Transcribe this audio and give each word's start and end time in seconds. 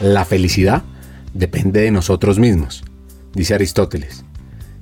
La 0.00 0.24
felicidad 0.24 0.84
depende 1.34 1.80
de 1.80 1.90
nosotros 1.90 2.38
mismos, 2.38 2.84
dice 3.34 3.54
Aristóteles. 3.54 4.24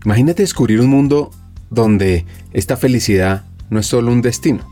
Imagínate 0.04 0.42
descubrir 0.42 0.78
un 0.80 0.88
mundo 0.88 1.30
donde 1.70 2.26
esta 2.52 2.76
felicidad 2.76 3.46
no 3.70 3.80
es 3.80 3.86
solo 3.86 4.12
un 4.12 4.20
destino, 4.20 4.68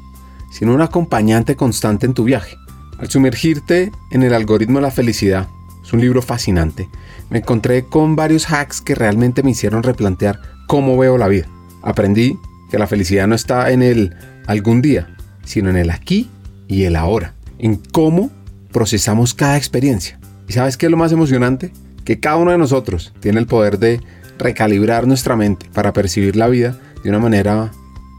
sino 0.52 0.74
un 0.74 0.82
acompañante 0.82 1.56
constante 1.56 2.04
en 2.04 2.12
tu 2.12 2.24
viaje. 2.24 2.56
Al 2.98 3.08
sumergirte 3.10 3.90
en 4.12 4.22
el 4.22 4.34
algoritmo 4.34 4.78
de 4.78 4.82
la 4.82 4.90
felicidad, 4.90 5.48
es 5.82 5.92
un 5.94 6.02
libro 6.02 6.20
fascinante, 6.20 6.88
me 7.30 7.38
encontré 7.38 7.86
con 7.86 8.14
varios 8.14 8.50
hacks 8.52 8.82
que 8.82 8.94
realmente 8.94 9.42
me 9.42 9.52
hicieron 9.52 9.82
replantear 9.82 10.40
cómo 10.66 10.98
veo 10.98 11.16
la 11.16 11.28
vida. 11.28 11.48
Aprendí 11.82 12.38
que 12.70 12.78
la 12.78 12.86
felicidad 12.86 13.26
no 13.26 13.34
está 13.34 13.70
en 13.70 13.82
el 13.82 14.14
algún 14.46 14.82
día, 14.82 15.16
sino 15.42 15.70
en 15.70 15.76
el 15.76 15.90
aquí 15.90 16.28
y 16.68 16.84
el 16.84 16.96
ahora, 16.96 17.34
en 17.58 17.76
cómo 17.76 18.30
procesamos 18.72 19.32
cada 19.32 19.56
experiencia. 19.56 20.18
¿Y 20.48 20.52
sabes 20.52 20.76
qué 20.76 20.86
es 20.86 20.90
lo 20.90 20.96
más 20.96 21.12
emocionante? 21.12 21.72
Que 22.04 22.20
cada 22.20 22.36
uno 22.36 22.50
de 22.50 22.58
nosotros 22.58 23.12
tiene 23.20 23.40
el 23.40 23.46
poder 23.46 23.78
de 23.78 24.00
recalibrar 24.38 25.06
nuestra 25.06 25.36
mente 25.36 25.66
para 25.72 25.92
percibir 25.92 26.36
la 26.36 26.48
vida 26.48 26.78
de 27.02 27.10
una 27.10 27.18
manera 27.18 27.70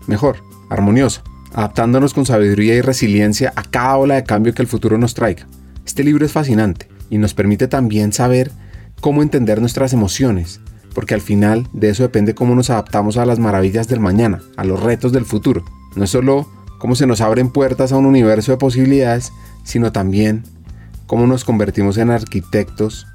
mejor, 0.08 0.38
armoniosa, 0.70 1.24
adaptándonos 1.54 2.14
con 2.14 2.26
sabiduría 2.26 2.76
y 2.76 2.82
resiliencia 2.82 3.54
a 3.56 3.64
cada 3.64 3.98
ola 3.98 4.16
de 4.16 4.24
cambio 4.24 4.54
que 4.54 4.62
el 4.62 4.68
futuro 4.68 4.98
nos 4.98 5.14
traiga. 5.14 5.48
Este 5.86 6.04
libro 6.04 6.26
es 6.26 6.32
fascinante 6.32 6.88
y 7.10 7.18
nos 7.18 7.34
permite 7.34 7.68
también 7.68 8.12
saber 8.12 8.52
cómo 9.02 9.22
entender 9.22 9.62
nuestras 9.62 9.94
emociones, 9.94 10.60
porque 10.94 11.14
al 11.14 11.22
final 11.22 11.68
de 11.74 11.90
eso 11.90 12.04
depende 12.04 12.34
cómo 12.34 12.56
nos 12.56 12.70
adaptamos 12.70 13.18
a 13.18 13.26
las 13.26 13.40
maravillas 13.40 13.88
del 13.88 14.00
mañana, 14.00 14.42
a 14.58 14.64
los 14.64 14.82
retos 14.82 15.12
del 15.12 15.26
futuro. 15.26 15.64
No 15.96 16.06
es 16.06 16.10
solo 16.10 16.50
cómo 16.80 16.96
se 16.96 17.08
nos 17.08 17.22
abren 17.22 17.50
puertas 17.50 17.92
a 17.92 17.98
un 17.98 18.06
universo 18.06 18.52
de 18.52 18.58
posibilidades, 18.58 19.32
sino 19.64 19.92
también 19.92 20.44
cómo 21.06 21.28
nos 21.28 21.44
convertimos 21.44 21.98
en 21.98 22.12
arquitectos 22.12 23.08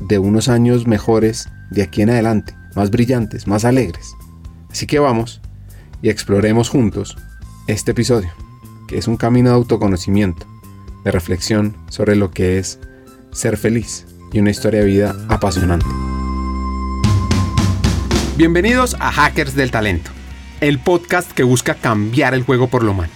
de 0.00 0.18
unos 0.18 0.48
años 0.48 0.86
mejores 0.86 1.48
de 1.70 1.82
aquí 1.82 2.02
en 2.02 2.10
adelante, 2.10 2.56
más 2.74 2.90
brillantes, 2.90 3.46
más 3.46 3.64
alegres. 3.64 4.14
Así 4.70 4.86
que 4.86 4.98
vamos 4.98 5.40
y 6.02 6.10
exploremos 6.10 6.68
juntos 6.68 7.16
este 7.66 7.92
episodio, 7.92 8.30
que 8.88 8.98
es 8.98 9.08
un 9.08 9.16
camino 9.16 9.50
de 9.50 9.56
autoconocimiento, 9.56 10.46
de 11.04 11.10
reflexión 11.10 11.76
sobre 11.88 12.16
lo 12.16 12.30
que 12.30 12.58
es 12.58 12.78
ser 13.32 13.56
feliz 13.56 14.06
y 14.32 14.40
una 14.40 14.50
historia 14.50 14.80
de 14.80 14.86
vida 14.86 15.16
apasionante. 15.28 15.86
Bienvenidos 18.36 18.96
a 19.00 19.10
Hackers 19.12 19.54
del 19.54 19.70
Talento, 19.70 20.10
el 20.60 20.78
podcast 20.78 21.30
que 21.32 21.42
busca 21.42 21.74
cambiar 21.74 22.34
el 22.34 22.42
juego 22.42 22.68
por 22.68 22.82
lo 22.82 22.92
humano 22.92 23.15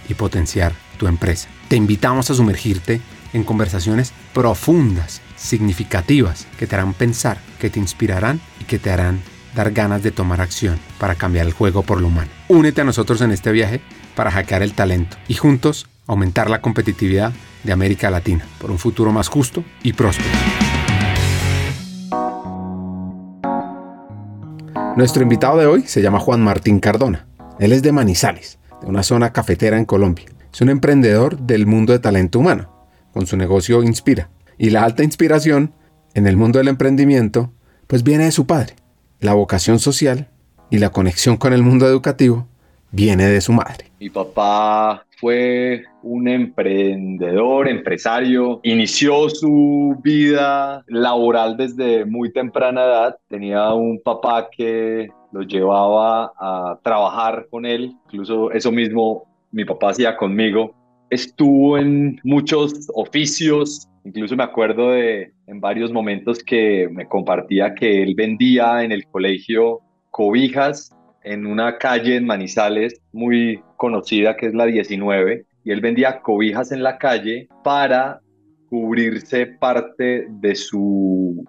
y 0.11 0.15
potenciar 0.15 0.73
tu 0.97 1.07
empresa. 1.07 1.49
Te 1.67 1.75
invitamos 1.75 2.29
a 2.29 2.35
sumergirte 2.35 3.01
en 3.33 3.43
conversaciones 3.43 4.13
profundas, 4.33 5.21
significativas, 5.35 6.47
que 6.57 6.67
te 6.67 6.75
harán 6.75 6.93
pensar, 6.93 7.39
que 7.59 7.69
te 7.69 7.79
inspirarán 7.79 8.39
y 8.59 8.65
que 8.65 8.79
te 8.79 8.91
harán 8.91 9.21
dar 9.55 9.71
ganas 9.71 10.03
de 10.03 10.11
tomar 10.11 10.41
acción 10.41 10.79
para 10.99 11.15
cambiar 11.15 11.45
el 11.45 11.53
juego 11.53 11.83
por 11.83 11.99
lo 12.01 12.07
humano. 12.07 12.29
Únete 12.47 12.81
a 12.81 12.85
nosotros 12.85 13.21
en 13.21 13.31
este 13.31 13.51
viaje 13.51 13.81
para 14.15 14.31
hackear 14.31 14.61
el 14.61 14.73
talento 14.73 15.17
y 15.27 15.35
juntos 15.35 15.87
aumentar 16.07 16.49
la 16.49 16.61
competitividad 16.61 17.33
de 17.63 17.71
América 17.71 18.09
Latina 18.09 18.45
por 18.59 18.71
un 18.71 18.79
futuro 18.79 19.11
más 19.11 19.27
justo 19.27 19.63
y 19.83 19.93
próspero. 19.93 20.29
Nuestro 24.97 25.23
invitado 25.23 25.57
de 25.57 25.67
hoy 25.67 25.83
se 25.87 26.01
llama 26.01 26.19
Juan 26.19 26.41
Martín 26.41 26.79
Cardona. 26.79 27.25
Él 27.59 27.71
es 27.71 27.81
de 27.81 27.91
Manizales, 27.91 28.57
una 28.83 29.03
zona 29.03 29.31
cafetera 29.31 29.77
en 29.77 29.85
Colombia. 29.85 30.25
Es 30.53 30.61
un 30.61 30.69
emprendedor 30.69 31.37
del 31.39 31.65
mundo 31.65 31.93
de 31.93 31.99
talento 31.99 32.39
humano. 32.39 32.69
Con 33.13 33.27
su 33.27 33.37
negocio 33.37 33.83
Inspira. 33.83 34.29
Y 34.57 34.69
la 34.69 34.83
alta 34.83 35.03
inspiración 35.03 35.73
en 36.13 36.27
el 36.27 36.37
mundo 36.37 36.59
del 36.59 36.67
emprendimiento, 36.67 37.51
pues 37.87 38.03
viene 38.03 38.25
de 38.25 38.31
su 38.31 38.45
padre. 38.45 38.75
La 39.19 39.33
vocación 39.33 39.79
social 39.79 40.29
y 40.69 40.79
la 40.79 40.89
conexión 40.89 41.37
con 41.37 41.53
el 41.53 41.63
mundo 41.63 41.87
educativo 41.87 42.47
viene 42.91 43.27
de 43.27 43.41
su 43.41 43.53
madre. 43.53 43.91
Mi 43.99 44.09
papá 44.09 45.05
fue 45.19 45.83
un 46.03 46.27
emprendedor, 46.27 47.67
empresario, 47.67 48.59
inició 48.63 49.29
su 49.29 49.97
vida 50.03 50.83
laboral 50.87 51.55
desde 51.57 52.05
muy 52.05 52.31
temprana 52.31 52.83
edad. 52.83 53.17
Tenía 53.27 53.73
un 53.73 54.01
papá 54.01 54.49
que 54.51 55.09
lo 55.31 55.41
llevaba 55.41 56.33
a 56.37 56.79
trabajar 56.83 57.47
con 57.49 57.65
él, 57.65 57.95
incluso 58.05 58.51
eso 58.51 58.71
mismo 58.71 59.23
mi 59.51 59.65
papá 59.65 59.89
hacía 59.91 60.17
conmigo. 60.17 60.75
Estuvo 61.09 61.77
en 61.77 62.19
muchos 62.23 62.89
oficios, 62.93 63.87
incluso 64.05 64.35
me 64.35 64.43
acuerdo 64.43 64.91
de 64.91 65.33
en 65.47 65.59
varios 65.59 65.91
momentos 65.91 66.43
que 66.43 66.87
me 66.91 67.07
compartía 67.07 67.75
que 67.75 68.03
él 68.03 68.15
vendía 68.15 68.83
en 68.83 68.91
el 68.91 69.05
colegio 69.07 69.81
cobijas 70.09 70.95
en 71.23 71.45
una 71.45 71.77
calle 71.77 72.15
en 72.15 72.25
Manizales 72.25 73.01
muy 73.11 73.61
conocida 73.77 74.35
que 74.35 74.47
es 74.47 74.53
la 74.53 74.65
19 74.65 75.45
y 75.63 75.71
él 75.71 75.81
vendía 75.81 76.21
cobijas 76.21 76.71
en 76.71 76.83
la 76.83 76.97
calle 76.97 77.47
para 77.63 78.21
cubrirse 78.69 79.45
parte 79.45 80.27
de 80.29 80.55
su 80.55 81.45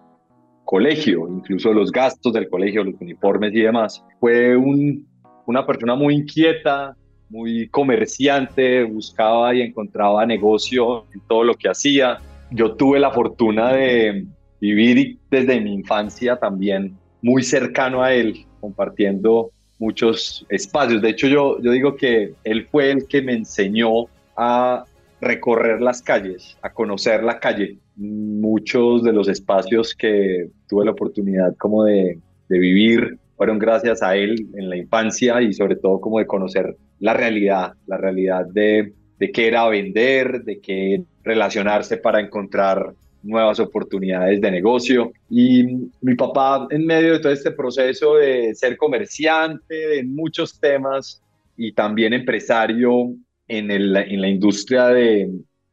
colegio, 0.65 1.29
incluso 1.29 1.73
los 1.73 1.91
gastos 1.93 2.33
del 2.33 2.49
colegio, 2.49 2.85
los 2.85 3.01
uniformes 3.01 3.55
y 3.55 3.61
demás. 3.61 4.05
Fue 4.21 4.57
una 4.57 5.67
persona 5.67 5.95
muy 5.95 6.15
inquieta, 6.15 6.97
muy 7.29 7.69
comerciante, 7.69 8.85
buscaba 8.85 9.55
y 9.55 9.63
encontraba 9.63 10.25
negocio 10.27 11.07
en 11.15 11.21
todo 11.29 11.45
lo 11.45 11.55
que 11.55 11.69
hacía. 11.69 12.19
Yo 12.51 12.75
tuve 12.75 13.01
la 13.01 13.11
fortuna 13.11 13.73
de 13.73 14.27
vivir 14.61 15.19
desde 15.31 15.61
mi 15.61 15.75
infancia 15.75 16.37
también 16.37 16.97
muy 17.23 17.43
cercano 17.43 18.03
a 18.03 18.13
él, 18.13 18.47
compartiendo 18.61 19.51
muchos 19.79 20.47
espacios. 20.49 21.03
De 21.03 21.11
hecho, 21.11 21.27
yo, 21.27 21.61
yo 21.61 21.73
digo 21.73 21.97
que 21.97 22.35
él 22.45 22.67
fue 22.71 22.91
el 22.91 23.07
que 23.07 23.23
me 23.23 23.33
enseñó 23.33 24.07
a 24.37 24.85
recorrer 25.23 25.81
las 25.81 26.03
calles, 26.03 26.59
a 26.63 26.73
conocer 26.73 27.23
la 27.23 27.39
calle. 27.39 27.79
Muchos 27.97 29.05
de 29.05 29.13
los 29.13 29.29
espacios 29.29 29.95
que 29.95 30.49
tuve 30.69 30.85
la 30.85 30.91
oportunidad 30.91 31.57
como 31.57 31.85
de, 31.85 32.19
vivir 32.49 33.17
fueron 33.39 33.59
gracias 33.59 34.03
a 34.03 34.15
él 34.15 34.47
en 34.55 34.69
la 34.69 34.77
infancia 34.77 35.41
y 35.41 35.55
sobre 35.55 35.77
todo 35.77 35.99
como 36.03 36.19
de 36.19 36.27
conocer 36.27 36.77
la 37.01 37.15
realidad, 37.15 37.73
la 37.87 37.97
realidad 37.97 38.45
de, 38.45 38.93
de 39.19 39.33
qué 39.33 39.47
era 39.47 39.67
vender, 39.69 40.45
de 40.45 40.61
qué 40.61 41.03
relacionarse 41.25 41.97
para 41.97 42.21
encontrar 42.21 42.93
nuevas 43.23 43.59
oportunidades 43.59 44.39
de 44.43 44.51
negocio. 44.51 45.13
Y 45.31 45.65
mi 46.03 46.15
papá, 46.15 46.67
en 46.69 46.85
medio 46.85 47.15
de 47.15 47.21
todo 47.21 47.33
este 47.33 47.53
proceso 47.53 48.17
de 48.17 48.55
ser 48.55 48.77
comerciante, 48.77 50.01
en 50.01 50.15
muchos 50.15 50.61
temas 50.61 51.23
y 51.57 51.73
también 51.73 52.13
empresario, 52.13 53.15
en, 53.59 53.93
la 53.93 54.29
industria 54.29 54.87
de 54.87 55.31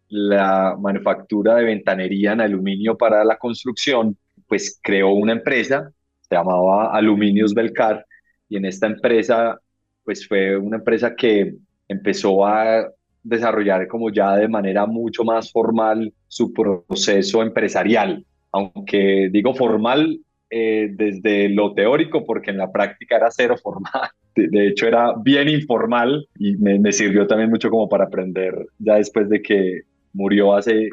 la 0.10 0.76
manufactura 0.80 1.56
de 1.56 1.66
ventanería 1.66 2.34
en 2.34 2.42
aluminio 2.42 2.98
para 2.98 3.24
la 3.24 3.38
construcción, 3.38 4.18
pues 4.48 4.80
creó 4.82 5.10
una 5.12 5.34
empresa, 5.34 5.92
se 6.22 6.36
llamaba 6.36 6.94
Aluminios 6.94 7.54
Belcar, 7.54 8.06
y 8.50 8.58
en 8.58 8.66
esta 8.66 8.88
empresa, 8.88 9.60
pues 10.04 10.28
fue 10.28 10.58
una 10.58 10.78
empresa 10.78 11.16
que 11.16 11.56
empezó 11.88 12.46
a 12.46 12.90
desarrollar 13.22 13.88
como 13.88 14.10
ya 14.10 14.36
de 14.36 14.48
manera 14.48 14.86
mucho 14.86 15.24
más 15.24 15.52
formal 15.52 16.14
su 16.28 16.52
proceso 16.52 17.44
empresarial, 17.44 18.26
aunque 18.52 19.30
digo 19.32 19.54
formal 19.54 20.20
eh, 20.50 20.90
desde 20.92 21.50
lo 21.50 21.74
teórico, 21.74 22.26
porque 22.26 22.50
en 22.50 22.58
la 22.58 22.72
práctica 22.72 23.18
era 23.18 23.30
cero 23.30 23.56
formal. 23.62 24.10
De, 24.48 24.68
hecho, 24.68 24.88
era 24.88 25.14
bien 25.24 25.50
informal 25.50 26.28
y 26.38 26.56
me, 26.58 26.92
sirvió 26.92 27.28
también 27.28 27.50
mucho 27.50 27.70
como 27.70 27.90
para 27.90 28.06
aprender 28.06 28.54
ya 28.80 28.96
después 28.96 29.30
de 29.30 29.42
que 29.42 29.82
murió 30.14 30.54
hace, 30.56 30.90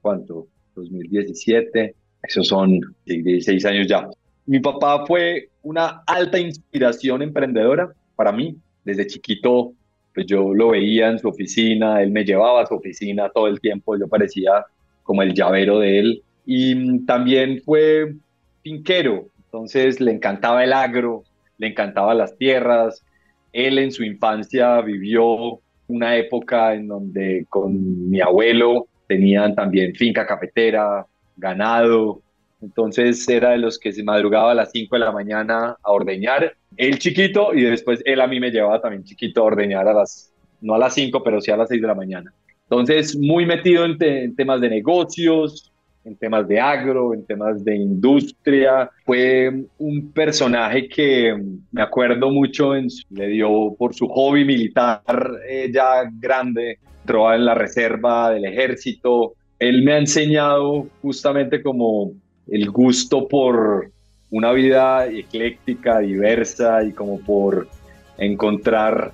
¿cuánto? 0.00 0.46
2017. 0.74 1.94
Esos 2.22 2.48
son 2.48 2.80
16 3.04 3.64
años 3.66 3.86
ya. 3.86 4.08
Mi 4.46 4.60
papá 4.60 5.04
fue 5.06 5.48
una 5.62 6.02
alta 6.06 6.38
inspiración 6.38 7.22
emprendedora 7.22 7.92
para 8.16 8.32
mí. 8.32 8.56
Desde 8.84 9.06
chiquito, 9.06 9.74
pues 10.14 10.26
yo 10.26 10.54
lo 10.54 10.70
veía 10.70 11.10
en 11.10 11.18
su 11.18 11.28
oficina, 11.28 12.02
él 12.02 12.10
me 12.10 12.24
llevaba 12.24 12.62
a 12.62 12.66
su 12.66 12.74
oficina 12.74 13.28
todo 13.28 13.46
el 13.46 13.60
tiempo, 13.60 13.96
yo 13.96 14.08
parecía 14.08 14.64
como 15.02 15.22
el 15.22 15.32
llavero 15.32 15.78
de 15.78 15.98
él 16.00 16.22
Y 16.44 17.04
también 17.06 17.62
fue 17.64 18.14
finquero, 18.62 19.28
entonces 19.44 20.00
le 20.00 20.12
encantaba 20.12 20.64
el 20.64 20.72
agro, 20.72 21.24
le 21.58 21.68
encantaba 21.68 22.14
las 22.14 22.36
tierras. 22.36 23.04
Él 23.52 23.78
en 23.78 23.92
su 23.92 24.04
infancia 24.04 24.80
vivió 24.80 25.60
una 25.88 26.16
época 26.16 26.74
en 26.74 26.88
donde 26.88 27.46
con 27.48 28.10
mi 28.10 28.20
abuelo 28.20 28.88
tenían 29.06 29.54
también 29.54 29.94
finca 29.94 30.26
cafetera, 30.26 31.06
ganado, 31.36 32.20
entonces 32.60 33.26
era 33.28 33.50
de 33.50 33.58
los 33.58 33.78
que 33.78 33.92
se 33.92 34.02
madrugaba 34.02 34.50
a 34.50 34.54
las 34.54 34.70
5 34.72 34.96
de 34.96 35.00
la 35.00 35.12
mañana 35.12 35.76
a 35.82 35.92
ordeñar, 35.92 36.54
él 36.76 36.98
chiquito 36.98 37.54
y 37.54 37.62
después 37.62 38.02
él 38.04 38.20
a 38.20 38.26
mí 38.26 38.40
me 38.40 38.50
llevaba 38.50 38.80
también 38.80 39.04
chiquito 39.04 39.42
a 39.42 39.44
ordeñar 39.44 39.86
a 39.86 39.92
las, 39.92 40.32
no 40.60 40.74
a 40.74 40.78
las 40.78 40.94
5, 40.94 41.22
pero 41.22 41.40
sí 41.40 41.50
a 41.50 41.56
las 41.56 41.68
6 41.68 41.80
de 41.80 41.86
la 41.86 41.94
mañana. 41.94 42.32
Entonces 42.64 43.16
muy 43.16 43.46
metido 43.46 43.84
en, 43.84 43.96
en 44.02 44.34
temas 44.34 44.60
de 44.60 44.70
negocios, 44.70 45.72
en 46.08 46.16
temas 46.16 46.48
de 46.48 46.58
agro, 46.58 47.14
en 47.14 47.24
temas 47.24 47.64
de 47.64 47.76
industria. 47.76 48.90
Fue 49.04 49.64
un 49.78 50.10
personaje 50.12 50.88
que 50.88 51.36
me 51.70 51.82
acuerdo 51.82 52.30
mucho, 52.30 52.74
en 52.74 52.88
le 53.10 53.28
dio 53.28 53.74
por 53.78 53.94
su 53.94 54.08
hobby 54.08 54.44
militar 54.44 55.02
eh, 55.48 55.70
ya 55.72 56.10
grande, 56.18 56.78
entró 57.02 57.32
en 57.32 57.44
la 57.44 57.54
reserva 57.54 58.30
del 58.30 58.46
ejército. 58.46 59.34
Él 59.58 59.82
me 59.82 59.92
ha 59.92 59.98
enseñado 59.98 60.86
justamente 61.02 61.62
como 61.62 62.12
el 62.48 62.70
gusto 62.70 63.28
por 63.28 63.90
una 64.30 64.52
vida 64.52 65.06
ecléctica, 65.06 66.00
diversa 66.00 66.82
y 66.84 66.92
como 66.92 67.18
por 67.20 67.68
encontrarle 68.18 69.12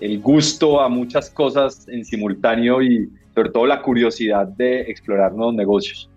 el 0.00 0.20
gusto 0.20 0.80
a 0.80 0.88
muchas 0.88 1.30
cosas 1.30 1.86
en 1.88 2.04
simultáneo 2.04 2.82
y 2.82 3.08
sobre 3.36 3.50
todo 3.50 3.66
la 3.66 3.82
curiosidad 3.82 4.48
de 4.48 4.80
explorar 4.80 5.34
nuevos 5.34 5.54
negocios 5.54 6.10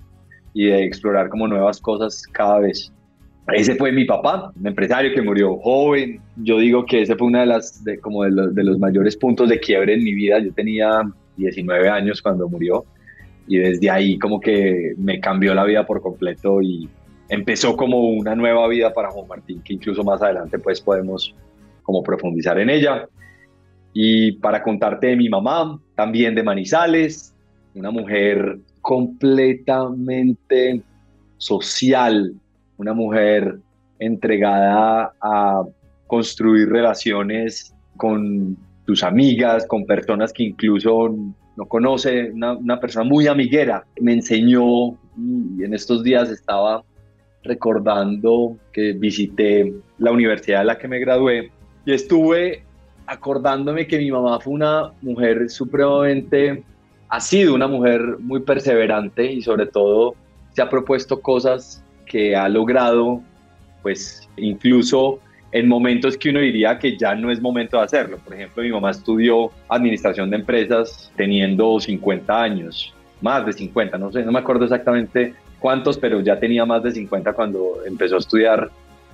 y 0.54 0.68
de 0.68 0.86
explorar 0.86 1.27
como 1.27 1.50
nuevas 1.50 1.81
cosas 1.81 2.24
cada 2.31 2.60
vez. 2.60 2.94
Ese 3.54 3.75
fue 3.75 3.92
mi 3.92 4.06
papá, 4.06 4.54
un 4.57 4.66
empresario 4.66 5.13
que 5.13 5.21
murió 5.21 5.57
joven. 5.57 6.21
Yo 6.38 6.60
digo 6.60 6.86
que 6.86 7.01
ese 7.01 7.18
fue 7.18 7.27
uno 7.27 7.42
de, 7.42 7.48
las, 7.48 7.83
de, 7.83 8.00
como 8.00 8.24
de 8.24 8.31
los, 8.31 8.56
de 8.56 8.63
los 8.63 8.80
mayores 8.80 9.18
puntos 9.18 9.50
de 9.50 9.60
quiebre 9.60 9.95
en 9.95 10.04
mi 10.04 10.13
vida. 10.13 10.39
Yo 10.39 10.54
tenía 10.54 11.01
19 11.36 11.89
años 11.89 12.21
cuando 12.21 12.48
murió 12.48 12.86
y 13.48 13.57
desde 13.57 13.89
ahí 13.89 14.18
como 14.18 14.39
que 14.39 14.94
me 14.98 15.19
cambió 15.19 15.54
la 15.54 15.66
vida 15.66 15.86
por 15.86 16.01
completo 16.01 16.62
y 16.62 16.88
empezó 17.27 17.75
como 17.75 18.00
una 18.12 18.33
nueva 18.33 18.66
vida 18.69 18.94
para 18.94 19.12
Juan 19.12 19.27
Martín, 19.27 19.62
que 19.62 19.74
incluso 19.74 20.06
más 20.06 20.21
adelante 20.21 20.57
pues 20.57 20.80
podemos 20.80 21.36
como 21.83 22.01
profundizar 22.01 22.57
en 22.60 22.69
ella. 22.69 23.10
Y 23.94 24.33
para 24.33 24.62
contarte 24.62 25.07
de 25.07 25.15
mi 25.15 25.30
mamá, 25.30 25.80
también 25.95 26.36
de 26.36 26.44
Manizales, 26.44 27.33
una 27.74 27.91
mujer 27.91 28.59
completamente 28.81 30.81
social, 31.38 32.33
una 32.77 32.94
mujer 32.94 33.59
entregada 34.00 35.13
a 35.21 35.63
construir 36.07 36.69
relaciones 36.69 37.74
con 37.97 38.57
tus 38.86 39.03
amigas, 39.03 39.65
con 39.68 39.86
personas 39.86 40.33
que 40.33 40.44
incluso 40.44 41.15
no 41.56 41.65
conoce, 41.68 42.31
una, 42.31 42.80
persona 42.80 43.03
muy 43.03 43.27
amiguera. 43.27 43.85
Me 44.00 44.13
enseñó 44.13 44.92
y 45.57 45.63
en 45.63 45.74
estos 45.74 46.03
días 46.03 46.30
estaba 46.30 46.83
recordando 47.44 48.57
que 48.71 48.94
visité 48.94 49.74
la 49.97 50.12
universidad 50.12 50.59
de 50.59 50.65
la 50.65 50.77
que 50.77 50.88
me 50.88 51.00
gradué 51.00 51.51
y 51.85 51.94
estuve 51.94 52.63
acordándome 53.09 53.88
que 53.88 53.97
mi 53.97 54.11
mamá 54.11 54.39
fue 54.39 54.53
una 54.53 54.91
mujer 55.01 55.50
supremamente, 55.50 56.63
ha 57.09 57.19
sido 57.19 57.56
una 57.56 57.67
mujer 57.67 58.01
muy 58.19 58.41
perseverante 58.41 59.25
y 59.25 59.41
sobre 59.41 59.65
todo 59.65 60.13
se 60.51 60.61
ha 60.61 60.69
propuesto 60.69 61.19
cosas 61.19 61.83
que 62.06 62.35
ha 62.35 62.47
logrado, 62.47 63.21
pues 63.81 64.29
incluso 64.38 65.19
en 65.51 65.67
momentos 65.67 66.17
que 66.17 66.29
uno 66.29 66.39
diría 66.39 66.77
que 66.77 66.97
ya 66.97 67.15
no 67.15 67.31
es 67.31 67.41
momento 67.41 67.77
de 67.77 67.83
hacerlo. 67.85 68.19
Por 68.23 68.35
ejemplo, 68.35 68.61
mi 68.61 68.69
mamá 68.69 68.91
estudió 68.91 69.50
administración 69.69 70.29
de 70.29 70.38
empresas 70.38 71.11
teniendo 71.15 71.79
50 71.79 72.41
años, 72.41 72.94
más 73.21 73.44
de 73.44 73.53
50, 73.53 73.97
no 73.97 74.11
sé, 74.11 74.23
no 74.23 74.31
me 74.31 74.39
acuerdo 74.39 74.65
exactamente 74.65 75.33
cuántos, 75.59 75.97
pero 75.97 76.21
ya 76.21 76.39
tenía 76.39 76.63
más 76.63 76.83
de 76.83 76.91
50 76.91 77.33
cuando 77.33 77.77
empezó 77.88 78.17
a 78.17 78.19
estudiar 78.19 78.69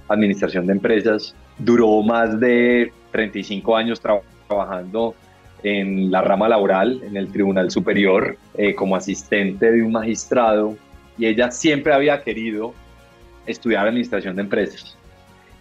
administración 0.08 0.68
de 0.68 0.74
empresas. 0.74 1.36
Duró 1.58 2.02
más 2.02 2.40
de 2.40 2.92
35 3.12 3.76
años 3.76 4.02
trabajando 4.02 5.16
en 5.64 6.12
la 6.12 6.22
rama 6.22 6.48
laboral, 6.48 7.02
en 7.04 7.18
el 7.18 7.32
Tribunal 7.32 7.72
Superior, 7.72 8.38
eh, 8.56 8.76
como 8.76 8.96
asistente 8.96 9.72
de 9.72 9.82
un 9.82 9.92
magistrado, 9.92 10.78
y 11.18 11.26
ella 11.26 11.50
siempre 11.50 11.94
había 11.94 12.22
querido 12.22 12.74
estudiar 13.48 13.88
administración 13.88 14.36
de 14.36 14.42
empresas 14.44 14.98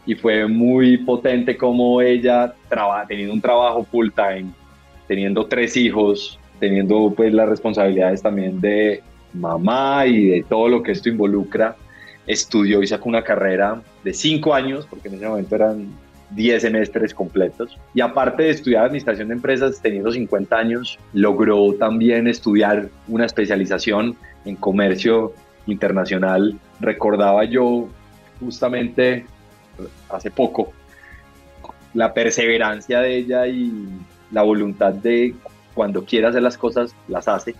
y 0.06 0.14
fue 0.14 0.46
muy 0.46 0.98
potente 0.98 1.56
como 1.56 2.00
ella, 2.00 2.54
teniendo 3.08 3.34
un 3.34 3.40
trabajo 3.40 3.84
full 3.84 4.08
time, 4.14 4.50
teniendo 5.08 5.46
tres 5.46 5.76
hijos, 5.76 6.38
teniendo 6.60 7.12
pues 7.16 7.32
las 7.32 7.48
responsabilidades 7.48 8.22
también 8.22 8.60
de 8.60 9.02
mamá 9.32 10.06
y 10.06 10.26
de 10.26 10.44
todo 10.48 10.68
lo 10.68 10.82
que 10.82 10.92
esto 10.92 11.08
involucra, 11.08 11.76
estudió 12.26 12.82
y 12.82 12.86
sacó 12.86 13.08
una 13.08 13.22
carrera 13.22 13.82
de 14.02 14.14
cinco 14.14 14.54
años, 14.54 14.86
porque 14.88 15.08
en 15.08 15.14
ese 15.14 15.28
momento 15.28 15.54
eran 15.54 15.88
10 16.30 16.62
semestres 16.62 17.14
completos. 17.14 17.78
Y 17.94 18.00
aparte 18.00 18.44
de 18.44 18.50
estudiar 18.50 18.84
administración 18.84 19.28
de 19.28 19.34
empresas, 19.34 19.80
teniendo 19.80 20.10
50 20.10 20.56
años, 20.56 20.98
logró 21.12 21.74
también 21.74 22.26
estudiar 22.26 22.88
una 23.08 23.26
especialización 23.26 24.16
en 24.44 24.56
comercio 24.56 25.32
internacional. 25.66 26.58
Recordaba 26.80 27.44
yo 27.44 27.88
justamente 28.40 29.26
hace 30.08 30.30
poco, 30.30 30.72
la 31.92 32.12
perseverancia 32.12 33.00
de 33.00 33.16
ella 33.16 33.46
y 33.46 33.72
la 34.30 34.42
voluntad 34.42 34.92
de 34.92 35.34
cuando 35.74 36.04
quiere 36.04 36.26
hacer 36.26 36.42
las 36.42 36.58
cosas, 36.58 36.94
las 37.08 37.28
hace 37.28 37.54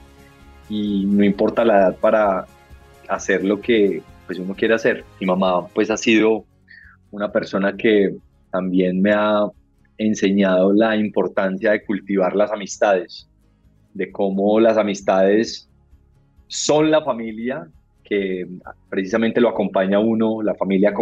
y 0.69 1.05
no 1.06 1.25
importa 1.25 1.64
la 1.64 1.78
edad 1.78 1.96
para 1.96 2.46
hacer 3.08 3.44
lo 3.44 3.61
que 3.61 4.02
pues 4.26 4.38
uno 4.38 4.55
quiere 4.55 4.75
hacer. 4.75 5.05
Mi 5.21 5.26
mamá 5.26 5.67
pues 5.69 5.91
ha 5.91 5.97
sido 5.97 6.44
una 7.11 7.31
persona 7.31 7.76
que 7.76 8.15
también 8.50 9.00
me 9.00 9.12
ha 9.12 9.47
enseñado 9.99 10.73
la 10.73 10.97
importancia 10.97 11.73
de 11.73 11.85
cultivar 11.85 12.35
las 12.35 12.50
amistades, 12.50 13.28
de 13.93 14.11
cómo 14.11 14.59
las 14.61 14.76
amistades 14.76 15.69
son 16.49 16.90
la 16.90 17.02
familia 17.02 17.69
que 18.04 18.47
precisamente 18.90 19.40
lo 19.40 19.49
acompaña 19.49 19.99
uno, 19.99 20.43
la 20.43 20.54
familia 20.54 20.93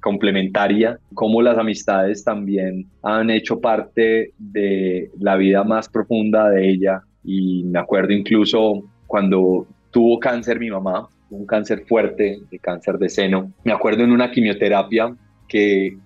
complementaria, 0.00 0.98
cómo 1.12 1.42
las 1.42 1.58
amistades 1.58 2.24
también 2.24 2.86
han 3.02 3.30
hecho 3.30 3.60
parte 3.60 4.32
de 4.38 5.10
la 5.18 5.36
vida 5.36 5.64
más 5.64 5.88
profunda 5.88 6.48
de 6.50 6.70
ella. 6.70 7.02
Y 7.24 7.64
me 7.64 7.80
acuerdo 7.80 8.12
incluso 8.12 8.84
cuando 9.06 9.66
tuvo 9.90 10.20
cáncer 10.20 10.60
mi 10.60 10.70
mamá, 10.70 11.08
un 11.32 11.46
cáncer 11.46 11.84
fuerte, 11.86 12.40
de 12.50 12.58
cáncer 12.58 12.98
de 12.98 13.08
seno. 13.08 13.52
Me 13.64 13.72
acuerdo 13.72 14.04
en 14.04 14.12
una 14.12 14.30
quimioterapia 14.30 15.14
que 15.48 15.96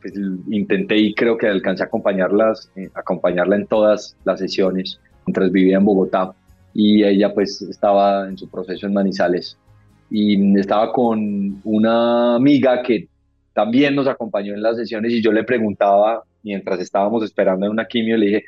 pues, 0.00 0.14
intenté 0.50 0.96
y 0.98 1.14
creo 1.14 1.38
que 1.38 1.46
alcancé 1.46 1.84
a 1.84 1.86
acompañarlas, 1.86 2.70
eh, 2.76 2.88
acompañarla 2.94 3.56
en 3.56 3.66
todas 3.66 4.16
las 4.24 4.40
sesiones 4.40 5.00
mientras 5.26 5.50
vivía 5.50 5.78
en 5.78 5.84
Bogotá 5.84 6.32
y 6.74 7.04
ella 7.04 7.32
pues 7.32 7.62
estaba 7.62 8.28
en 8.28 8.36
su 8.36 8.48
proceso 8.48 8.86
en 8.86 8.92
Manizales 8.92 9.56
y 10.10 10.58
estaba 10.58 10.92
con 10.92 11.60
una 11.64 12.36
amiga 12.36 12.82
que 12.82 13.08
también 13.54 13.94
nos 13.94 14.06
acompañó 14.06 14.52
en 14.52 14.62
las 14.62 14.76
sesiones 14.76 15.12
y 15.12 15.22
yo 15.22 15.32
le 15.32 15.44
preguntaba 15.44 16.22
mientras 16.42 16.78
estábamos 16.80 17.24
esperando 17.24 17.66
en 17.66 17.72
una 17.72 17.86
quimio, 17.86 18.16
le 18.16 18.26
dije, 18.26 18.44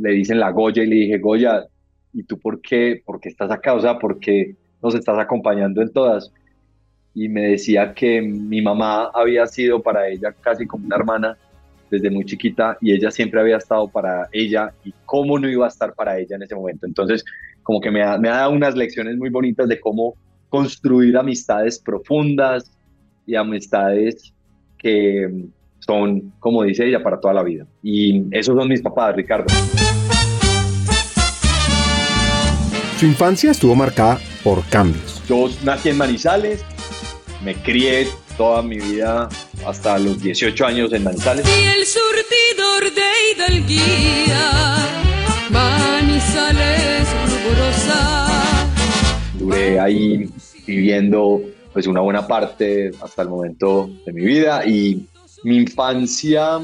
le 0.00 0.10
dicen 0.12 0.40
la 0.40 0.50
Goya 0.50 0.82
y 0.82 0.86
le 0.86 0.96
dije, 0.96 1.18
Goya, 1.18 1.64
¿y 2.12 2.22
tú 2.22 2.38
por 2.38 2.60
qué, 2.60 3.02
por 3.04 3.20
qué 3.20 3.28
estás 3.28 3.50
acá? 3.50 3.74
O 3.74 3.80
sea, 3.80 3.98
¿por 3.98 4.18
qué 4.18 4.56
nos 4.82 4.94
estás 4.94 5.18
acompañando 5.18 5.82
en 5.82 5.92
todas? 5.92 6.32
Y 7.14 7.28
me 7.28 7.42
decía 7.42 7.94
que 7.94 8.20
mi 8.20 8.60
mamá 8.60 9.10
había 9.14 9.46
sido 9.46 9.82
para 9.82 10.08
ella 10.08 10.34
casi 10.40 10.66
como 10.66 10.86
una 10.86 10.96
hermana 10.96 11.38
desde 11.90 12.10
muy 12.10 12.24
chiquita 12.24 12.76
y 12.80 12.92
ella 12.92 13.10
siempre 13.10 13.40
había 13.40 13.56
estado 13.56 13.88
para 13.88 14.28
ella 14.32 14.72
y 14.84 14.92
cómo 15.04 15.38
no 15.38 15.48
iba 15.48 15.66
a 15.66 15.68
estar 15.68 15.94
para 15.94 16.18
ella 16.18 16.36
en 16.36 16.42
ese 16.42 16.54
momento. 16.54 16.86
Entonces, 16.86 17.24
como 17.62 17.80
que 17.80 17.90
me 17.90 18.02
ha, 18.02 18.18
me 18.18 18.28
ha 18.28 18.36
dado 18.36 18.52
unas 18.52 18.74
lecciones 18.74 19.16
muy 19.16 19.30
bonitas 19.30 19.68
de 19.68 19.80
cómo 19.80 20.14
construir 20.48 21.16
amistades 21.16 21.78
profundas 21.78 22.70
y 23.26 23.34
amistades 23.34 24.32
que 24.78 25.46
son, 25.80 26.32
como 26.38 26.62
dice 26.62 26.86
ella, 26.86 27.02
para 27.02 27.20
toda 27.20 27.34
la 27.34 27.42
vida. 27.42 27.66
Y 27.82 28.24
esos 28.30 28.56
son 28.56 28.68
mis 28.68 28.82
papás, 28.82 29.16
Ricardo. 29.16 29.46
Su 32.98 33.06
infancia 33.06 33.50
estuvo 33.50 33.74
marcada 33.74 34.18
por 34.46 34.64
cambios. 34.68 35.20
Yo 35.28 35.50
nací 35.64 35.88
en 35.88 35.98
Manizales, 35.98 36.64
me 37.44 37.56
crié 37.56 38.06
toda 38.36 38.62
mi 38.62 38.76
vida 38.76 39.28
hasta 39.66 39.98
los 39.98 40.22
18 40.22 40.64
años 40.64 40.92
en 40.92 41.02
Manizales. 41.02 41.44
Y 41.48 41.64
el 41.64 41.84
surtidor 41.84 42.94
de 42.94 43.08
Hidalguía, 43.34 44.76
Manizales 45.50 47.08
ruborosa 47.26 48.06
ahí 49.82 50.30
viviendo 50.64 51.40
pues 51.72 51.88
una 51.88 52.00
buena 52.00 52.28
parte 52.28 52.92
hasta 53.02 53.22
el 53.22 53.28
momento 53.28 53.90
de 54.06 54.12
mi 54.12 54.24
vida 54.24 54.64
y 54.64 55.08
mi 55.42 55.56
infancia 55.56 56.60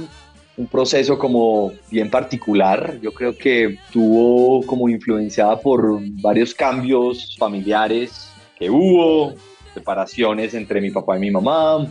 un 0.57 0.67
proceso 0.67 1.19
como 1.19 1.73
bien 1.91 2.11
particular. 2.11 2.99
Yo 3.01 3.13
creo 3.13 3.37
que 3.37 3.79
tuvo 3.93 4.65
como 4.67 4.89
influenciada 4.89 5.59
por 5.59 6.01
varios 6.21 6.55
cambios 6.55 7.37
familiares 7.39 8.31
que 8.59 8.71
hubo, 8.71 9.35
separaciones 9.75 10.55
entre 10.55 10.81
mi 10.81 10.91
papá 10.91 11.17
y 11.17 11.21
mi 11.21 11.31
mamá, 11.31 11.87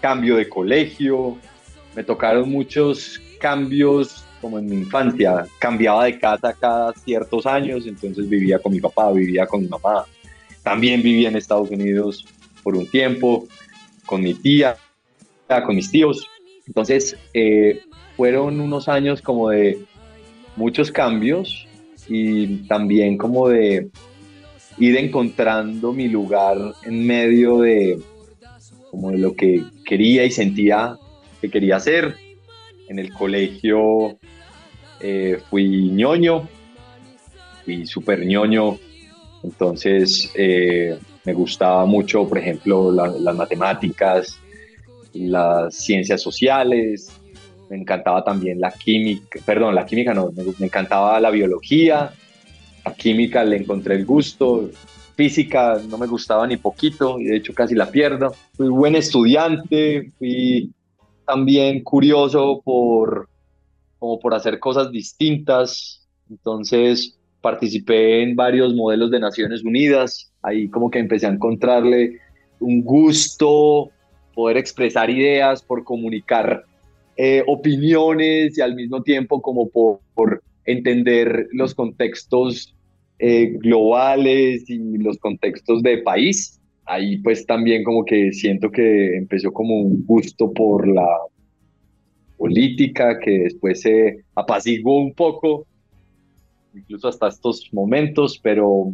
cambio 0.00 0.36
de 0.36 0.48
colegio. 0.48 1.36
Me 1.94 2.02
tocaron 2.02 2.50
muchos 2.50 3.20
cambios 3.40 4.24
como 4.40 4.58
en 4.58 4.66
mi 4.66 4.76
infancia. 4.76 5.46
Cambiaba 5.58 6.04
de 6.04 6.18
casa 6.18 6.54
cada 6.58 6.92
ciertos 6.94 7.46
años, 7.46 7.86
entonces 7.86 8.28
vivía 8.28 8.58
con 8.58 8.72
mi 8.72 8.80
papá, 8.80 9.12
vivía 9.12 9.46
con 9.46 9.62
mi 9.62 9.68
mamá. 9.68 10.04
También 10.62 11.02
vivía 11.02 11.28
en 11.28 11.36
Estados 11.36 11.70
Unidos 11.70 12.24
por 12.62 12.76
un 12.76 12.86
tiempo, 12.86 13.46
con 14.06 14.22
mi 14.22 14.34
tía, 14.34 14.76
con 15.64 15.76
mis 15.76 15.90
tíos. 15.90 16.26
Entonces, 16.66 17.16
eh, 17.32 17.80
fueron 18.18 18.60
unos 18.60 18.88
años 18.88 19.22
como 19.22 19.50
de 19.50 19.78
muchos 20.56 20.90
cambios 20.90 21.68
y 22.08 22.66
también 22.66 23.16
como 23.16 23.48
de 23.48 23.90
ir 24.76 24.96
encontrando 24.96 25.92
mi 25.92 26.08
lugar 26.08 26.58
en 26.84 27.06
medio 27.06 27.58
de 27.58 27.96
como 28.90 29.12
de 29.12 29.18
lo 29.18 29.34
que 29.34 29.62
quería 29.84 30.24
y 30.24 30.32
sentía 30.32 30.98
que 31.40 31.48
quería 31.48 31.76
hacer. 31.76 32.16
En 32.88 32.98
el 32.98 33.12
colegio 33.12 34.18
eh, 35.00 35.38
fui 35.48 35.88
ñoño, 35.90 36.48
fui 37.64 37.86
súper 37.86 38.26
ñoño, 38.26 38.78
entonces 39.44 40.32
eh, 40.34 40.98
me 41.24 41.34
gustaba 41.34 41.86
mucho, 41.86 42.26
por 42.26 42.38
ejemplo, 42.38 42.90
las 42.90 43.36
matemáticas, 43.36 44.40
las 45.12 45.72
ciencias 45.76 46.20
sociales, 46.20 47.12
me 47.70 47.76
encantaba 47.76 48.24
también 48.24 48.60
la 48.60 48.70
química, 48.70 49.40
perdón, 49.44 49.74
la 49.74 49.86
química 49.86 50.14
no, 50.14 50.30
me, 50.32 50.66
encantaba 50.66 51.20
la 51.20 51.30
biología, 51.30 52.10
la 52.84 52.94
química 52.94 53.44
le 53.44 53.56
encontré 53.56 53.96
el 53.96 54.06
gusto, 54.06 54.70
física 55.14 55.80
no 55.88 55.98
me 55.98 56.06
gustaba 56.06 56.46
ni 56.46 56.56
poquito 56.56 57.18
y 57.18 57.24
de 57.24 57.36
hecho 57.36 57.52
casi 57.52 57.74
la 57.74 57.90
pierdo. 57.90 58.34
Fui 58.56 58.68
buen 58.68 58.94
estudiante, 58.94 60.12
fui 60.18 60.70
también 61.26 61.82
curioso 61.82 62.62
por, 62.64 63.28
como 63.98 64.18
por 64.18 64.34
hacer 64.34 64.58
cosas 64.58 64.90
distintas, 64.90 66.06
entonces 66.30 67.18
participé 67.40 68.22
en 68.22 68.34
varios 68.34 68.74
modelos 68.74 69.10
de 69.10 69.20
Naciones 69.20 69.62
Unidas, 69.62 70.32
ahí 70.42 70.68
como 70.68 70.90
que 70.90 70.98
empecé 70.98 71.26
a 71.26 71.30
encontrarle 71.30 72.18
un 72.60 72.82
gusto, 72.82 73.90
poder 74.34 74.56
expresar 74.56 75.10
ideas, 75.10 75.62
por 75.62 75.84
comunicar 75.84 76.64
eh, 77.20 77.42
opiniones 77.48 78.56
y 78.56 78.60
al 78.60 78.76
mismo 78.76 79.02
tiempo 79.02 79.42
como 79.42 79.68
por, 79.68 80.00
entender 80.64 81.48
los 81.50 81.74
contextos 81.74 82.76
eh, 83.18 83.56
globales 83.58 84.70
y 84.70 84.98
los 84.98 85.18
contextos 85.18 85.82
de 85.82 85.98
país. 85.98 86.60
Ahí 86.84 87.16
pues 87.18 87.44
también 87.44 87.82
como 87.82 88.04
que 88.04 88.32
siento 88.32 88.70
que 88.70 89.16
empezó 89.16 89.50
como 89.52 89.80
un 89.80 90.04
gusto 90.06 90.52
por 90.52 90.86
la 90.86 91.08
política 92.36 93.18
que 93.18 93.30
después 93.30 93.80
se 93.80 94.18
apaciguó 94.36 95.00
un 95.00 95.12
poco, 95.12 95.66
incluso 96.72 97.08
hasta 97.08 97.28
estos 97.28 97.68
momentos, 97.72 98.38
pero 98.40 98.92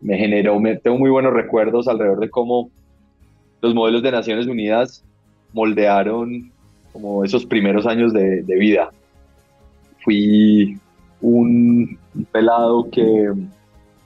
me 0.00 0.16
generó, 0.16 0.58
me, 0.58 0.76
tengo 0.76 0.98
muy 0.98 1.10
buenos 1.10 1.34
recuerdos 1.34 1.86
alrededor 1.86 2.20
de 2.20 2.30
cómo 2.30 2.70
los 3.60 3.74
modelos 3.74 4.02
de 4.02 4.12
Naciones 4.12 4.46
Unidas 4.46 5.04
moldearon 5.52 6.52
como 6.92 7.24
esos 7.24 7.46
primeros 7.46 7.86
años 7.86 8.12
de, 8.12 8.42
vida. 8.42 8.90
Fui 10.04 10.78
un 11.20 11.98
pelado 12.32 12.88
que 12.90 13.32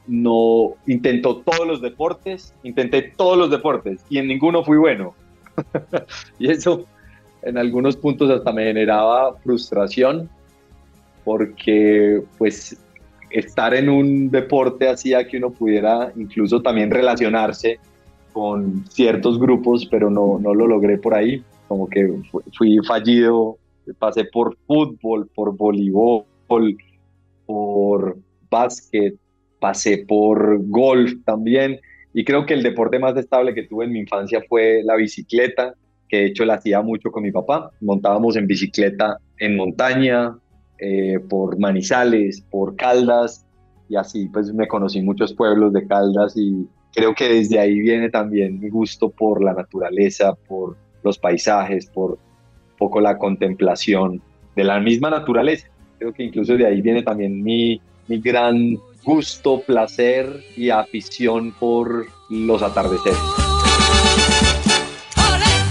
no 0.07 0.75
intentó 0.87 1.37
todos 1.37 1.67
los 1.67 1.81
deportes, 1.81 2.55
intenté 2.63 3.03
todos 3.17 3.39
los 3.39 3.51
deportes 3.51 4.05
y 4.09 4.19
en 4.19 4.29
ninguno 4.29 4.65
fui 4.65 4.77
bueno. 4.77 5.15
y 6.39 6.51
eso 6.51 6.85
en 7.43 7.59
algunos 7.59 7.97
puntos 7.97 8.31
hasta 8.31 8.53
me 8.53 8.65
generaba 8.65 9.37
frustración 9.39 10.29
porque 11.25 12.23
pues 12.39 12.77
estar 13.31 13.75
en 13.75 13.89
un 13.89 14.31
deporte 14.31 14.89
hacía 14.89 15.27
que 15.27 15.39
uno 15.39 15.51
pudiera 15.51 16.13
incluso 16.17 16.61
también 16.61 16.91
relacionarse 16.91 17.79
con 18.33 18.85
ciertos 18.91 19.39
grupos, 19.39 19.87
pero 19.87 20.11
no, 20.11 20.39
no 20.41 20.55
lo 20.55 20.67
logré 20.67 20.99
por 20.99 21.15
ahí 21.15 21.45
como 21.69 21.89
que 21.89 22.09
fui 22.57 22.79
fallido, 22.87 23.59
pasé 23.99 24.25
por 24.25 24.57
fútbol, 24.67 25.29
por 25.35 25.57
voleibol, 25.57 26.25
por 27.47 28.17
básquet, 28.51 29.17
pasé 29.61 30.05
por 30.07 30.63
golf 30.69 31.13
también. 31.25 31.81
Y 32.13 32.25
creo 32.25 32.47
que 32.47 32.55
el 32.55 32.63
deporte 32.63 32.99
más 32.99 33.17
estable 33.17 33.55
que 33.55 33.65
tuve 33.65 33.87
en 33.87 33.93
mi 33.93 34.01
infancia 34.01 34.43
fue 34.49 34.83
la 34.85 34.95
bicicleta, 34.97 35.75
que 36.09 36.19
de 36.19 36.27
hecho 36.27 36.45
la 36.45 36.55
hacía 36.55 36.81
mucho 36.81 37.11
con 37.11 37.23
mi 37.23 37.33
papá. 37.33 37.71
Montábamos 37.81 38.37
en 38.37 38.47
bicicleta 38.47 39.19
en 39.39 39.57
montaña, 39.57 40.39
eh, 40.79 41.19
por 41.29 41.59
Manizales, 41.59 42.43
por 42.51 42.77
Caldas, 42.77 43.47
y 43.89 43.97
así 43.97 44.29
pues 44.29 44.53
me 44.53 44.67
conocí 44.69 45.03
muchos 45.03 45.35
pueblos 45.35 45.73
de 45.73 45.87
Caldas 45.87 46.37
y 46.37 46.67
creo 46.95 47.15
que 47.15 47.29
desde 47.29 47.59
ahí 47.59 47.81
viene 47.81 48.11
también 48.11 48.61
mi 48.61 48.69
gusto 48.69 49.11
por 49.11 49.43
la 49.43 49.53
naturaleza, 49.53 50.35
por 50.47 50.77
los 51.05 51.19
paisajes, 51.19 51.87
por 51.87 52.19
poco 52.79 53.01
la 53.01 53.19
contemplación 53.19 54.21
de 54.57 54.65
la 54.65 54.81
misma 54.81 55.11
naturaleza. 55.11 55.69
Creo 55.99 56.13
que 56.13 56.25
incluso 56.25 56.57
de 56.57 56.67
ahí 56.67 56.81
viene 56.81 57.03
también 57.03 57.43
mi, 57.43 57.81
mi 58.09 58.21
gran 58.21 58.77
gusto, 59.05 59.61
placer 59.61 60.43
y 60.57 60.71
afición 60.71 61.53
por 61.53 62.07
los 62.31 62.63
atardeceres. 62.63 63.19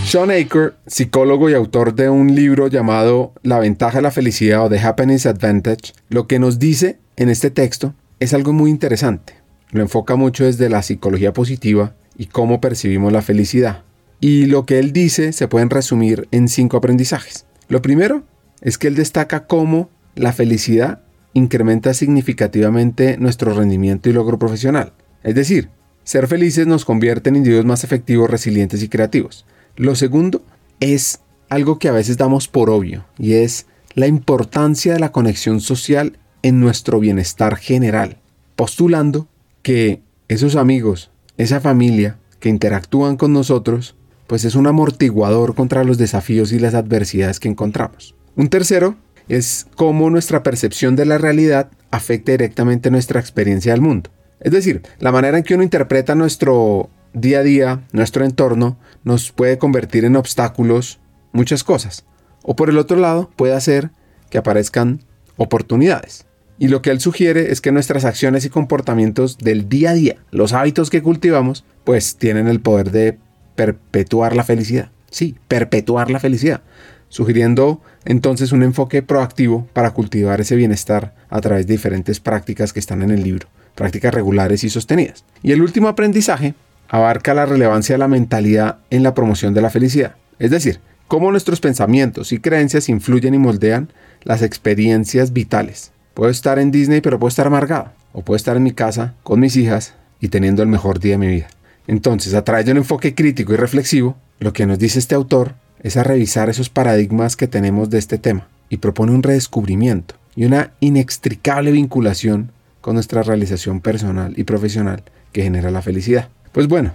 Sean 0.06 0.30
Aker, 0.30 0.76
psicólogo 0.86 1.50
y 1.50 1.56
autor 1.56 1.96
de 1.96 2.08
un 2.08 2.36
libro 2.36 2.68
llamado 2.68 3.34
La 3.42 3.58
ventaja 3.58 3.98
de 3.98 4.04
la 4.04 4.12
felicidad 4.12 4.64
o 4.64 4.70
The 4.70 4.80
Happiness 4.80 5.26
Advantage, 5.26 5.94
lo 6.10 6.28
que 6.28 6.38
nos 6.38 6.60
dice 6.60 7.00
en 7.16 7.30
este 7.30 7.50
texto 7.50 7.96
es 8.20 8.36
algo 8.36 8.54
muy 8.54 8.70
interesante. 8.70 9.34
Lo 9.72 9.82
enfoca 9.82 10.16
mucho 10.16 10.46
desde 10.46 10.70
la 10.70 10.84
psicología 10.84 11.34
positiva 11.34 11.96
y 12.16 12.28
cómo 12.28 12.62
percibimos 12.62 13.12
la 13.12 13.24
felicidad. 13.24 13.82
Y 14.24 14.46
lo 14.46 14.66
que 14.66 14.80
él 14.80 14.94
dice 14.94 15.34
se 15.34 15.50
pueden 15.50 15.70
resumir 15.70 16.30
en 16.32 16.48
cinco 16.48 16.78
aprendizajes. 16.78 17.46
Lo 17.68 17.82
primero 17.82 18.24
es 18.62 18.78
que 18.78 18.88
él 18.88 18.96
destaca 18.96 19.48
cómo 19.48 19.90
la 20.16 20.32
felicidad 20.32 21.02
incrementa 21.34 21.94
significativamente 21.94 23.18
nuestro 23.18 23.54
rendimiento 23.54 24.10
y 24.10 24.14
logro 24.14 24.40
profesional. 24.40 24.94
Es 25.24 25.36
decir, 25.36 25.72
ser 26.06 26.28
felices 26.28 26.68
nos 26.68 26.86
convierte 26.86 27.28
en 27.28 27.36
individuos 27.36 27.66
más 27.66 27.84
efectivos, 27.84 28.30
resilientes 28.30 28.82
y 28.82 28.88
creativos. 28.88 29.46
Lo 29.76 29.94
segundo 29.94 30.42
es 30.80 31.20
algo 31.50 31.78
que 31.78 31.90
a 31.90 31.92
veces 31.92 32.16
damos 32.16 32.48
por 32.48 32.70
obvio 32.70 33.04
y 33.20 33.34
es 33.34 33.66
la 33.94 34.08
importancia 34.08 34.94
de 34.94 35.02
la 35.02 35.12
conexión 35.12 35.60
social 35.60 36.18
en 36.44 36.62
nuestro 36.62 37.02
bienestar 37.02 37.58
general, 37.58 38.20
postulando 38.56 39.28
que 39.64 40.02
esos 40.30 40.56
amigos, 40.56 41.12
esa 41.36 41.60
familia 41.60 42.20
que 42.40 42.48
interactúan 42.48 43.18
con 43.18 43.34
nosotros, 43.34 43.98
pues 44.34 44.46
es 44.46 44.56
un 44.56 44.66
amortiguador 44.66 45.54
contra 45.54 45.84
los 45.84 46.00
desafíos 46.00 46.54
y 46.54 46.58
las 46.58 46.74
adversidades 46.74 47.40
que 47.40 47.50
encontramos. 47.50 48.16
Un 48.36 48.48
tercero 48.48 48.96
es 49.30 49.68
cómo 49.76 50.10
nuestra 50.10 50.42
percepción 50.42 50.96
de 50.96 51.06
la 51.06 51.20
realidad 51.20 51.70
afecta 51.92 52.32
directamente 52.32 52.90
nuestra 52.90 53.20
experiencia 53.20 53.74
del 53.74 53.82
mundo. 53.82 54.10
Es 54.40 54.52
decir, 54.52 54.82
la 54.98 55.12
manera 55.12 55.38
en 55.38 55.44
que 55.44 55.54
uno 55.54 55.62
interpreta 55.62 56.16
nuestro 56.16 56.90
día 57.14 57.42
a 57.42 57.44
día, 57.44 57.84
nuestro 57.92 58.26
entorno, 58.26 58.80
nos 59.04 59.32
puede 59.32 59.60
convertir 59.60 60.04
en 60.04 60.16
obstáculos 60.16 61.00
muchas 61.32 61.64
cosas. 61.64 62.04
O 62.42 62.56
por 62.56 62.72
el 62.72 62.80
otro 62.80 62.98
lado, 62.98 63.30
puede 63.36 63.54
hacer 63.54 63.92
que 64.32 64.40
aparezcan 64.40 65.02
oportunidades. 65.38 66.26
Y 66.58 66.70
lo 66.70 66.82
que 66.82 66.90
él 66.90 67.00
sugiere 67.00 67.52
es 67.52 67.62
que 67.62 67.72
nuestras 67.72 68.04
acciones 68.04 68.46
y 68.46 68.50
comportamientos 68.50 69.38
del 69.38 69.70
día 69.70 69.92
a 69.92 69.94
día, 69.94 70.16
los 70.32 70.54
hábitos 70.54 70.90
que 70.90 71.04
cultivamos, 71.04 71.66
pues 71.84 72.16
tienen 72.18 72.48
el 72.48 72.62
poder 72.62 72.90
de 72.90 73.20
perpetuar 73.56 74.36
la 74.36 74.44
felicidad. 74.44 74.90
Sí, 75.10 75.36
perpetuar 75.48 76.10
la 76.10 76.20
felicidad, 76.20 76.62
sugiriendo 77.10 77.82
entonces 78.06 78.52
un 78.52 78.64
enfoque 78.64 79.04
proactivo 79.04 79.68
para 79.74 79.92
cultivar 79.92 80.42
ese 80.42 80.56
bienestar 80.56 81.14
a 81.30 81.40
través 81.40 81.68
de 81.68 81.74
diferentes 81.74 82.20
prácticas 82.20 82.74
que 82.74 82.80
están 82.80 83.02
en 83.04 83.12
el 83.12 83.24
libro, 83.24 83.48
prácticas 83.76 84.14
regulares 84.14 84.64
y 84.64 84.70
sostenidas. 84.70 85.24
Y 85.44 85.52
el 85.52 85.62
último 85.62 85.88
aprendizaje 85.88 86.56
abarca 86.90 87.34
la 87.34 87.46
relevancia 87.46 87.94
de 87.94 88.00
la 88.00 88.08
mentalidad 88.08 88.80
en 88.90 89.04
la 89.04 89.14
promoción 89.14 89.54
de 89.54 89.62
la 89.62 89.70
felicidad, 89.70 90.16
es 90.40 90.52
decir, 90.52 90.80
cómo 91.08 91.32
nuestros 91.32 91.60
pensamientos 91.60 92.32
y 92.32 92.40
creencias 92.40 92.90
influyen 92.90 93.36
y 93.36 93.40
moldean 93.40 93.90
las 94.24 94.42
experiencias 94.42 95.32
vitales. 95.32 95.92
Puedo 96.16 96.32
estar 96.32 96.60
en 96.60 96.72
Disney 96.72 97.02
pero 97.02 97.20
puedo 97.20 97.30
estar 97.30 97.48
amargado, 97.48 97.92
o 98.14 98.24
puedo 98.24 98.36
estar 98.36 98.58
en 98.58 98.64
mi 98.64 98.72
casa 98.72 99.14
con 99.24 99.40
mis 99.40 99.56
hijas 99.58 99.94
y 100.20 100.30
teniendo 100.30 100.64
el 100.64 100.70
mejor 100.70 101.00
día 101.00 101.14
de 101.14 101.18
mi 101.20 101.28
vida. 101.28 101.48
Entonces, 101.88 102.34
a 102.34 102.44
través 102.44 102.66
de 102.66 102.72
un 102.72 102.78
enfoque 102.78 103.14
crítico 103.14 103.54
y 103.54 103.58
reflexivo, 103.58 104.16
lo 104.40 104.54
que 104.54 104.66
nos 104.66 104.80
dice 104.80 105.00
este 105.00 105.16
autor 105.16 105.56
es 105.82 105.98
a 105.98 106.04
revisar 106.04 106.50
esos 106.50 106.70
paradigmas 106.70 107.36
que 107.36 107.48
tenemos 107.48 107.90
de 107.90 108.00
este 108.00 108.18
tema 108.18 108.48
y 108.70 108.78
propone 108.78 109.12
un 109.12 109.24
redescubrimiento 109.24 110.16
y 110.36 110.46
una 110.46 110.72
inextricable 110.80 111.72
vinculación 111.72 112.52
con 112.82 112.96
nuestra 112.96 113.24
realización 113.24 113.82
personal 113.82 114.34
y 114.38 114.44
profesional 114.44 115.04
que 115.32 115.44
genera 115.44 115.72
la 115.72 115.82
felicidad. 115.82 116.30
Pues 116.52 116.68
bueno, 116.68 116.94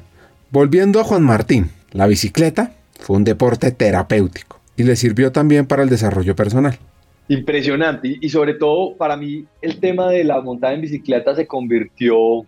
volviendo 0.51 1.01
a 1.01 1.05
Juan 1.05 1.23
Martín, 1.23 1.71
la 1.93 2.07
bicicleta 2.07 2.73
fue 2.99 3.17
un 3.17 3.25
deporte 3.25 3.71
terapéutico 3.73 4.61
y 4.77 4.85
le 4.85 4.97
sirvió 4.97 5.33
también 5.33 5.67
para 5.67 5.83
el 5.83 5.89
desarrollo 5.89 6.35
personal. 6.35 6.79
Impresionante 7.29 8.17
y 8.21 8.29
sobre 8.31 8.55
todo 8.55 8.97
para 8.97 9.17
mí 9.17 9.45
el 9.61 9.81
tema 9.81 10.11
de 10.11 10.25
la 10.25 10.41
montada 10.41 10.73
en 10.73 10.81
bicicleta 10.81 11.35
se 11.35 11.47
convirtió 11.47 12.47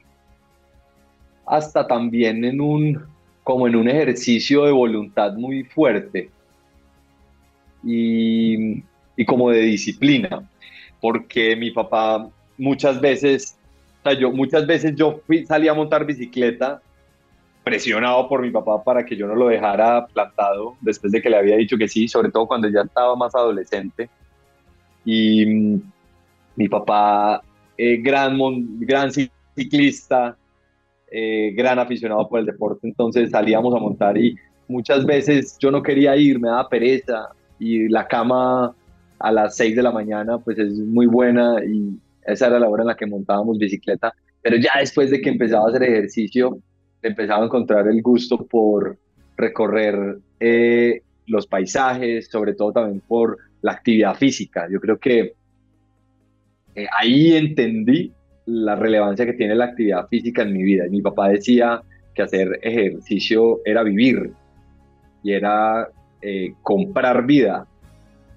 hasta 1.51 1.87
también 1.87 2.45
en 2.45 2.61
un 2.61 3.03
como 3.43 3.67
en 3.67 3.75
un 3.75 3.89
ejercicio 3.89 4.65
de 4.65 4.71
voluntad 4.71 5.33
muy 5.35 5.65
fuerte 5.65 6.31
y, 7.83 8.85
y 9.17 9.25
como 9.27 9.51
de 9.51 9.63
disciplina, 9.63 10.49
porque 11.01 11.57
mi 11.57 11.73
papá 11.73 12.29
muchas 12.57 13.01
veces, 13.01 13.59
o 14.01 14.11
sea, 14.11 14.19
yo 14.19 14.31
muchas 14.31 14.67
veces 14.67 14.95
yo 14.95 15.21
fui, 15.27 15.45
a 15.49 15.75
montar 15.75 16.07
bicicleta 16.07 16.81
presionado 17.65 18.29
por 18.29 18.43
mi 18.43 18.51
papá 18.51 18.85
para 18.85 19.05
que 19.05 19.17
yo 19.17 19.27
no 19.27 19.35
lo 19.35 19.49
dejara 19.49 20.07
plantado 20.07 20.77
después 20.81 21.11
de 21.11 21.21
que 21.21 21.31
le 21.31 21.39
había 21.39 21.57
dicho 21.57 21.77
que 21.77 21.89
sí, 21.89 22.07
sobre 22.07 22.31
todo 22.31 22.47
cuando 22.47 22.69
ya 22.69 22.83
estaba 22.83 23.17
más 23.17 23.35
adolescente. 23.35 24.09
Y 25.05 25.47
mm, 25.47 25.83
mi 26.57 26.69
papá, 26.69 27.43
eh, 27.77 27.97
gran, 27.97 28.39
gran 28.79 29.11
ciclista, 29.13 30.37
eh, 31.11 31.53
gran 31.57 31.79
aficionado 31.79 32.29
por 32.29 32.41
el 32.41 32.47
deporte, 32.47 32.87
entonces 32.87 33.31
salíamos 33.31 33.75
a 33.75 33.79
montar 33.79 34.17
y 34.17 34.37
muchas 34.69 35.05
veces 35.05 35.57
yo 35.59 35.71
no 35.71 35.83
quería 35.83 36.17
ir, 36.17 36.39
me 36.41 36.49
daba 36.49 36.69
pereza 36.69 37.31
y 37.59 37.89
la 37.89 38.07
cama 38.07 38.75
a 39.19 39.33
las 39.33 39.57
6 39.57 39.77
de 39.77 39.83
la 39.83 39.91
mañana 39.91 40.39
pues 40.39 40.59
es 40.59 40.73
muy 40.73 41.07
buena 41.07 41.57
y 41.65 41.99
esa 42.25 42.47
era 42.47 42.59
la 42.59 42.69
hora 42.69 42.83
en 42.83 42.89
la 42.89 42.97
que 42.97 43.07
montábamos 43.07 43.59
bicicleta, 43.59 44.15
pero 44.43 44.57
ya 44.57 44.73
después 44.79 45.11
de 45.11 45.21
que 45.21 45.31
empezaba 45.31 45.67
a 45.67 45.69
hacer 45.69 45.83
ejercicio, 45.83 46.59
empezaba 47.03 47.43
a 47.43 47.47
encontrar 47.47 47.89
el 47.89 48.01
gusto 48.03 48.47
por 48.47 48.97
recorrer 49.37 50.19
eh, 50.39 51.03
los 51.27 51.47
paisajes, 51.47 52.29
sobre 52.29 52.55
todo 52.55 52.73
también 52.73 53.03
por 53.07 53.39
la 53.63 53.73
actividad 53.73 54.15
física. 54.15 54.69
Yo 54.71 54.81
creo 54.81 54.99
que 54.99 55.35
eh, 56.75 56.87
ahí 56.99 57.33
entendí 57.37 58.13
la 58.51 58.75
relevancia 58.75 59.25
que 59.27 59.35
tiene 59.35 59.55
la 59.55 59.67
actividad 59.67 60.09
física 60.09 60.43
en 60.43 60.53
mi 60.53 60.63
vida. 60.63 60.85
mi 60.91 61.01
papá 61.01 61.29
decía 61.29 61.83
que 62.15 62.23
hacer 62.23 62.59
ejercicio 62.63 63.61
era 63.65 63.83
vivir 63.83 64.33
y 65.23 65.33
era 65.33 65.89
eh, 66.21 66.55
comprar 66.63 67.27
vida. 67.27 67.67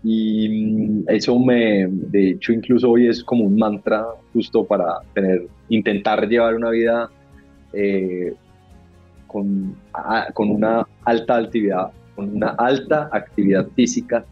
Y 0.03 0.50
mm, 0.50 1.03
eso 1.08 1.39
me, 1.39 1.88
de 1.89 2.32
hecho, 2.32 2.53
incluso 2.53 2.91
hoy 2.91 3.08
es 3.08 3.24
como 3.24 3.46
un 3.46 3.58
mantra 3.58 4.05
justo 4.34 4.63
para 4.65 5.00
tener, 5.13 5.48
intentar 5.70 6.27
llevar 6.27 6.55
una 6.55 6.70
vida 6.70 7.10
eh, 7.72 8.34
con, 9.27 9.75
con 10.34 10.51
una 10.51 10.88
alta 11.05 11.38
actividad, 11.38 11.91
con 12.15 12.36
una 12.36 12.50
alta 12.50 13.10
actividad 13.12 13.67
física. 13.75 14.25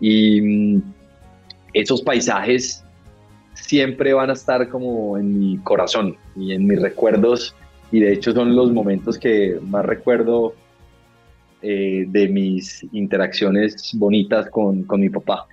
Y 0.00 0.40
mm, 0.40 0.82
esos 1.72 2.02
paisajes 2.02 2.85
siempre 3.56 4.12
van 4.12 4.30
a 4.30 4.34
estar 4.34 4.68
como 4.68 5.18
en 5.18 5.38
mi 5.38 5.58
corazón 5.58 6.16
y 6.36 6.52
en 6.52 6.66
mis 6.66 6.80
recuerdos. 6.80 7.54
Y 7.90 8.00
de 8.00 8.12
hecho 8.12 8.32
son 8.32 8.54
los 8.54 8.72
momentos 8.72 9.18
que 9.18 9.58
más 9.62 9.84
recuerdo 9.84 10.54
eh, 11.62 12.04
de 12.08 12.28
mis 12.28 12.86
interacciones 12.92 13.90
bonitas 13.94 14.48
con, 14.50 14.84
con 14.84 15.00
mi 15.00 15.08
papá. 15.08 15.46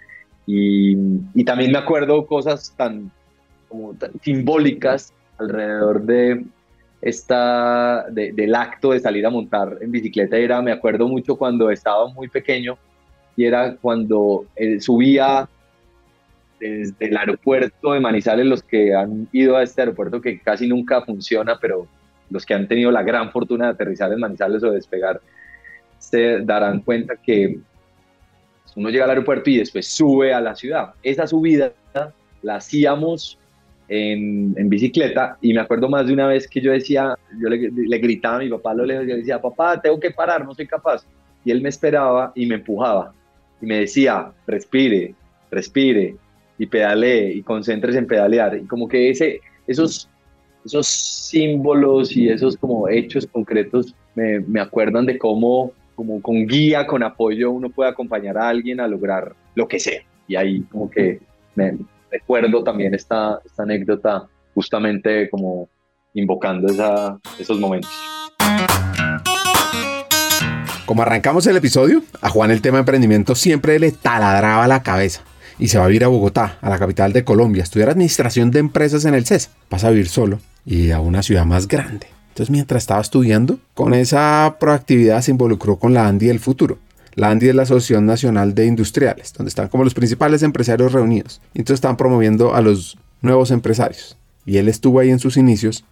Y, 0.45 0.95
y, 1.33 1.43
también 1.45 1.71
me 1.71 1.77
acuerdo 1.77 2.25
cosas 2.25 2.73
tan, 2.75 3.09
como 3.69 3.95
simbólicas 4.21 5.13
alrededor 5.37 6.03
de 6.03 6.43
esta, 7.01 8.05
del 8.09 8.55
acto 8.55 8.91
de 8.91 8.99
salir 8.99 9.25
a 9.25 9.29
montar 9.29 9.77
en 9.81 9.91
bicicleta. 9.91 10.37
Era, 10.37 10.61
me 10.61 10.71
acuerdo 10.71 11.07
mucho 11.07 11.35
cuando 11.35 11.69
estaba 11.71 12.07
muy 12.07 12.27
pequeño 12.27 12.77
y 13.35 13.45
era 13.45 13.75
cuando 13.75 14.45
él 14.55 14.81
subía 14.81 15.49
desde 16.69 17.07
el 17.07 17.17
aeropuerto 17.17 17.93
de 17.93 17.99
Manizales, 17.99 18.45
los 18.45 18.63
que 18.63 18.93
han 18.93 19.27
ido 19.31 19.57
a 19.57 19.63
este 19.63 19.81
aeropuerto 19.81 20.21
que 20.21 20.39
casi 20.39 20.67
nunca 20.67 21.01
funciona, 21.01 21.57
pero 21.59 21.87
los 22.29 22.45
que 22.45 22.53
han 22.53 22.67
tenido 22.67 22.91
la 22.91 23.03
gran 23.03 23.31
fortuna 23.31 23.65
de 23.65 23.71
aterrizar 23.71 24.11
en 24.11 24.19
Manizales 24.19 24.63
o 24.63 24.71
despegar, 24.71 25.21
se 25.99 26.39
darán 26.41 26.81
cuenta 26.81 27.15
que 27.15 27.59
uno 28.75 28.89
llega 28.89 29.03
al 29.03 29.11
aeropuerto 29.11 29.49
y 29.49 29.57
después 29.57 29.87
sube 29.87 30.33
a 30.33 30.41
la 30.41 30.55
ciudad. 30.55 30.93
Esa 31.03 31.27
subida 31.27 31.73
la 32.41 32.55
hacíamos 32.55 33.37
en, 33.87 34.69
bicicleta 34.69 35.37
y 35.41 35.53
me 35.53 35.61
acuerdo 35.61 35.89
más 35.89 36.07
de 36.07 36.13
una 36.13 36.27
vez 36.27 36.47
que 36.47 36.61
yo 36.61 36.71
decía, 36.71 37.15
yo 37.39 37.49
le, 37.49 37.97
gritaba 37.99 38.37
a 38.37 38.39
mi 38.39 38.49
papá 38.49 38.73
lo 38.73 38.85
lejos, 38.85 39.05
yo 39.07 39.15
decía, 39.15 39.41
papá, 39.41 39.79
tengo 39.81 39.99
que 39.99 40.11
parar, 40.11 40.45
no 40.45 40.53
soy 40.53 40.65
capaz. 40.67 41.05
Y 41.45 41.51
él 41.51 41.61
me 41.61 41.69
esperaba 41.69 42.31
y 42.35 42.45
me 42.45 42.55
empujaba 42.55 43.13
y 43.61 43.65
me 43.65 43.79
decía, 43.79 44.31
respire, 44.47 45.13
respire 45.51 46.15
y 46.63 46.65
pedalee 46.65 47.33
y 47.33 47.43
concentres 47.43 47.95
en 47.95 48.07
pedalear. 48.07 48.57
Y 48.57 48.65
como 48.65 48.87
que 48.87 49.09
ese, 49.09 49.41
esos, 49.67 50.09
esos 50.65 50.87
símbolos 50.87 52.15
y 52.15 52.29
esos 52.29 52.55
como 52.55 52.87
hechos 52.87 53.27
concretos 53.27 53.93
me, 54.15 54.39
me 54.39 54.61
acuerdan 54.61 55.05
de 55.05 55.17
cómo 55.17 55.73
como 55.95 56.21
con 56.21 56.47
guía, 56.47 56.87
con 56.87 57.03
apoyo, 57.03 57.51
uno 57.51 57.69
puede 57.69 57.91
acompañar 57.91 58.35
a 58.37 58.49
alguien 58.49 58.79
a 58.79 58.87
lograr 58.87 59.35
lo 59.53 59.67
que 59.67 59.79
sea. 59.79 60.01
Y 60.27 60.35
ahí 60.35 60.61
como 60.71 60.89
que 60.89 61.19
me 61.53 61.77
recuerdo 62.09 62.63
también 62.63 62.95
esta, 62.95 63.39
esta 63.45 63.61
anécdota 63.61 64.27
justamente 64.55 65.29
como 65.29 65.69
invocando 66.15 66.71
esa, 66.71 67.19
esos 67.39 67.59
momentos. 67.59 67.91
Como 70.87 71.01
arrancamos 71.03 71.45
el 71.45 71.57
episodio, 71.57 72.01
a 72.21 72.29
Juan 72.29 72.49
el 72.49 72.61
tema 72.61 72.77
de 72.77 72.81
emprendimiento 72.81 73.35
siempre 73.35 73.77
le 73.79 73.91
taladraba 73.91 74.67
la 74.67 74.81
cabeza 74.81 75.23
y 75.59 75.67
se 75.67 75.77
va 75.77 75.85
a 75.85 75.91
ir 75.91 76.03
a 76.03 76.07
Bogotá, 76.07 76.57
a 76.61 76.69
la 76.69 76.79
capital 76.79 77.13
de 77.13 77.23
Colombia, 77.23 77.63
a 77.63 77.65
estudiar 77.65 77.89
administración 77.89 78.51
de 78.51 78.59
empresas 78.59 79.05
en 79.05 79.13
el 79.13 79.25
CES. 79.25 79.49
Pasa 79.69 79.87
a 79.87 79.91
vivir 79.91 80.07
solo 80.07 80.39
y 80.65 80.91
a 80.91 80.99
una 80.99 81.23
ciudad 81.23 81.45
más 81.45 81.67
grande. 81.67 82.07
Entonces, 82.29 82.49
mientras 82.49 82.83
estaba 82.83 83.01
estudiando, 83.01 83.59
con 83.75 83.93
esa 83.93 84.57
proactividad 84.59 85.21
se 85.21 85.31
involucró 85.31 85.77
con 85.77 85.93
la 85.93 86.07
ANDI 86.07 86.27
del 86.27 86.39
futuro. 86.39 86.79
La 87.15 87.29
ANDI 87.29 87.49
es 87.49 87.55
la 87.55 87.61
Asociación 87.61 88.07
Nacional 88.07 88.55
de 88.55 88.65
Industriales, 88.65 89.33
donde 89.33 89.49
están 89.49 89.67
como 89.67 89.83
los 89.83 89.93
principales 89.93 90.41
empresarios 90.41 90.93
reunidos. 90.93 91.41
Entonces 91.53 91.75
estaban 91.75 91.97
promoviendo 91.97 92.55
a 92.55 92.61
los 92.61 92.97
nuevos 93.21 93.51
empresarios. 93.51 94.17
Y 94.47 94.57
él 94.57 94.67
estuvo 94.67 94.99
ahí 94.99 95.11
en 95.11 95.19
sus 95.19 95.37
inicios. 95.37 95.85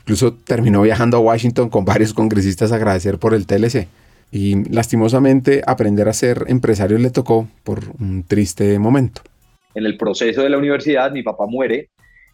Incluso 0.00 0.32
terminó 0.32 0.80
viajando 0.80 1.18
a 1.18 1.20
Washington 1.20 1.68
con 1.68 1.84
varios 1.84 2.14
congresistas 2.14 2.72
a 2.72 2.76
agradecer 2.76 3.18
por 3.18 3.34
el 3.34 3.46
TLC. 3.46 3.86
Y 4.32 4.64
lastimosamente 4.70 5.62
aprender 5.66 6.08
a 6.08 6.14
ser 6.14 6.46
empresario 6.48 6.98
le 6.98 7.10
tocó 7.10 7.48
por 7.64 7.80
un 8.00 8.24
triste 8.24 8.78
momento. 8.78 9.20
En 9.74 9.84
el 9.84 9.96
proceso 9.98 10.42
de 10.42 10.48
la 10.48 10.58
universidad 10.58 11.12
mi 11.12 11.22
papá 11.22 11.46
muere 11.46 11.90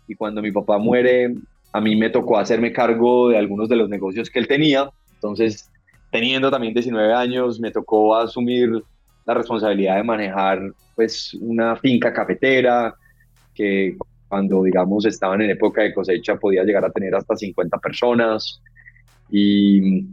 y 0.06 0.14
cuando 0.14 0.40
mi 0.40 0.52
papá 0.52 0.78
muere 0.78 1.34
a 1.72 1.80
mí 1.80 1.96
me 1.96 2.08
tocó 2.10 2.38
hacerme 2.38 2.72
cargo 2.72 3.28
de 3.28 3.36
algunos 3.36 3.68
de 3.68 3.76
los 3.76 3.88
negocios 3.88 4.30
que 4.30 4.38
él 4.38 4.48
tenía. 4.48 4.88
Entonces, 5.14 5.70
teniendo 6.10 6.50
también 6.50 6.72
19 6.72 7.12
años, 7.12 7.60
me 7.60 7.70
tocó 7.70 8.16
asumir 8.16 8.70
la 9.26 9.34
responsabilidad 9.34 9.96
de 9.96 10.02
manejar 10.04 10.60
pues 10.94 11.34
una 11.34 11.76
finca 11.76 12.12
cafetera 12.12 12.94
que 13.54 13.96
cuando 14.28 14.62
digamos 14.62 15.04
estaban 15.04 15.42
en 15.42 15.50
época 15.50 15.82
de 15.82 15.92
cosecha 15.92 16.36
podía 16.36 16.64
llegar 16.64 16.84
a 16.84 16.90
tener 16.90 17.14
hasta 17.14 17.36
50 17.36 17.78
personas 17.78 18.60
y 19.30 20.06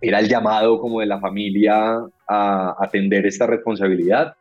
era 0.00 0.20
el 0.20 0.28
llamado 0.28 0.80
como 0.80 1.00
de 1.00 1.06
la 1.06 1.20
familia 1.20 1.98
a 2.28 2.76
atender 2.78 3.26
esta 3.26 3.46
responsabilidad 3.46 4.34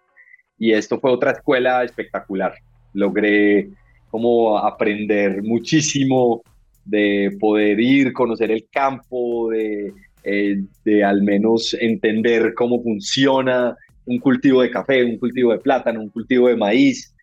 y 0.58 0.74
esto 0.74 1.00
fue 1.00 1.12
otra 1.12 1.32
escuela 1.32 1.84
espectacular. 1.84 2.54
Logré 2.93 3.69
como 4.10 4.58
aprender 4.58 5.41
muchísimo 5.43 6.41
de 6.86 7.36
poder 7.39 7.80
ir, 7.80 8.13
conocer 8.13 8.52
el 8.52 8.67
campo, 8.72 9.50
de, 9.52 9.93
eh, 10.24 10.62
de 10.84 11.04
al 11.04 11.22
menos 11.24 11.76
entender 11.80 12.54
cómo 12.56 12.82
funciona 12.82 13.76
un 14.06 14.17
cultivo 14.19 14.62
de 14.62 14.72
café, 14.72 15.04
un 15.04 15.17
cultivo 15.17 15.52
de 15.52 15.60
plátano, 15.60 16.02
un 16.02 16.10
cultivo 16.10 16.48
de 16.48 16.58
maíz 16.58 17.13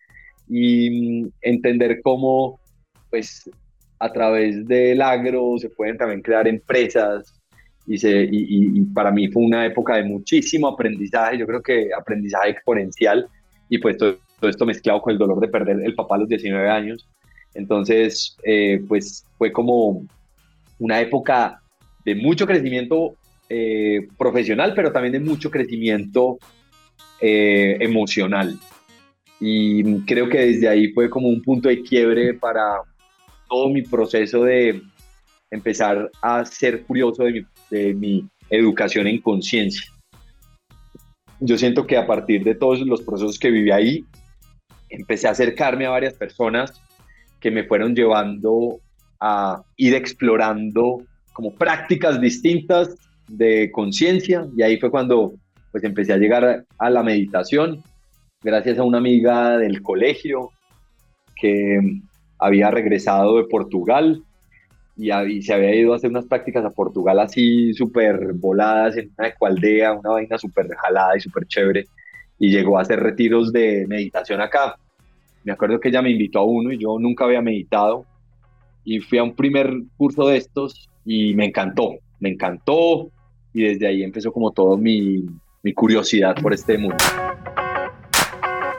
y 0.47 1.21
mm, 1.23 1.29
entender 1.41 2.01
cómo 2.01 2.59
pues 3.09 3.49
a 3.99 4.11
través 4.11 4.65
del 4.67 5.01
agro 5.01 5.57
se 5.57 5.69
pueden 5.69 5.97
también 5.97 6.21
crear 6.21 6.47
empresas 6.47 7.36
y, 7.87 7.95
y, 7.95 8.79
y, 8.79 8.81
para 8.93 9.11
mí 9.11 9.29
fue 9.29 9.43
una 9.43 9.65
época 9.65 9.95
de 9.95 10.03
muchísimo 10.03 10.67
aprendizaje, 10.67 11.37
yo 11.37 11.47
creo 11.47 11.61
que 11.61 11.89
aprendizaje 11.97 12.49
exponencial 12.49 13.27
y 13.69 13.77
pues 13.77 13.97
todo, 13.97 14.17
todo 14.39 14.49
esto 14.49 14.65
mezclado 14.65 15.01
con 15.01 15.13
el 15.13 15.17
dolor 15.17 15.39
de 15.39 15.47
perder 15.47 15.81
el 15.81 15.95
papá 15.95 16.15
a 16.15 16.19
los 16.19 16.29
19 16.29 16.69
años. 16.69 17.07
Entonces, 17.53 18.37
eh, 18.43 18.83
pues 18.87 19.25
fue 19.37 19.51
como 19.51 20.05
una 20.79 21.01
época 21.01 21.61
de 22.05 22.15
mucho 22.15 22.45
crecimiento 22.45 23.15
eh, 23.49 24.07
profesional, 24.17 24.73
pero 24.75 24.91
también 24.91 25.13
de 25.13 25.19
mucho 25.19 25.49
crecimiento 25.49 26.37
eh, 27.19 27.77
emocional. 27.79 28.57
Y 29.39 30.01
creo 30.01 30.29
que 30.29 30.39
desde 30.39 30.67
ahí 30.67 30.91
fue 30.93 31.09
como 31.09 31.29
un 31.29 31.41
punto 31.41 31.69
de 31.69 31.81
quiebre 31.81 32.33
para 32.33 32.81
todo 33.49 33.69
mi 33.69 33.81
proceso 33.81 34.43
de 34.43 34.81
empezar 35.49 36.11
a 36.21 36.45
ser 36.45 36.83
curioso 36.83 37.23
de 37.23 37.31
mi, 37.31 37.45
de 37.69 37.93
mi 37.93 38.27
educación 38.49 39.07
en 39.07 39.21
conciencia. 39.21 39.83
Yo 41.39 41.57
siento 41.57 41.85
que 41.85 41.97
a 41.97 42.07
partir 42.07 42.43
de 42.43 42.55
todos 42.55 42.79
los 42.81 43.01
procesos 43.01 43.37
que 43.37 43.51
viví 43.51 43.71
ahí, 43.71 44.05
empecé 44.89 45.27
a 45.27 45.31
acercarme 45.31 45.85
a 45.85 45.91
varias 45.91 46.13
personas 46.13 46.81
que 47.39 47.51
me 47.51 47.63
fueron 47.63 47.95
llevando 47.95 48.79
a 49.19 49.61
ir 49.75 49.93
explorando 49.93 51.03
como 51.33 51.53
prácticas 51.53 52.19
distintas 52.19 52.95
de 53.27 53.69
conciencia 53.71 54.47
y 54.55 54.63
ahí 54.63 54.79
fue 54.79 54.89
cuando 54.89 55.33
pues 55.71 55.83
empecé 55.83 56.13
a 56.13 56.17
llegar 56.17 56.65
a 56.77 56.89
la 56.89 57.03
meditación 57.03 57.83
gracias 58.41 58.79
a 58.79 58.83
una 58.83 58.99
amiga 58.99 59.57
del 59.57 59.81
colegio 59.81 60.51
que 61.35 61.79
había 62.39 62.71
regresado 62.71 63.37
de 63.37 63.43
Portugal 63.45 64.23
y, 64.97 65.41
se 65.41 65.53
había 65.53 65.75
ido 65.75 65.93
a 65.93 65.97
hacer 65.97 66.09
unas 66.09 66.25
prácticas 66.25 66.65
a 66.65 66.71
Portugal 66.71 67.19
así 67.19 67.73
súper 67.73 68.33
voladas 68.33 68.97
en 68.97 69.11
una 69.17 69.27
ecualdea, 69.27 69.93
una 69.93 70.09
vaina 70.09 70.37
súper 70.37 70.67
jalada 70.75 71.15
y 71.15 71.21
súper 71.21 71.45
chévere 71.45 71.85
y 72.39 72.49
llegó 72.49 72.77
a 72.77 72.81
hacer 72.81 72.99
retiros 72.99 73.51
de 73.51 73.85
meditación 73.87 74.41
acá. 74.41 74.77
Me 75.43 75.51
acuerdo 75.51 75.79
que 75.79 75.89
ella 75.89 76.01
me 76.01 76.11
invitó 76.11 76.39
a 76.39 76.45
uno 76.45 76.71
y 76.71 76.79
yo 76.79 76.97
nunca 76.99 77.25
había 77.25 77.41
meditado 77.41 78.05
y 78.83 78.99
fui 78.99 79.17
a 79.19 79.23
un 79.23 79.35
primer 79.35 79.71
curso 79.97 80.27
de 80.27 80.37
estos 80.37 80.89
y 81.05 81.33
me 81.35 81.45
encantó, 81.45 81.95
me 82.19 82.29
encantó 82.29 83.09
y 83.53 83.63
desde 83.63 83.87
ahí 83.87 84.03
empezó 84.03 84.31
como 84.31 84.51
todo 84.51 84.77
mi, 84.77 85.25
mi 85.63 85.73
curiosidad 85.73 86.35
por 86.41 86.53
este 86.53 86.77
mundo. 86.77 86.97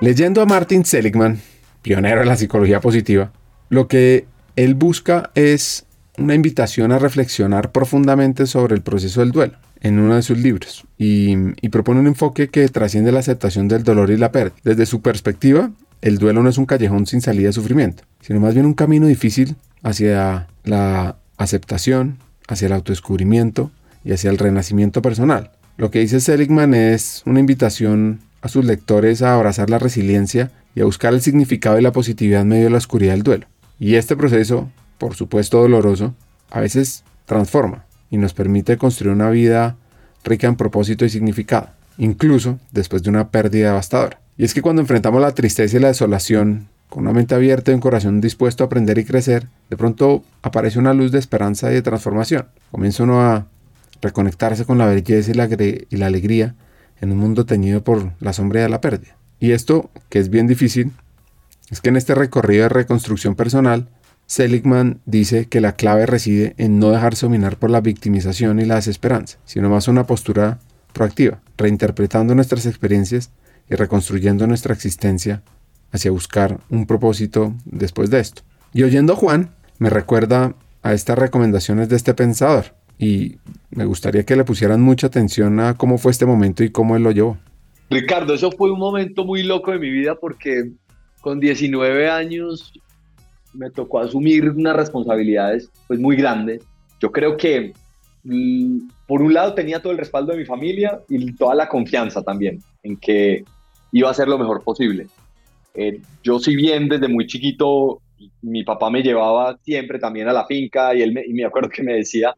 Leyendo 0.01 0.43
a 0.43 0.47
Martin 0.47 0.85
Seligman, 0.85 1.39
pionero 1.83 2.21
de 2.21 2.27
la 2.27 2.37
psicología 2.37 2.81
positiva, 2.81 3.33
lo 3.69 3.89
que 3.89 4.27
él 4.57 4.75
busca 4.75 5.31
es 5.35 5.88
una 6.19 6.35
invitación 6.35 6.93
a 6.93 6.99
reflexionar 6.99 7.73
profundamente 7.73 8.47
sobre 8.47 8.75
el 8.75 8.83
proceso 8.83 9.21
del 9.21 9.33
duelo 9.33 9.55
en 9.81 9.99
uno 9.99 10.17
de 10.17 10.23
sus 10.23 10.39
libros 10.39 10.85
y, 10.99 11.35
y, 11.61 11.69
propone 11.69 12.01
un 12.01 12.09
enfoque 12.09 12.49
que 12.49 12.69
trasciende 12.69 13.13
la 13.13 13.21
aceptación 13.21 13.69
del 13.69 13.85
dolor 13.85 14.11
y 14.11 14.17
la 14.17 14.33
pérdida. 14.33 14.57
Desde 14.65 14.87
su 14.87 15.03
perspectiva, 15.03 15.71
el 16.03 16.19
duelo 16.19 16.43
no 16.43 16.49
es 16.49 16.59
un 16.59 16.67
callejón 16.67 17.07
sin 17.07 17.21
salida 17.21 17.49
de 17.49 17.53
sufrimiento, 17.53 18.03
sino 18.21 18.41
más 18.41 18.55
bien 18.55 18.67
un 18.67 18.75
camino 18.75 19.07
difícil 19.07 19.57
hacia 19.83 20.49
la 20.65 21.17
aceptación, 21.37 22.19
hacia 22.49 22.67
el 22.67 22.73
autodescubrimiento 22.73 23.71
y 24.05 24.13
hacia 24.13 24.31
el 24.31 24.39
renacimiento 24.39 25.03
personal. 25.03 25.53
Lo 25.77 25.91
que 25.91 26.01
dice 26.01 26.21
Seligman 26.21 26.75
es 26.75 27.23
una 27.25 27.41
invitación 27.41 28.21
a 28.43 28.49
sus 28.49 28.65
lectores 28.65 29.23
a 29.23 29.35
abrazar 29.35 29.71
la 29.71 29.79
resiliencia 29.79 30.51
y 30.75 30.81
a 30.81 30.85
buscar 30.85 31.15
el 31.15 31.21
significado 31.21 31.79
y 31.79 31.83
la 31.83 31.93
positividad 31.93 32.43
en 32.43 32.49
medio 32.49 32.65
de 32.65 32.71
la 32.71 32.79
oscuridad 32.79 33.13
del 33.13 33.23
duelo. 33.23 33.47
Y 33.79 33.95
este 33.95 34.17
proceso, 34.17 34.69
por 34.99 35.15
supuesto 35.15 35.61
doloroso, 35.61 36.15
a 36.51 36.61
veces 36.61 37.05
transforma 37.27 37.85
y 38.11 38.17
nos 38.17 38.35
permite 38.35 38.77
construir 38.77 39.15
una 39.15 39.31
vida 39.31 39.77
rica 40.25 40.47
en 40.47 40.57
propósito 40.57 41.05
y 41.05 41.11
significado, 41.11 41.71
incluso 41.97 42.59
después 42.73 43.03
de 43.03 43.11
una 43.11 43.31
pérdida 43.31 43.69
devastadora. 43.69 44.21
Y 44.37 44.45
es 44.45 44.55
que 44.55 44.63
cuando 44.63 44.83
enfrentamos 44.83 45.21
la 45.21 45.33
tristeza 45.33 45.77
y 45.77 45.81
la 45.81 45.89
desolación 45.89 46.69
con 46.89 47.03
una 47.03 47.13
mente 47.13 47.35
abierta 47.35 47.71
y 47.71 47.75
un 47.75 47.81
corazón 47.81 48.21
dispuesto 48.21 48.65
a 48.65 48.67
aprender 48.67 48.99
y 48.99 49.05
crecer, 49.05 49.47
de 49.69 49.77
pronto 49.77 50.25
aparece 50.43 50.79
una 50.79 50.95
luz 50.95 51.13
de 51.13 51.19
esperanza 51.19 51.71
y 51.71 51.75
de 51.75 51.83
transformación. 51.83 52.47
Comienza 52.71 53.03
uno 53.03 53.21
a 53.21 53.47
reconectarse 54.01 54.65
con 54.65 54.79
la 54.79 54.87
belleza 54.87 55.31
y 55.31 55.35
la, 55.35 55.49
y 55.91 55.97
la 55.97 56.07
alegría 56.07 56.55
en 57.01 57.13
un 57.13 57.19
mundo 57.19 57.45
teñido 57.45 57.83
por 57.83 58.13
la 58.21 58.33
sombra 58.33 58.63
de 58.63 58.69
la 58.69 58.81
pérdida. 58.81 59.17
Y 59.41 59.53
esto, 59.53 59.91
que 60.09 60.19
es 60.19 60.31
bien 60.31 60.47
difícil, 60.47 60.93
es 61.71 61.81
que 61.81 61.91
en 61.91 61.97
este 61.97 62.15
recorrido 62.15 62.65
de 62.65 62.69
reconstrucción 62.71 63.35
personal, 63.35 63.89
Seligman 64.29 65.01
dice 65.07 65.47
que 65.47 65.63
la 65.63 65.75
clave 65.75 66.05
reside 66.05 66.55
en 66.59 66.79
no 66.79 66.91
dejarse 66.91 67.25
dominar 67.25 67.57
por 67.57 67.71
la 67.71 67.81
victimización 67.81 68.61
y 68.61 68.67
la 68.67 68.75
desesperanza, 68.75 69.39
sino 69.47 69.71
más 69.71 69.89
una 69.89 70.05
postura 70.07 70.59
proactiva, 70.93 71.41
reinterpretando 71.57 72.35
nuestras 72.35 72.67
experiencias 72.67 73.33
y 73.71 73.75
reconstruyendo 73.75 74.47
nuestra 74.47 74.75
existencia 74.75 75.43
hacia 75.93 76.11
buscar 76.11 76.61
un 76.69 76.87
propósito 76.87 77.55
después 77.65 78.11
de 78.11 78.21
esto. 78.21 78.43
Y 78.75 78.83
oyendo 78.83 79.15
a 79.15 79.17
Juan, 79.17 79.55
me 79.79 79.89
recuerda 79.89 80.55
a 80.83 80.93
estas 80.93 81.19
recomendaciones 81.19 81.89
de 81.89 81.97
este 81.97 82.13
pensador, 82.13 82.75
y 82.99 83.39
me 83.71 83.87
gustaría 83.87 84.25
que 84.25 84.37
le 84.37 84.45
pusieran 84.45 84.83
mucha 84.83 85.07
atención 85.07 85.59
a 85.59 85.79
cómo 85.79 85.97
fue 85.97 86.13
este 86.13 86.27
momento 86.27 86.63
y 86.63 86.71
cómo 86.71 86.97
él 86.97 87.03
lo 87.03 87.13
llevó. 87.13 87.39
Ricardo, 87.89 88.35
eso 88.35 88.53
fue 88.53 88.71
un 88.71 88.79
momento 88.79 89.25
muy 89.25 89.43
loco 89.43 89.71
de 89.71 89.79
mi 89.79 89.89
vida 89.89 90.17
porque 90.17 90.73
con 91.23 91.41
19 91.41 92.11
años 92.11 92.75
me 93.55 93.71
tocó 93.71 94.01
asumir 94.01 94.49
unas 94.51 94.77
responsabilidades 94.77 95.71
pues 95.87 95.99
muy 95.99 96.17
grandes. 96.17 96.63
Yo 97.01 97.13
creo 97.13 97.37
que 97.37 97.73
mm, 98.25 98.89
por 99.07 99.23
un 99.23 99.35
lado 99.35 99.55
tenía 99.55 99.81
todo 99.81 99.93
el 99.93 99.99
respaldo 99.99 100.33
de 100.33 100.39
mi 100.39 100.45
familia 100.45 101.01
y 101.09 101.33
toda 101.35 101.55
la 101.55 101.69
confianza 101.69 102.23
también 102.23 102.61
en 102.83 102.97
que 102.97 103.45
iba 103.93 104.09
a 104.09 104.13
hacer 104.13 104.29
lo 104.29 104.39
mejor 104.39 104.63
posible. 104.63 105.07
Eh, 105.75 106.01
yo 106.23 106.39
si 106.39 106.57
bien 106.57 106.89
desde 106.89 107.09
muy 107.09 107.27
chiquito 107.27 108.01
mi 108.43 108.65
papá 108.65 108.91
me 108.91 109.03
llevaba 109.03 109.57
siempre 109.63 109.99
también 109.99 110.29
a 110.29 110.33
la 110.33 110.47
finca 110.47 110.95
y 110.95 111.03
él 111.03 111.23
y 111.27 111.33
me 111.33 111.45
acuerdo 111.45 111.69
que 111.69 111.83
me 111.83 111.95
decía, 111.95 112.35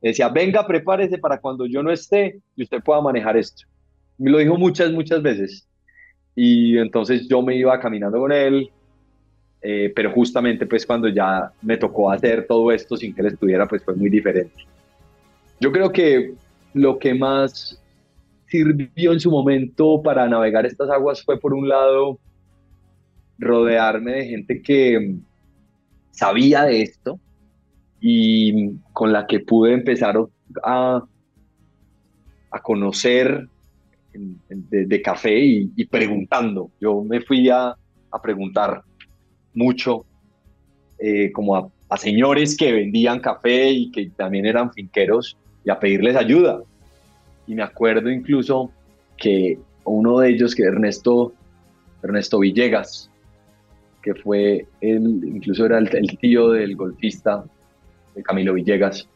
decía, 0.00 0.28
venga, 0.28 0.66
prepárese 0.66 1.18
para 1.18 1.38
cuando 1.38 1.66
yo 1.66 1.82
no 1.82 1.92
esté 1.92 2.40
y 2.56 2.64
usted 2.64 2.82
pueda 2.82 3.00
manejar 3.00 3.36
esto. 3.36 3.64
Me 4.18 4.30
lo 4.30 4.38
dijo 4.38 4.56
muchas, 4.56 4.92
muchas 4.92 5.22
veces. 5.22 5.66
Y 6.34 6.78
entonces 6.78 7.28
yo 7.28 7.42
me 7.42 7.56
iba 7.56 7.78
caminando 7.80 8.18
con 8.18 8.32
él, 8.32 8.70
eh, 9.62 9.92
pero 9.94 10.10
justamente 10.12 10.66
pues 10.66 10.84
cuando 10.86 11.08
ya 11.08 11.52
me 11.62 11.76
tocó 11.76 12.10
hacer 12.10 12.46
todo 12.46 12.72
esto 12.72 12.96
sin 12.96 13.14
que 13.14 13.20
él 13.20 13.28
estuviera, 13.28 13.66
pues 13.66 13.84
fue 13.84 13.94
muy 13.94 14.10
diferente. 14.10 14.64
Yo 15.60 15.70
creo 15.70 15.92
que 15.92 16.34
lo 16.74 16.98
que 16.98 17.14
más 17.14 17.80
sirvió 18.48 19.12
en 19.12 19.20
su 19.20 19.30
momento 19.30 20.02
para 20.02 20.28
navegar 20.28 20.66
estas 20.66 20.90
aguas 20.90 21.22
fue 21.22 21.38
por 21.38 21.54
un 21.54 21.68
lado 21.68 22.18
rodearme 23.38 24.12
de 24.12 24.26
gente 24.26 24.62
que 24.62 25.16
sabía 26.10 26.64
de 26.64 26.82
esto, 26.82 27.18
y 28.04 28.72
con 28.92 29.12
la 29.12 29.28
que 29.28 29.38
pude 29.38 29.72
empezar 29.72 30.16
a, 30.64 31.04
a 32.50 32.62
conocer 32.62 33.48
de, 34.12 35.02
café 35.02 35.38
y, 35.38 35.84
preguntando. 35.86 36.72
Yo 36.80 37.04
me 37.04 37.20
fui 37.20 37.48
a, 37.48 37.76
a 38.10 38.20
preguntar 38.20 38.82
mucho, 39.54 40.04
eh, 40.98 41.30
como 41.32 41.56
a, 41.56 41.96
señores 41.96 42.56
que 42.56 42.72
vendían 42.72 43.20
café 43.20 43.70
y 43.70 43.90
que 43.90 44.10
también 44.10 44.46
eran 44.46 44.72
finqueros 44.72 45.36
y 45.64 45.70
a 45.70 45.78
pedirles 45.78 46.16
ayuda. 46.16 46.62
Y 47.46 47.54
me 47.54 47.62
acuerdo 47.62 48.10
incluso 48.10 48.70
que 49.16 49.58
uno 49.84 50.20
de 50.20 50.30
ellos, 50.30 50.54
que 50.54 50.62
Ernesto, 50.62 51.34
Ernesto 52.02 52.38
Villegas, 52.38 53.10
que 54.02 54.14
fue 54.14 54.66
él, 54.80 55.20
incluso 55.24 55.66
era 55.66 55.78
el, 55.78 55.94
el 55.94 56.18
tío 56.18 56.50
del 56.50 56.76
golfista 56.76 57.44
Camilo 58.24 58.54
Villegas, 58.54 59.08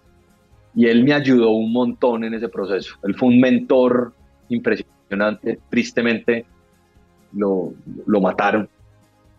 y 0.74 0.86
él 0.86 1.04
me 1.04 1.14
ayudó 1.14 1.50
un 1.50 1.72
montón 1.72 2.24
en 2.24 2.34
ese 2.34 2.48
proceso. 2.48 2.96
Él 3.02 3.14
fue 3.14 3.28
un 3.28 3.40
mentor 3.40 4.12
impresionante, 4.48 5.58
tristemente 5.70 6.44
lo, 7.32 7.72
lo 8.06 8.20
mataron, 8.20 8.68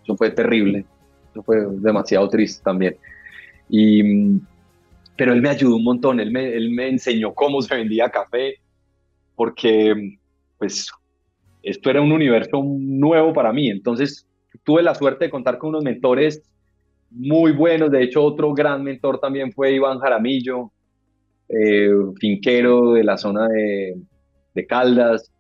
eso 0.08 0.16
fue 0.16 0.32
terrible, 0.32 0.86
eso 1.32 1.44
fue 1.44 1.58
demasiado 1.70 2.30
triste 2.30 2.64
también. 2.64 2.96
Y, 3.70 4.40
pero 5.18 5.34
él 5.34 5.42
me 5.42 5.50
ayudó 5.50 5.76
un 5.76 5.84
montón, 5.84 6.22
él 6.22 6.32
me, 6.32 6.54
él 6.54 6.72
me 6.72 6.88
enseñó 6.88 7.34
cómo 7.34 7.62
se 7.62 7.76
vendía 7.76 8.10
café, 8.10 8.56
porque 9.36 10.18
pues 10.58 10.90
esto 11.62 11.90
era 11.90 12.02
un 12.02 12.14
universo 12.14 12.64
nuevo 12.64 13.34
para 13.34 13.52
mí, 13.52 13.70
entonces 13.70 14.26
tuve 14.64 14.82
la 14.82 14.96
suerte 14.96 15.26
de 15.26 15.32
contar 15.32 15.58
con 15.58 15.70
unos 15.70 15.84
mentores 15.84 16.42
muy 17.10 17.52
buenos. 17.52 17.92
De 17.92 18.04
hecho, 18.04 18.24
otro 18.24 18.54
gran 18.54 18.84
mentor 18.84 19.20
también 19.20 19.52
fue 19.52 19.74
Iván 19.74 20.00
Jaramillo, 20.00 20.72
eh, 21.50 21.90
finquero 22.20 22.94
de 22.94 23.04
la 23.04 23.18
zona 23.18 23.48
de, 23.50 23.98
Caldas. 24.68 25.32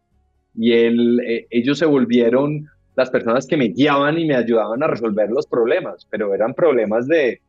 Y 0.53 0.73
él, 0.73 1.19
eh, 1.25 1.47
ellos 1.49 1.80
se 1.80 1.86
volvieron 1.86 2.67
las 2.97 3.10
personas 3.12 3.45
que 3.45 3.55
me 3.55 3.65
guiaban 3.65 4.17
y 4.17 4.25
me 4.25 4.36
ayudaban 4.36 4.81
a 4.81 4.88
resolver 4.88 5.29
los 5.29 5.45
problemas, 5.45 6.05
pero 6.10 6.33
eran 6.33 6.53
problemas 6.53 7.07
de, 7.07 7.39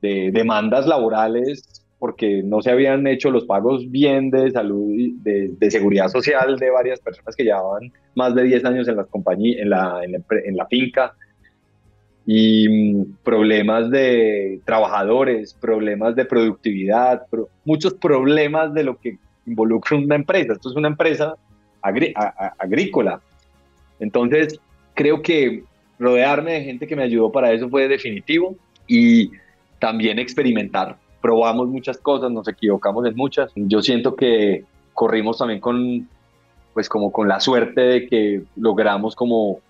demandas 0.00 0.86
laborales 0.86 1.86
porque 1.98 2.42
no 2.42 2.62
se 2.62 2.70
habían 2.70 3.06
hecho 3.06 3.30
los 3.30 3.44
pagos 3.44 3.90
bien 3.90 4.30
de 4.30 4.50
salud, 4.50 4.90
de, 5.16 5.50
de 5.58 5.70
seguridad 5.70 6.08
social 6.08 6.58
de 6.58 6.70
varias 6.70 6.98
personas 6.98 7.36
que 7.36 7.44
llevaban 7.44 7.92
más 8.14 8.34
de 8.34 8.44
10 8.44 8.64
años 8.64 8.88
en, 8.88 8.96
las 8.96 9.06
compañías, 9.08 9.60
en, 9.60 9.68
la, 9.68 10.00
en, 10.02 10.12
la, 10.12 10.18
en 10.46 10.56
la 10.56 10.66
finca 10.66 11.12
y 12.24 12.68
mm, 12.68 13.16
problemas 13.22 13.90
de 13.90 14.60
trabajadores, 14.64 15.52
problemas 15.52 16.16
de 16.16 16.24
productividad, 16.24 17.26
muchos 17.66 17.92
problemas 17.92 18.72
de 18.72 18.84
lo 18.84 18.96
que 18.98 19.18
involucra 19.46 19.98
una 19.98 20.14
empresa. 20.14 20.54
Esto 20.54 20.70
es 20.70 20.76
una 20.76 20.88
empresa 20.88 21.34
agrícola. 21.82 23.20
Entonces, 23.98 24.58
creo 25.00 25.22
que 25.22 25.64
rodearme 25.98 26.52
de 26.52 26.64
gente 26.64 26.86
que 26.86 26.94
me 26.94 27.02
ayudó 27.02 27.32
para 27.32 27.50
eso 27.52 27.70
fue 27.70 27.88
definitivo 27.88 28.54
y 28.86 29.30
también 29.78 30.18
experimentar. 30.18 30.98
Probamos 31.22 31.68
muchas 31.68 31.96
cosas, 31.96 32.30
nos 32.30 32.46
equivocamos 32.46 33.06
en 33.06 33.16
muchas. 33.16 33.50
Yo 33.54 33.80
siento 33.80 34.14
que 34.14 34.62
corrimos 34.92 35.38
también 35.38 35.58
con, 35.58 36.06
pues 36.74 36.86
como 36.90 37.10
con 37.10 37.28
la 37.28 37.40
suerte 37.40 37.80
de 37.80 38.06
que 38.08 38.42
logramos 38.56 39.16
como 39.16 39.60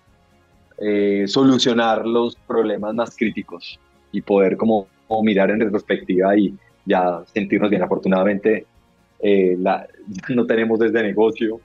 eh, 0.79 1.23
solucionar 1.27 2.05
los 2.05 2.35
problemas 2.35 2.93
más 2.93 3.15
críticos 3.15 3.79
y 4.11 4.19
poder 4.19 4.57
como, 4.57 4.87
mirar 5.23 5.49
en 5.49 5.61
retrospectiva 5.61 6.35
y 6.35 6.53
ya 6.85 7.23
sentirnos 7.33 7.69
bien. 7.69 7.83
Afortunadamente 7.83 8.65
eh, 9.21 9.55
no 10.27 10.45
tenemos 10.45 10.77
desde 10.77 11.01
negocio, 11.03 11.61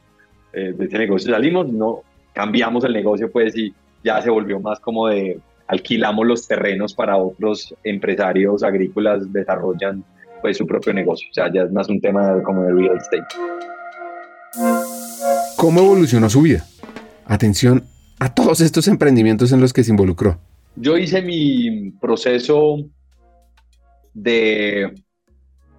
eh, 0.53 0.73
negocio 0.79 1.33
salimos, 1.33 1.67
no 1.67 2.05
cambiamos 2.37 2.85
el 2.85 2.93
negocio 2.93 3.31
pues 3.33 3.57
y 3.57 3.75
ya 4.05 4.21
se 4.21 4.29
volvió 4.29 4.61
más 4.61 4.79
como 4.79 5.09
de 5.09 5.41
alquilamos 5.67 6.27
los 6.27 6.47
terrenos 6.47 6.93
para 6.93 7.17
otros 7.17 7.75
empresarios 7.83 8.63
agrícolas 8.63 9.33
desarrollan 9.33 10.05
pues 10.43 10.59
su 10.59 10.67
propio 10.67 10.93
negocio, 10.93 11.27
o 11.31 11.35
sea 11.35 11.51
ya 11.53 11.63
es 11.63 11.73
más 11.73 11.89
un 11.89 11.99
tema 11.99 12.43
como 12.43 12.63
de 12.65 12.75
real 12.75 12.99
estate. 12.99 13.25
¿Cómo 15.57 15.81
evolucionó 15.81 16.29
su 16.29 16.43
vida? 16.43 16.63
Atención 17.25 17.85
a 18.21 18.35
todos 18.35 18.61
estos 18.61 18.87
emprendimientos 18.87 19.51
en 19.53 19.61
los 19.61 19.73
que 19.73 19.83
se 19.83 19.91
involucró. 19.91 20.39
Yo 20.77 20.99
hice 20.99 21.23
mi 21.23 21.91
proceso 21.93 22.77
de 24.13 24.93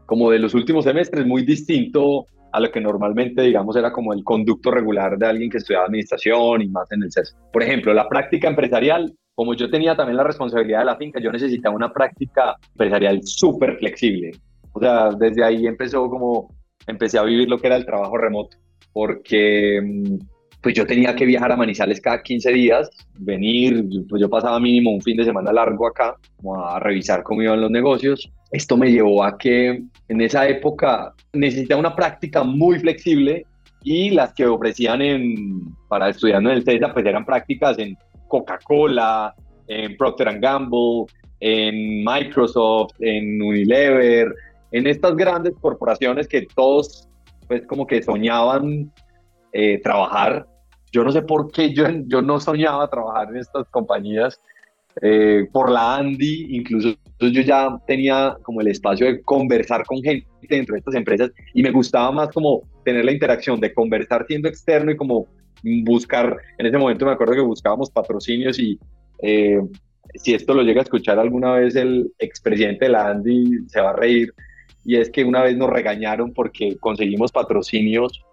como 0.08 0.32
de 0.32 0.40
los 0.40 0.56
últimos 0.56 0.86
semestres 0.86 1.28
muy 1.28 1.46
distinto 1.46 2.26
a 2.58 2.60
lo 2.60 2.72
que 2.72 2.82
normalmente, 2.82 3.44
digamos, 3.44 3.76
era 3.76 3.92
como 3.92 4.14
el 4.14 4.24
conducto 4.24 4.72
regular 4.72 5.18
de 5.18 5.28
alguien 5.28 5.50
que 5.50 5.58
estudiaba 5.60 5.86
administración 5.86 6.64
y 6.64 6.68
más 6.70 6.92
en 6.92 7.04
el 7.04 7.12
CES. 7.12 7.36
Por 7.54 7.62
ejemplo, 7.62 7.94
la 7.94 8.10
práctica 8.10 8.48
empresarial, 8.48 9.14
como 9.36 9.54
yo 9.54 9.70
tenía 9.70 9.96
también 9.96 10.18
la 10.18 10.24
responsabilidad 10.24 10.80
de 10.80 10.86
la 10.86 10.98
finca, 10.98 11.20
yo 11.20 11.32
necesitaba 11.32 11.76
una 11.76 11.94
práctica 11.94 12.56
empresarial 12.72 13.22
súper 13.24 13.78
flexible. 13.78 14.32
O 14.74 14.80
sea, 14.80 15.10
desde 15.12 15.44
ahí 15.44 15.68
empezó 15.68 16.10
como, 16.10 16.50
empecé 16.88 17.20
a 17.20 17.24
vivir 17.24 17.48
lo 17.48 17.60
que 17.60 17.68
era 17.68 17.76
el 17.76 17.86
trabajo 17.86 18.18
remoto, 18.18 18.58
porque 18.92 19.80
mm, 19.84 20.16
pues 20.62 20.74
yo 20.74 20.88
tenía 20.88 21.16
que 21.16 21.26
viajar 21.26 21.52
a 21.52 21.58
Manizales 21.58 22.02
cada 22.02 22.24
15 22.24 22.52
días, 22.52 22.90
venir, 23.20 23.86
pues 24.10 24.20
yo 24.20 24.30
pasaba 24.30 24.60
mínimo 24.60 24.92
un 24.92 25.02
fin 25.02 25.16
de 25.16 25.26
semana 25.26 25.54
largo 25.54 25.88
acá, 25.88 26.16
como 26.38 26.66
a 26.66 26.80
revisar 26.80 27.22
cómo 27.22 27.44
iban 27.44 27.62
los 27.62 27.70
negocios. 27.70 28.32
Esto 28.52 28.78
me 28.78 28.92
llevó 28.92 29.24
a 29.24 29.38
que 29.38 29.84
en 30.08 30.22
esa 30.22 30.48
época 30.48 31.14
necesitaba 31.34 31.80
una 31.80 31.96
práctica 31.96 32.44
muy 32.44 32.80
flexible 32.80 33.46
y 33.84 34.10
las 34.12 34.34
que 34.34 34.46
ofrecían 34.46 35.02
en, 35.02 35.76
para 35.88 36.10
estudiando 36.10 36.50
en 36.50 36.58
el 36.58 36.64
CESA 36.64 36.94
pues 36.94 37.06
eran 37.06 37.26
prácticas 37.26 37.78
en 37.80 37.98
Coca-Cola, 38.28 39.36
en 39.68 39.96
Procter 39.98 40.40
Gamble, 40.40 41.06
en 41.40 42.04
Microsoft, 42.04 42.94
en 43.00 43.42
Unilever, 43.42 44.34
en 44.72 44.88
estas 44.88 45.16
grandes 45.16 45.54
corporaciones 45.62 46.28
que 46.28 46.48
todos 46.56 47.08
pues 47.48 47.66
como 47.68 47.86
que 47.86 48.02
soñaban 48.02 48.92
eh, 49.54 49.80
trabajar 49.82 50.46
yo 50.92 51.04
no 51.04 51.12
sé 51.12 51.22
por 51.22 51.52
qué 51.52 51.74
yo, 51.74 51.86
yo 52.08 52.22
no 52.22 52.40
soñaba 52.40 52.90
trabajar 52.90 53.30
en 53.30 53.38
estas 53.38 53.68
compañías. 53.70 54.42
Eh, 55.02 55.48
por 55.52 55.70
la 55.70 55.98
Andy, 55.98 56.48
incluso 56.56 56.96
yo 57.20 57.42
ya 57.42 57.70
tenía 57.86 58.36
como 58.42 58.62
el 58.62 58.68
espacio 58.68 59.06
de 59.06 59.22
conversar 59.22 59.86
con 59.86 60.02
gente 60.02 60.28
dentro 60.50 60.74
de 60.74 60.80
estas 60.80 60.96
empresas 60.96 61.32
y 61.54 61.62
me 61.62 61.72
gustaba 61.72 62.12
más 62.12 62.30
como 62.30 62.64
tener 62.84 63.06
la 63.06 63.12
interacción 63.12 63.60
de 63.60 63.74
conversar 63.74 64.26
siendo 64.28 64.48
externo 64.48 64.92
y 64.92 64.98
como 64.98 65.28
buscar, 65.84 66.38
en 66.58 66.66
ese 66.66 66.78
momento 66.78 67.06
me 67.06 67.12
acuerdo 67.12 67.34
que 67.34 67.42
buscábamos 67.42 67.92
patrocinios 67.92 68.58
y 68.60 68.80
eh, 69.22 69.60
si 70.16 70.34
esto 70.34 70.54
lo 70.54 70.64
llega 70.64 70.82
a 70.82 70.84
escuchar 70.84 71.20
alguna 71.20 71.54
vez 71.54 71.76
el 71.76 72.12
expresidente 72.20 72.86
de 72.86 72.92
la 72.92 73.10
Andy 73.10 73.68
se 73.68 73.82
va 73.82 73.92
a 73.92 73.96
reír. 73.96 74.34
Y 74.86 74.96
es 74.96 75.10
que 75.10 75.26
una 75.26 75.44
vez 75.44 75.58
nos 75.58 75.70
regañaron 75.70 76.34
porque 76.34 76.78
conseguimos 76.80 77.32
patrocinios 77.32 78.24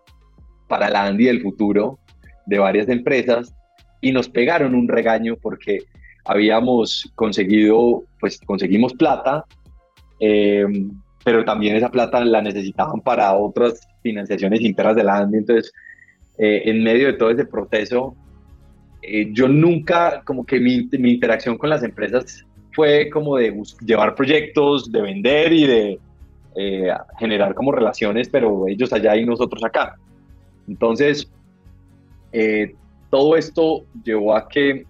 para 0.68 0.88
la 0.88 1.05
Andy 1.05 1.24
del 1.24 1.42
futuro 1.42 1.98
de 2.46 2.59
varias 2.59 2.88
empresas 2.88 3.53
y 4.00 4.12
nos 4.12 4.29
pegaron 4.29 4.74
un 4.74 4.87
regaño 4.87 5.37
porque 5.40 5.81
habíamos 6.24 7.10
conseguido, 7.14 8.04
pues 8.20 8.40
conseguimos 8.40 8.94
plata, 8.94 9.44
eh, 10.20 10.66
pero 11.24 11.44
también 11.44 11.76
esa 11.76 11.90
plata 11.90 12.24
la 12.24 12.42
necesitaban 12.42 13.00
para 13.00 13.34
otras 13.34 13.87
financiaciones 14.02 14.60
internas 14.60 14.96
de 14.96 15.04
la 15.04 15.18
ANDI. 15.18 15.38
Entonces, 15.38 15.72
eh, 16.38 16.62
en 16.66 16.82
medio 16.82 17.06
de 17.06 17.14
todo 17.14 17.30
ese 17.30 17.44
proceso, 17.44 18.14
eh, 19.02 19.30
yo 19.32 19.48
nunca, 19.48 20.22
como 20.24 20.44
que 20.44 20.60
mi, 20.60 20.88
mi, 20.98 21.12
interacción 21.12 21.58
con 21.58 21.70
las 21.70 21.82
empresas 21.82 22.44
fue 22.72 23.08
como 23.10 23.37
de 23.37 23.54
llevar 23.84 24.14
proyectos, 24.14 24.90
de 24.90 25.02
vender 25.02 25.52
y 25.52 25.66
de 25.66 26.00
generar 27.18 27.52
como 27.54 27.72
relaciones, 27.72 28.28
pero 28.28 28.68
ellos 28.68 28.92
allá 28.92 29.16
y 29.16 29.24
nosotros 29.24 29.64
acá. 29.64 29.96
Entonces, 30.68 31.28
eh, 32.32 32.74
todo 33.10 33.37
esto 33.37 33.84
llevó 34.04 34.34
a 34.34 34.48
que 34.48 34.84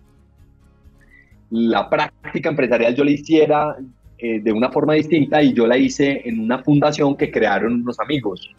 la 1.50 1.88
práctica 1.88 2.48
empresarial 2.48 2.94
yo 2.94 3.04
la 3.04 3.10
hiciera 3.10 3.76
eh, 4.18 4.40
de 4.40 4.52
una 4.52 4.70
forma 4.70 4.94
distinta 4.94 5.42
y 5.42 5.52
yo 5.52 5.66
la 5.66 5.76
hice 5.76 6.22
en 6.24 6.40
una 6.40 6.62
fundación 6.62 7.16
que 7.16 7.30
crearon 7.30 7.82
unos 7.82 7.98
amigos, 8.00 8.54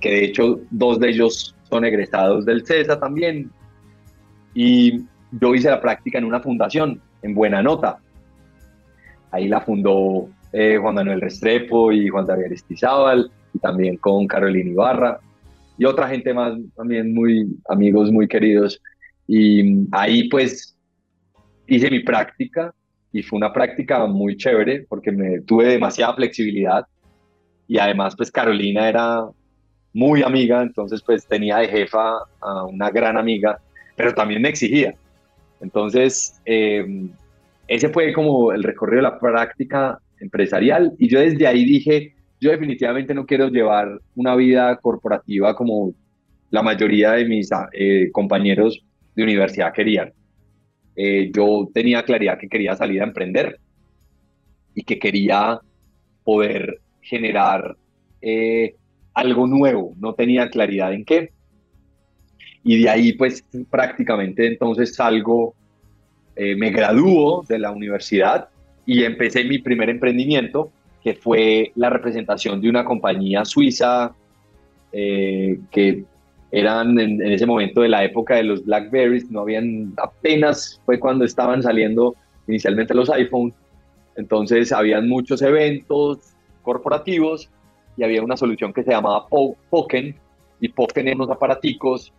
que 0.00 0.10
de 0.10 0.24
hecho 0.24 0.60
dos 0.70 0.98
de 0.98 1.10
ellos 1.10 1.54
son 1.68 1.84
egresados 1.84 2.44
del 2.44 2.66
CESA 2.66 2.98
también. 2.98 3.50
Y 4.54 5.02
yo 5.40 5.54
hice 5.54 5.70
la 5.70 5.80
práctica 5.80 6.18
en 6.18 6.24
una 6.24 6.40
fundación, 6.40 7.00
en 7.22 7.34
Buena 7.34 7.62
Nota. 7.62 7.98
Ahí 9.30 9.48
la 9.48 9.60
fundó 9.62 10.28
eh, 10.52 10.76
Juan 10.80 10.94
Manuel 10.94 11.20
Restrepo 11.20 11.90
y 11.92 12.08
Juan 12.08 12.26
David 12.26 12.46
Aristizábal, 12.46 13.30
y 13.54 13.58
también 13.58 13.96
con 13.96 14.26
Carolina 14.26 14.70
Ibarra 14.70 15.20
y 15.78 15.84
otra 15.84 16.08
gente 16.08 16.32
más 16.32 16.56
también 16.76 17.12
muy 17.14 17.56
amigos, 17.68 18.12
muy 18.12 18.28
queridos. 18.28 18.80
Y 19.26 19.86
ahí 19.92 20.28
pues 20.28 20.71
hice 21.66 21.90
mi 21.90 22.00
práctica 22.00 22.74
y 23.12 23.22
fue 23.22 23.36
una 23.36 23.52
práctica 23.52 24.06
muy 24.06 24.36
chévere 24.36 24.86
porque 24.88 25.12
me 25.12 25.40
tuve 25.40 25.66
demasiada 25.66 26.14
flexibilidad 26.14 26.86
y 27.68 27.78
además 27.78 28.14
pues 28.16 28.30
Carolina 28.30 28.88
era 28.88 29.24
muy 29.92 30.22
amiga, 30.22 30.62
entonces 30.62 31.02
pues 31.02 31.26
tenía 31.26 31.58
de 31.58 31.68
jefa 31.68 32.18
a 32.40 32.64
una 32.64 32.90
gran 32.90 33.16
amiga, 33.16 33.58
pero 33.96 34.14
también 34.14 34.40
me 34.42 34.48
exigía. 34.48 34.94
Entonces, 35.60 36.40
eh, 36.46 37.06
ese 37.68 37.88
fue 37.90 38.12
como 38.12 38.52
el 38.52 38.62
recorrido 38.62 38.96
de 38.96 39.10
la 39.10 39.18
práctica 39.18 39.98
empresarial 40.20 40.92
y 40.98 41.08
yo 41.08 41.20
desde 41.20 41.46
ahí 41.46 41.64
dije, 41.64 42.14
yo 42.40 42.50
definitivamente 42.50 43.14
no 43.14 43.26
quiero 43.26 43.48
llevar 43.48 44.00
una 44.16 44.34
vida 44.34 44.76
corporativa 44.76 45.54
como 45.54 45.94
la 46.50 46.62
mayoría 46.62 47.12
de 47.12 47.24
mis 47.24 47.50
eh, 47.72 48.10
compañeros 48.12 48.84
de 49.14 49.22
universidad 49.22 49.72
querían. 49.72 50.12
Eh, 50.96 51.30
yo 51.34 51.68
tenía 51.72 52.04
claridad 52.04 52.38
que 52.38 52.48
quería 52.48 52.76
salir 52.76 53.00
a 53.00 53.04
emprender 53.04 53.58
y 54.74 54.82
que 54.82 54.98
quería 54.98 55.60
poder 56.24 56.80
generar 57.00 57.76
eh, 58.20 58.74
algo 59.14 59.46
nuevo. 59.46 59.94
No 59.98 60.14
tenía 60.14 60.48
claridad 60.50 60.92
en 60.92 61.04
qué. 61.04 61.32
Y 62.64 62.82
de 62.82 62.90
ahí 62.90 63.12
pues 63.14 63.44
prácticamente 63.70 64.46
entonces 64.46 64.94
salgo, 64.94 65.54
me 66.36 66.70
gradúo 66.70 67.44
de 67.46 67.58
la 67.58 67.72
universidad 67.72 68.48
y 68.86 69.04
empecé 69.04 69.44
mi 69.44 69.58
primer 69.58 69.90
emprendimiento 69.90 70.72
que 71.02 71.14
fue 71.14 71.72
la 71.74 71.90
representación 71.90 72.60
de 72.60 72.70
una 72.70 72.84
compañía 72.84 73.44
suiza 73.44 74.14
eh, 74.92 75.58
que 75.70 76.04
eran 76.52 77.00
en, 77.00 77.20
ese 77.22 77.46
momento 77.46 77.80
de 77.80 77.88
la 77.88 78.04
época 78.04 78.36
de 78.36 78.44
los 78.44 78.64
Blackberries, 78.64 79.30
no 79.30 79.40
habían 79.40 79.94
apenas, 79.96 80.80
fue 80.84 81.00
cuando 81.00 81.24
estaban 81.24 81.62
saliendo 81.62 82.14
inicialmente 82.46 82.94
los 82.94 83.08
iPhones, 83.10 83.54
entonces 84.16 84.70
habían 84.70 85.08
muchos 85.08 85.40
eventos 85.40 86.34
corporativos 86.62 87.48
y 87.96 88.04
había 88.04 88.22
una 88.22 88.36
solución 88.36 88.72
que 88.72 88.84
se 88.84 88.90
llamaba 88.90 89.26
Poken 89.28 90.14
y 90.60 90.68
Poken 90.68 91.08
eran 91.08 91.22
unos 91.22 91.34
aparaticos 91.34 92.12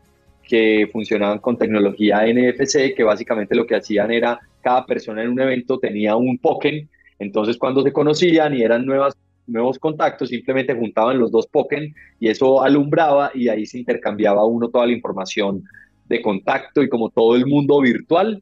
que 0.48 0.90
funcionaban 0.92 1.40
con 1.40 1.58
tecnología 1.58 2.26
NFC, 2.26 2.96
que 2.96 3.04
básicamente 3.04 3.56
lo 3.56 3.66
que 3.66 3.76
hacían 3.76 4.12
era 4.12 4.40
cada 4.62 4.86
persona 4.86 5.24
en 5.24 5.30
un 5.30 5.40
evento 5.40 5.80
tenía 5.80 6.16
un 6.16 6.38
Poken. 6.38 6.90
Entonces, 7.20 7.58
cuando 7.58 7.84
se 7.84 7.94
conocían 7.94 8.56
y 8.56 8.64
eran 8.64 8.86
nuevas, 8.86 9.16
nuevos 9.48 9.80
contactos, 9.80 10.30
simplemente 10.30 10.74
juntaban 10.74 11.20
los 11.20 11.32
dos 11.32 11.48
Pokémon 11.48 11.94
y 12.20 12.30
eso 12.30 12.62
alumbraba 12.62 13.32
y 13.34 13.50
ahí 13.50 13.66
se 13.66 13.80
intercambiaba 13.80 14.46
uno 14.46 14.70
toda 14.70 14.86
la 14.86 14.94
información 14.94 15.64
de 16.08 16.22
contacto 16.22 16.82
y 16.82 16.90
como 16.90 17.10
todo 17.10 17.36
el 17.36 17.46
mundo 17.46 17.80
virtual, 17.82 18.42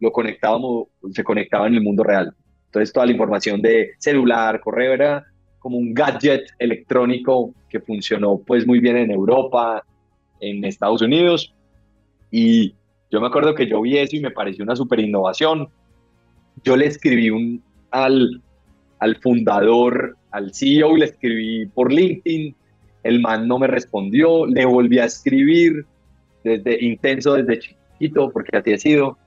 lo 0.00 0.12
conectábamos, 0.12 0.88
se 1.12 1.22
conectaba 1.22 1.66
en 1.66 1.74
el 1.74 1.82
mundo 1.82 2.02
real. 2.02 2.34
Entonces 2.66 2.92
toda 2.92 3.06
la 3.06 3.12
información 3.12 3.60
de 3.60 3.90
celular, 3.98 4.60
correo 4.60 4.92
era 4.92 5.24
como 5.58 5.76
un 5.76 5.92
gadget 5.92 6.44
electrónico 6.58 7.54
que 7.68 7.80
funcionó 7.80 8.38
pues 8.38 8.66
muy 8.66 8.80
bien 8.80 8.96
en 8.96 9.10
Europa, 9.10 9.84
en 10.40 10.64
Estados 10.64 11.02
Unidos. 11.02 11.54
Y 12.30 12.74
yo 13.10 13.20
me 13.20 13.26
acuerdo 13.26 13.54
que 13.54 13.68
yo 13.68 13.80
vi 13.82 13.98
eso 13.98 14.16
y 14.16 14.20
me 14.20 14.30
pareció 14.30 14.64
una 14.64 14.76
super 14.76 15.00
innovación. 15.00 15.68
Yo 16.64 16.76
le 16.76 16.86
escribí 16.86 17.30
un, 17.30 17.62
al, 17.90 18.40
al 19.00 19.16
fundador, 19.16 20.16
al 20.30 20.54
CEO, 20.54 20.96
y 20.96 21.00
le 21.00 21.06
escribí 21.06 21.66
por 21.66 21.92
LinkedIn. 21.92 22.54
El 23.02 23.20
man 23.20 23.48
no 23.48 23.58
me 23.58 23.66
respondió, 23.66 24.46
le 24.46 24.64
volví 24.64 24.98
a 24.98 25.06
escribir 25.06 25.86
desde 26.44 26.84
intenso 26.84 27.34
desde 27.34 27.58
chiquito, 27.58 28.30
porque 28.30 28.56
así 28.56 28.72
ha 28.72 28.78
sido. 28.78 29.18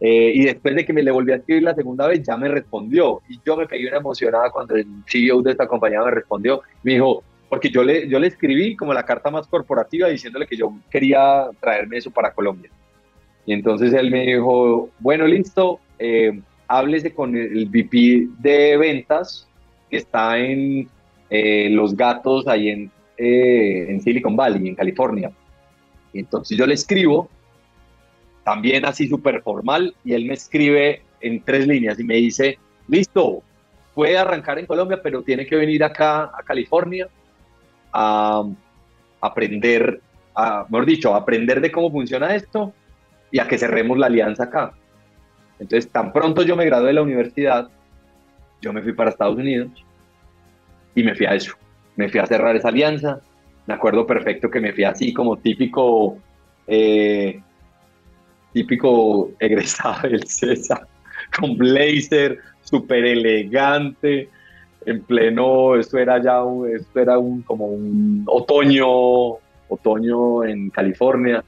Eh, 0.00 0.32
y 0.34 0.44
después 0.44 0.76
de 0.76 0.84
que 0.84 0.92
me 0.92 1.02
le 1.02 1.10
volví 1.10 1.32
a 1.32 1.36
escribir 1.36 1.64
la 1.64 1.74
segunda 1.74 2.06
vez, 2.06 2.22
ya 2.22 2.36
me 2.36 2.48
respondió. 2.48 3.20
Y 3.28 3.40
yo 3.44 3.56
me 3.56 3.66
pegué 3.66 3.88
una 3.88 3.98
emocionada 3.98 4.50
cuando 4.50 4.76
el 4.76 4.86
CEO 5.06 5.42
de 5.42 5.52
esta 5.52 5.66
compañía 5.66 6.02
me 6.02 6.12
respondió. 6.12 6.62
Me 6.84 6.92
dijo, 6.92 7.24
porque 7.48 7.70
yo 7.70 7.82
le, 7.82 8.08
yo 8.08 8.18
le 8.18 8.28
escribí 8.28 8.76
como 8.76 8.94
la 8.94 9.04
carta 9.04 9.30
más 9.30 9.46
corporativa 9.46 10.08
diciéndole 10.08 10.46
que 10.46 10.56
yo 10.56 10.72
quería 10.90 11.48
traerme 11.60 11.96
eso 11.96 12.10
para 12.10 12.32
Colombia. 12.32 12.70
Y 13.46 13.54
entonces 13.54 13.92
él 13.94 14.10
me 14.10 14.26
dijo, 14.26 14.90
bueno, 15.00 15.26
listo, 15.26 15.80
eh, 15.98 16.40
háblese 16.68 17.12
con 17.12 17.36
el 17.36 17.66
VP 17.66 18.28
de 18.38 18.76
ventas 18.76 19.48
que 19.90 19.96
está 19.96 20.38
en 20.38 20.88
eh, 21.30 21.68
Los 21.70 21.96
Gatos, 21.96 22.46
ahí 22.46 22.68
en, 22.68 22.90
eh, 23.16 23.86
en 23.88 24.00
Silicon 24.00 24.36
Valley, 24.36 24.68
en 24.68 24.74
California. 24.74 25.32
Y 26.12 26.20
entonces 26.20 26.56
yo 26.56 26.66
le 26.66 26.74
escribo 26.74 27.28
también 28.44 28.84
así 28.86 29.08
súper 29.08 29.42
formal, 29.42 29.94
y 30.04 30.14
él 30.14 30.24
me 30.24 30.34
escribe 30.34 31.02
en 31.20 31.42
tres 31.42 31.66
líneas 31.66 31.98
y 32.00 32.04
me 32.04 32.14
dice, 32.14 32.58
listo, 32.86 33.42
puede 33.94 34.16
arrancar 34.16 34.58
en 34.58 34.64
Colombia, 34.64 35.00
pero 35.02 35.22
tiene 35.22 35.46
que 35.46 35.56
venir 35.56 35.84
acá 35.84 36.30
a 36.34 36.42
California 36.44 37.08
a 37.92 38.44
aprender, 39.20 40.00
a, 40.34 40.64
mejor 40.70 40.86
dicho, 40.86 41.14
a 41.14 41.18
aprender 41.18 41.60
de 41.60 41.70
cómo 41.70 41.90
funciona 41.90 42.34
esto 42.34 42.72
y 43.30 43.38
a 43.38 43.46
que 43.46 43.58
cerremos 43.58 43.98
la 43.98 44.06
alianza 44.06 44.44
acá. 44.44 44.72
Entonces, 45.58 45.90
tan 45.90 46.12
pronto 46.12 46.42
yo 46.42 46.56
me 46.56 46.64
gradué 46.64 46.88
de 46.88 46.92
la 46.94 47.02
universidad, 47.02 47.68
yo 48.60 48.72
me 48.72 48.82
fui 48.82 48.92
para 48.92 49.10
Estados 49.10 49.36
Unidos 49.36 49.70
y 50.94 51.02
me 51.02 51.14
fui 51.14 51.26
a 51.26 51.34
eso. 51.34 51.54
Me 51.96 52.08
fui 52.08 52.20
a 52.20 52.26
cerrar 52.26 52.54
esa 52.56 52.68
alianza. 52.68 53.20
Me 53.66 53.74
acuerdo 53.74 54.06
perfecto 54.06 54.50
que 54.50 54.60
me 54.60 54.72
fui 54.72 54.84
así 54.84 55.12
como 55.12 55.36
típico 55.36 56.18
eh, 56.66 57.40
típico 58.52 59.30
egresado 59.38 60.08
del 60.08 60.26
César, 60.26 60.86
con 61.38 61.56
blazer, 61.56 62.38
súper 62.62 63.04
elegante, 63.04 64.28
en 64.86 65.02
pleno, 65.02 65.76
esto 65.76 65.98
era 65.98 66.22
ya, 66.22 66.40
esto 66.74 67.00
era 67.00 67.18
un, 67.18 67.42
como 67.42 67.66
un 67.66 68.24
otoño, 68.26 69.38
otoño 69.68 70.44
en 70.44 70.70
California, 70.70 71.44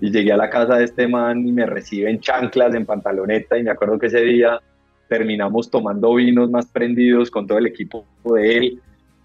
y 0.00 0.10
llegué 0.10 0.32
a 0.32 0.36
la 0.36 0.50
casa 0.50 0.76
de 0.76 0.84
este 0.84 1.08
man 1.08 1.46
y 1.46 1.52
me 1.52 1.66
recibe 1.66 2.10
en 2.10 2.20
chanclas, 2.20 2.74
en 2.74 2.86
pantaloneta, 2.86 3.58
y 3.58 3.62
me 3.62 3.70
acuerdo 3.70 3.98
que 3.98 4.06
ese 4.06 4.20
día 4.20 4.60
terminamos 5.08 5.70
tomando 5.70 6.14
vinos 6.14 6.50
más 6.50 6.66
prendidos 6.66 7.30
con 7.30 7.46
todo 7.46 7.58
el 7.58 7.66
equipo 7.66 8.04
de 8.24 8.56
él, 8.56 8.82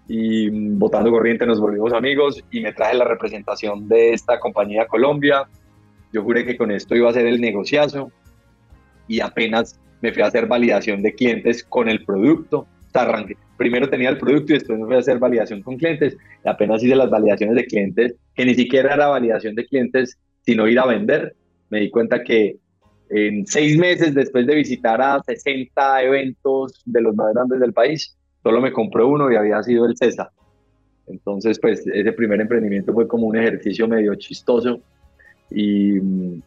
y 0.08 0.50
botando 0.50 1.10
corriente 1.10 1.46
nos 1.46 1.60
volvimos 1.60 1.92
amigos, 1.92 2.42
y 2.50 2.60
me 2.60 2.72
traje 2.72 2.96
la 2.96 3.04
representación 3.04 3.88
de 3.88 4.12
esta 4.12 4.38
compañía 4.40 4.86
Colombia, 4.86 5.46
yo 6.12 6.22
juré 6.22 6.44
que 6.44 6.56
con 6.56 6.70
esto 6.70 6.94
iba 6.94 7.08
a 7.08 7.12
ser 7.12 7.26
el 7.26 7.40
negociazo 7.40 8.12
y 9.08 9.20
apenas 9.20 9.80
me 10.02 10.12
fui 10.12 10.22
a 10.22 10.26
hacer 10.26 10.46
validación 10.46 11.02
de 11.02 11.14
clientes 11.14 11.64
con 11.64 11.88
el 11.88 12.04
producto. 12.04 12.66
arranqué. 12.92 13.36
Primero 13.56 13.88
tenía 13.88 14.10
el 14.10 14.18
producto 14.18 14.52
y 14.52 14.58
después 14.58 14.78
me 14.78 14.84
fui 14.84 14.96
a 14.96 14.98
hacer 14.98 15.18
validación 15.18 15.62
con 15.62 15.78
clientes. 15.78 16.16
Y 16.44 16.48
apenas 16.48 16.82
hice 16.82 16.94
las 16.96 17.08
validaciones 17.08 17.56
de 17.56 17.64
clientes, 17.64 18.14
que 18.34 18.44
ni 18.44 18.54
siquiera 18.54 18.92
era 18.94 19.08
validación 19.08 19.54
de 19.54 19.64
clientes, 19.64 20.18
sino 20.42 20.68
ir 20.68 20.78
a 20.78 20.86
vender. 20.86 21.34
Me 21.70 21.80
di 21.80 21.90
cuenta 21.90 22.22
que 22.22 22.56
en 23.10 23.46
seis 23.46 23.76
meses 23.78 24.14
después 24.14 24.46
de 24.46 24.54
visitar 24.54 25.00
a 25.00 25.22
60 25.22 26.02
eventos 26.02 26.82
de 26.84 27.00
los 27.00 27.14
más 27.14 27.34
grandes 27.34 27.60
del 27.60 27.72
país, 27.72 28.16
solo 28.42 28.60
me 28.60 28.72
compré 28.72 29.04
uno 29.04 29.30
y 29.30 29.36
había 29.36 29.62
sido 29.62 29.86
el 29.86 29.96
CESA. 29.96 30.30
Entonces, 31.06 31.58
pues 31.60 31.86
ese 31.86 32.12
primer 32.12 32.40
emprendimiento 32.40 32.92
fue 32.92 33.06
como 33.06 33.26
un 33.26 33.36
ejercicio 33.36 33.86
medio 33.88 34.14
chistoso 34.14 34.80
y 35.50 36.00
mm, 36.00 36.42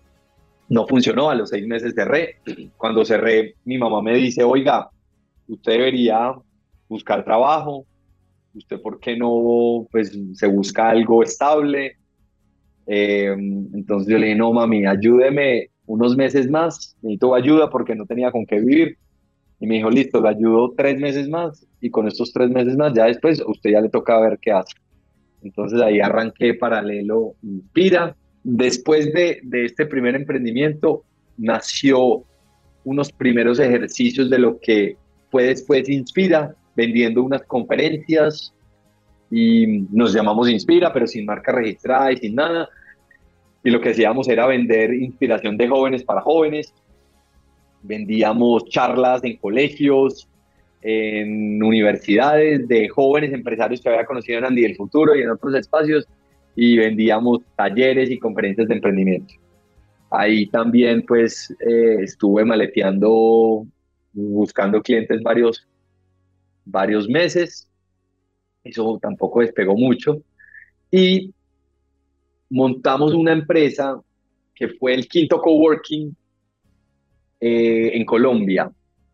no 0.70 0.88
funcionó. 0.88 1.30
A 1.30 1.36
los 1.36 1.50
seis 1.50 1.68
meses 1.68 1.94
cerré. 1.96 2.38
Cuando 2.78 3.06
cerré, 3.06 3.56
mi 3.66 3.78
mamá 3.78 4.02
me 4.02 4.16
dice, 4.16 4.44
oiga, 4.44 4.90
usted 5.48 5.74
debería 5.74 6.34
buscar 6.88 7.24
trabajo, 7.24 7.86
usted 8.54 8.82
por 8.82 9.00
qué 9.00 9.18
no 9.18 9.88
pues 9.92 10.18
se 10.34 10.48
busca 10.48 10.90
algo 10.90 11.24
estable. 11.24 11.98
Em, 12.88 13.68
entonces 13.74 14.12
yo 14.12 14.18
le 14.18 14.28
dije, 14.28 14.38
no 14.38 14.54
mami, 14.54 14.86
ayúdeme 14.86 15.70
unos 15.88 16.16
meses 16.16 16.50
más, 16.50 16.96
necesito 17.02 17.36
ayuda 17.36 17.70
porque 17.70 17.96
no 17.96 18.06
tenía 18.06 18.32
con 18.32 18.46
qué 18.46 18.60
vivir. 18.60 18.98
Y 19.60 19.68
me 19.68 19.76
dijo, 19.76 19.90
listo, 19.90 20.22
le 20.22 20.30
ayudo 20.30 20.74
tres 20.76 21.00
meses 21.00 21.30
más 21.30 21.66
y 21.80 21.90
con 21.90 22.08
estos 22.08 22.34
tres 22.34 22.50
meses 22.50 22.76
más 22.76 22.94
ya 22.94 23.06
después 23.06 23.42
usted 23.46 23.72
ya 23.72 23.82
le 23.82 23.90
toca 23.90 24.20
ver 24.20 24.38
qué 24.42 24.52
hace. 24.52 24.76
Entonces 25.42 25.80
ahí 25.82 26.00
arranqué 26.00 26.56
paralelo 26.56 27.36
Inspira 27.44 28.16
Después 28.48 29.12
de, 29.12 29.42
este 29.66 29.88
primer 29.88 30.14
emprendimiento, 30.14 31.04
nació 31.36 32.24
unos 32.84 33.12
primeros 33.12 33.60
ejercicios 33.60 34.30
de 34.30 34.38
lo 34.38 34.60
que 34.60 34.98
fue 35.32 35.46
después 35.46 35.90
Inspira, 35.90 36.56
vendiendo 36.76 37.24
unas 37.24 37.42
conferencias 37.42 38.54
y 39.32 39.86
nos 39.92 40.14
llamamos 40.14 40.50
Inspira, 40.50 40.94
pero 40.94 41.08
sin 41.08 41.26
marca 41.26 41.52
registrada 41.52 42.12
y 42.12 42.18
sin 42.18 42.36
nada. 42.36 42.70
Y 43.64 43.70
lo 43.72 43.82
que 43.82 43.90
hacíamos 43.90 44.28
era 44.30 44.46
vender 44.46 44.94
inspiración 44.94 45.58
de 45.58 45.68
jóvenes 45.68 46.04
para 46.04 46.22
jóvenes. 46.22 46.74
Vendíamos 47.82 48.66
charlas 48.70 49.24
en 49.24 49.38
colegios, 49.38 50.28
en 50.82 51.64
universidades 51.64 52.68
de 52.68 52.88
jóvenes 52.90 53.34
empresarios 53.34 53.82
que 53.82 53.90
había 53.90 54.06
conocido 54.06 54.38
en 54.38 54.46
Andy 54.46 54.62
del 54.62 54.76
Futuro 54.76 55.16
y 55.16 55.22
en 55.22 55.32
otros 55.32 55.56
espacios 55.56 56.08
y 56.56 56.78
vendíamos 56.78 57.40
talleres 57.56 58.10
y 58.10 58.20
conferencias 58.20 58.68
de 58.68 58.76
emprendimiento. 58.76 59.34
Ahí 60.10 60.48
también 60.48 61.04
pues 61.06 61.54
eh, 61.60 61.98
estuve 62.02 62.46
maleteando, 62.46 63.66
buscando 64.14 64.82
clientes 64.82 65.22
varios, 65.24 65.68
varios 66.64 67.10
meses. 67.10 67.68
Eso 68.66 68.98
tampoco 69.02 69.42
despegó 69.42 69.76
mucho. 69.76 70.22
Y 70.92 71.34
montamos 72.50 73.14
una 73.14 73.32
empresa 73.32 74.02
que 74.54 74.70
fue 74.70 74.94
el 74.94 75.08
quinto 75.08 75.40
coworking 75.40 76.16
eh, 77.40 77.92
en 77.94 78.06
Colombia, 78.06 78.72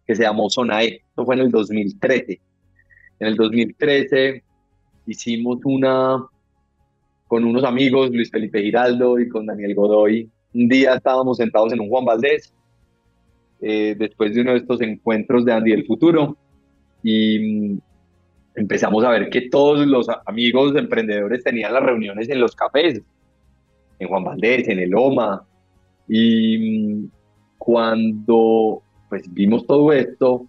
que 0.07 0.15
se 0.15 0.23
llamó 0.23 0.49
Zonae. 0.49 1.03
Eso 1.11 1.25
fue 1.25 1.35
en 1.35 1.41
el 1.41 1.51
2013. 1.51 2.39
En 3.19 3.27
el 3.27 3.35
2013 3.35 4.43
hicimos 5.05 5.59
una 5.65 6.25
con 7.27 7.45
unos 7.45 7.63
amigos, 7.63 8.11
Luis 8.11 8.29
Felipe 8.29 8.61
Giraldo 8.61 9.19
y 9.19 9.29
con 9.29 9.45
Daniel 9.45 9.75
Godoy. 9.75 10.29
Un 10.53 10.67
día 10.67 10.95
estábamos 10.95 11.37
sentados 11.37 11.71
en 11.71 11.79
un 11.79 11.89
Juan 11.89 12.05
Valdés, 12.05 12.53
eh, 13.61 13.95
después 13.97 14.33
de 14.33 14.41
uno 14.41 14.51
de 14.51 14.57
estos 14.57 14.81
encuentros 14.81 15.45
de 15.45 15.53
Andy 15.53 15.71
del 15.71 15.85
Futuro, 15.85 16.37
y 17.03 17.39
mm, 17.39 17.79
empezamos 18.55 19.03
a 19.03 19.09
ver 19.09 19.29
que 19.29 19.49
todos 19.49 19.85
los 19.87 20.07
amigos 20.25 20.75
emprendedores 20.75 21.43
tenían 21.43 21.73
las 21.73 21.83
reuniones 21.83 22.29
en 22.29 22.39
los 22.39 22.55
cafés, 22.55 23.01
en 23.99 24.07
Juan 24.07 24.23
Valdés, 24.23 24.67
en 24.67 24.79
el 24.79 24.93
OMA, 24.95 25.43
y 26.07 26.57
mm, 26.57 27.09
cuando 27.57 28.81
pues 29.09 29.31
vimos 29.33 29.65
todo 29.67 29.91
esto, 29.91 30.45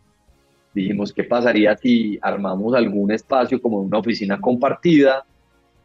dijimos, 0.74 1.12
¿qué 1.12 1.24
pasaría 1.24 1.76
si 1.76 2.18
armamos 2.22 2.74
algún 2.74 3.12
espacio 3.12 3.61
como 3.61 3.81
una 3.81 3.99
oficina 3.99 4.41
compartida 4.41 5.24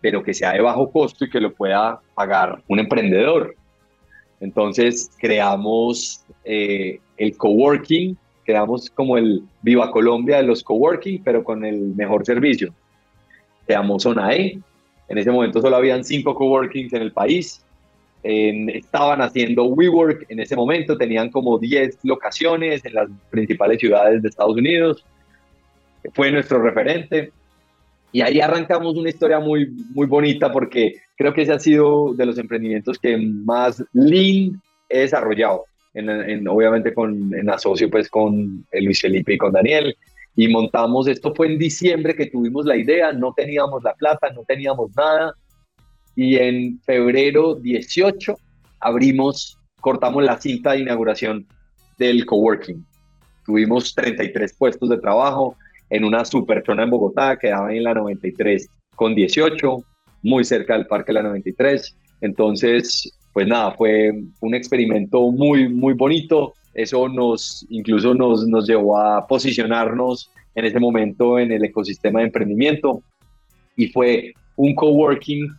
pero 0.01 0.23
que 0.23 0.33
sea 0.33 0.53
de 0.53 0.61
bajo 0.61 0.91
costo 0.91 1.25
y 1.25 1.29
que 1.29 1.41
lo 1.41 1.53
pueda 1.53 1.99
pagar 2.13 2.63
un 2.67 2.79
emprendedor. 2.79 3.55
Entonces 4.39 5.09
creamos 5.17 6.23
eh, 6.43 6.99
el 7.17 7.35
coworking, 7.35 8.17
creamos 8.47 8.89
como 8.89 9.17
el 9.17 9.43
Viva 9.61 9.91
Colombia 9.91 10.37
de 10.37 10.43
los 10.43 10.63
coworking, 10.63 11.21
pero 11.21 11.43
con 11.43 11.65
el 11.65 11.93
mejor 11.95 12.25
servicio. 12.25 12.73
Creamos 13.65 14.03
Zona 14.03 14.33
E. 14.33 14.57
En 15.09 15.17
ese 15.17 15.29
momento 15.29 15.61
solo 15.61 15.75
habían 15.75 16.05
cinco 16.05 16.33
coworkings 16.33 16.93
en 16.93 17.01
el 17.01 17.11
país. 17.11 17.61
estaban 18.23 19.21
haciendo 19.21 19.65
WeWork 19.65 20.25
en 20.29 20.39
ese 20.39 20.55
momento, 20.55 20.97
tenían 20.97 21.29
como 21.29 21.59
10 21.59 21.99
locaciones 22.03 22.83
en 22.85 22.93
las 22.93 23.09
principales 23.29 23.79
ciudades 23.79 24.21
de 24.21 24.29
Estados 24.29 24.55
Unidos. 24.55 25.05
Fue 26.13 26.31
nuestro 26.31 26.61
referente. 26.61 27.33
Y 28.13 28.21
ahí 28.21 28.39
arrancamos 28.39 28.95
una 28.95 29.09
historia 29.09 29.41
muy, 29.41 29.67
muy 29.93 30.07
bonita 30.07 30.53
porque 30.53 30.95
creo 31.17 31.33
que 31.33 31.41
ese 31.41 31.51
ha 31.51 31.59
sido 31.59 32.13
de 32.13 32.25
los 32.25 32.37
emprendimientos 32.37 32.97
que 32.97 33.17
más 33.17 33.83
lean 33.91 34.61
he 34.87 34.99
desarrollado. 34.99 35.65
En, 35.97 36.47
obviamente 36.47 36.93
con, 36.93 37.33
en 37.33 37.49
asocio 37.49 37.89
pues 37.89 38.09
con 38.09 38.65
Luis 38.71 39.01
Felipe 39.01 39.33
y 39.33 39.37
con 39.37 39.51
Daniel, 39.51 39.95
y 40.35 40.47
montamos, 40.47 41.07
esto 41.07 41.33
fue 41.33 41.47
en 41.47 41.57
diciembre 41.57 42.15
que 42.15 42.27
tuvimos 42.27 42.65
la 42.65 42.77
idea, 42.77 43.11
no 43.11 43.33
teníamos 43.35 43.83
la 43.83 43.95
plata, 43.95 44.29
no 44.29 44.43
teníamos 44.43 44.91
nada, 44.95 45.33
y 46.15 46.35
en 46.35 46.79
febrero 46.81 47.55
18 47.55 48.37
abrimos, 48.79 49.57
cortamos 49.81 50.23
la 50.23 50.39
cinta 50.39 50.73
de 50.73 50.81
inauguración 50.81 51.47
del 51.97 52.25
coworking. 52.25 52.85
Tuvimos 53.45 53.95
33 53.95 54.53
puestos 54.53 54.89
de 54.89 54.97
trabajo 54.97 55.55
en 55.89 56.03
una 56.03 56.25
super 56.25 56.63
en 56.67 56.89
Bogotá, 56.89 57.37
quedaba 57.37 57.73
en 57.73 57.83
la 57.83 57.93
93 57.93 58.67
con 58.95 59.15
18, 59.15 59.83
muy 60.23 60.43
cerca 60.43 60.73
del 60.73 60.85
Parque 60.87 61.13
La 61.13 61.23
93. 61.23 61.95
Entonces, 62.21 63.17
pues 63.37 63.47
nada, 63.47 63.71
fue 63.73 64.11
un 64.39 64.55
experimento 64.55 65.31
muy, 65.31 65.69
muy 65.69 65.93
bonito. 65.93 66.55
Eso 66.73 67.07
nos, 67.07 67.67
incluso 67.69 68.15
nos, 68.15 68.47
nos 68.47 68.67
llevó 68.67 68.97
a 68.97 69.27
posicionarnos 69.27 70.31
en 70.55 70.65
ese 70.65 70.79
momento 70.79 71.37
en 71.37 71.51
el 71.51 71.63
ecosistema 71.63 72.21
de 72.21 72.25
emprendimiento. 72.25 73.03
Y 73.75 73.89
fue 73.89 74.33
un 74.55 74.73
coworking 74.73 75.49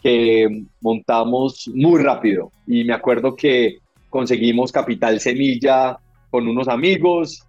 que 0.00 0.66
montamos 0.80 1.68
muy 1.74 2.00
rápido. 2.00 2.52
Y 2.64 2.84
me 2.84 2.92
acuerdo 2.92 3.34
que 3.34 3.78
conseguimos 4.08 4.70
capital 4.70 5.18
semilla 5.18 5.98
con 6.30 6.46
unos 6.46 6.68
amigos 6.68 7.44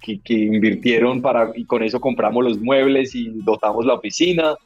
que, 0.00 0.18
que, 0.22 0.34
invirtieron 0.34 1.22
para, 1.22 1.52
y 1.54 1.66
con 1.66 1.84
eso 1.84 2.00
compramos 2.00 2.42
los 2.42 2.58
muebles 2.58 3.14
y 3.14 3.30
dotamos 3.44 3.86
la 3.86 3.94
oficina. 3.94 4.56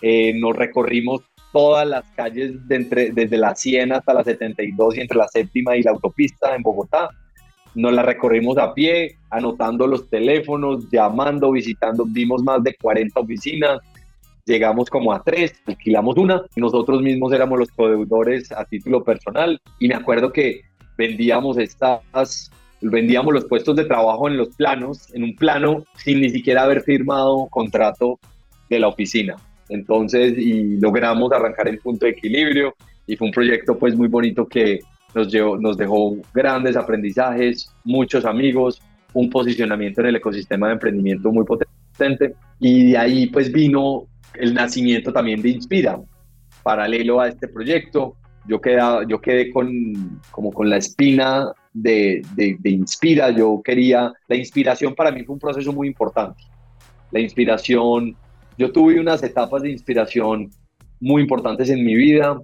Eh, 0.00 0.34
nos 0.38 0.54
recorrimos 0.54 1.22
todas 1.54 1.86
las 1.86 2.04
calles 2.16 2.56
desde 2.66 3.38
la 3.38 3.54
100 3.54 3.92
hasta 3.92 4.12
la 4.12 4.24
72 4.24 4.96
y 4.96 5.00
entre 5.00 5.16
la 5.16 5.28
séptima 5.28 5.76
y 5.76 5.84
la 5.84 5.92
autopista 5.92 6.56
en 6.56 6.62
Bogotá. 6.62 7.10
Nos 7.76 7.92
la 7.92 8.02
recorrimos 8.02 8.58
a 8.58 8.74
pie, 8.74 9.16
anotando 9.30 9.86
los 9.86 10.10
teléfonos, 10.10 10.90
llamando, 10.90 11.52
visitando. 11.52 12.06
Vimos 12.08 12.42
más 12.42 12.60
de 12.64 12.74
40 12.74 13.20
oficinas. 13.20 13.78
Llegamos 14.44 14.90
como 14.90 15.12
a 15.12 15.22
tres, 15.22 15.54
alquilamos 15.64 16.16
una. 16.16 16.42
Nosotros 16.56 17.00
mismos 17.00 17.32
éramos 17.32 17.60
los 17.60 17.70
proveedores 17.70 18.50
a 18.50 18.64
título 18.64 19.04
personal. 19.04 19.60
Y 19.78 19.86
me 19.86 19.94
acuerdo 19.94 20.32
que 20.32 20.62
vendíamos 20.98 21.56
estas 21.56 22.50
vendíamos 22.80 23.32
los 23.32 23.44
puestos 23.44 23.76
de 23.76 23.84
trabajo 23.84 24.28
en 24.28 24.36
los 24.36 24.48
planos, 24.56 25.14
en 25.14 25.22
un 25.22 25.36
plano 25.36 25.84
sin 25.96 26.20
ni 26.20 26.30
siquiera 26.30 26.64
haber 26.64 26.82
firmado 26.82 27.46
contrato 27.48 28.18
de 28.68 28.80
la 28.80 28.88
oficina. 28.88 29.36
Entonces, 29.68 30.36
y 30.36 30.76
logramos 30.78 31.32
arrancar 31.32 31.68
en 31.68 31.78
punto 31.78 32.06
de 32.06 32.12
equilibrio 32.12 32.74
y 33.06 33.16
fue 33.16 33.28
un 33.28 33.32
proyecto 33.32 33.78
pues 33.78 33.96
muy 33.96 34.08
bonito 34.08 34.46
que 34.46 34.80
nos, 35.14 35.30
llevó, 35.32 35.56
nos 35.56 35.76
dejó 35.76 36.16
grandes 36.32 36.76
aprendizajes, 36.76 37.70
muchos 37.84 38.24
amigos, 38.24 38.82
un 39.12 39.30
posicionamiento 39.30 40.00
en 40.00 40.08
el 40.08 40.16
ecosistema 40.16 40.66
de 40.66 40.74
emprendimiento 40.74 41.30
muy 41.30 41.44
potente 41.44 42.34
y 42.58 42.90
de 42.90 42.98
ahí 42.98 43.26
pues 43.26 43.52
vino 43.52 44.06
el 44.34 44.52
nacimiento 44.52 45.12
también 45.12 45.40
de 45.40 45.50
Inspira, 45.50 46.00
paralelo 46.62 47.20
a 47.20 47.28
este 47.28 47.48
proyecto. 47.48 48.16
Yo, 48.46 48.60
queda, 48.60 49.06
yo 49.08 49.20
quedé 49.20 49.50
con, 49.50 50.20
como 50.30 50.52
con 50.52 50.68
la 50.68 50.76
espina 50.76 51.52
de, 51.72 52.20
de, 52.34 52.56
de 52.58 52.70
Inspira, 52.70 53.30
yo 53.30 53.62
quería, 53.64 54.12
la 54.28 54.36
inspiración 54.36 54.94
para 54.94 55.10
mí 55.12 55.24
fue 55.24 55.34
un 55.34 55.38
proceso 55.38 55.72
muy 55.72 55.88
importante. 55.88 56.42
La 57.10 57.20
inspiración 57.20 58.16
yo 58.56 58.72
tuve 58.72 59.00
unas 59.00 59.22
etapas 59.22 59.62
de 59.62 59.70
inspiración 59.70 60.50
muy 61.00 61.22
importantes 61.22 61.68
en 61.70 61.84
mi 61.84 61.94
vida 61.94 62.40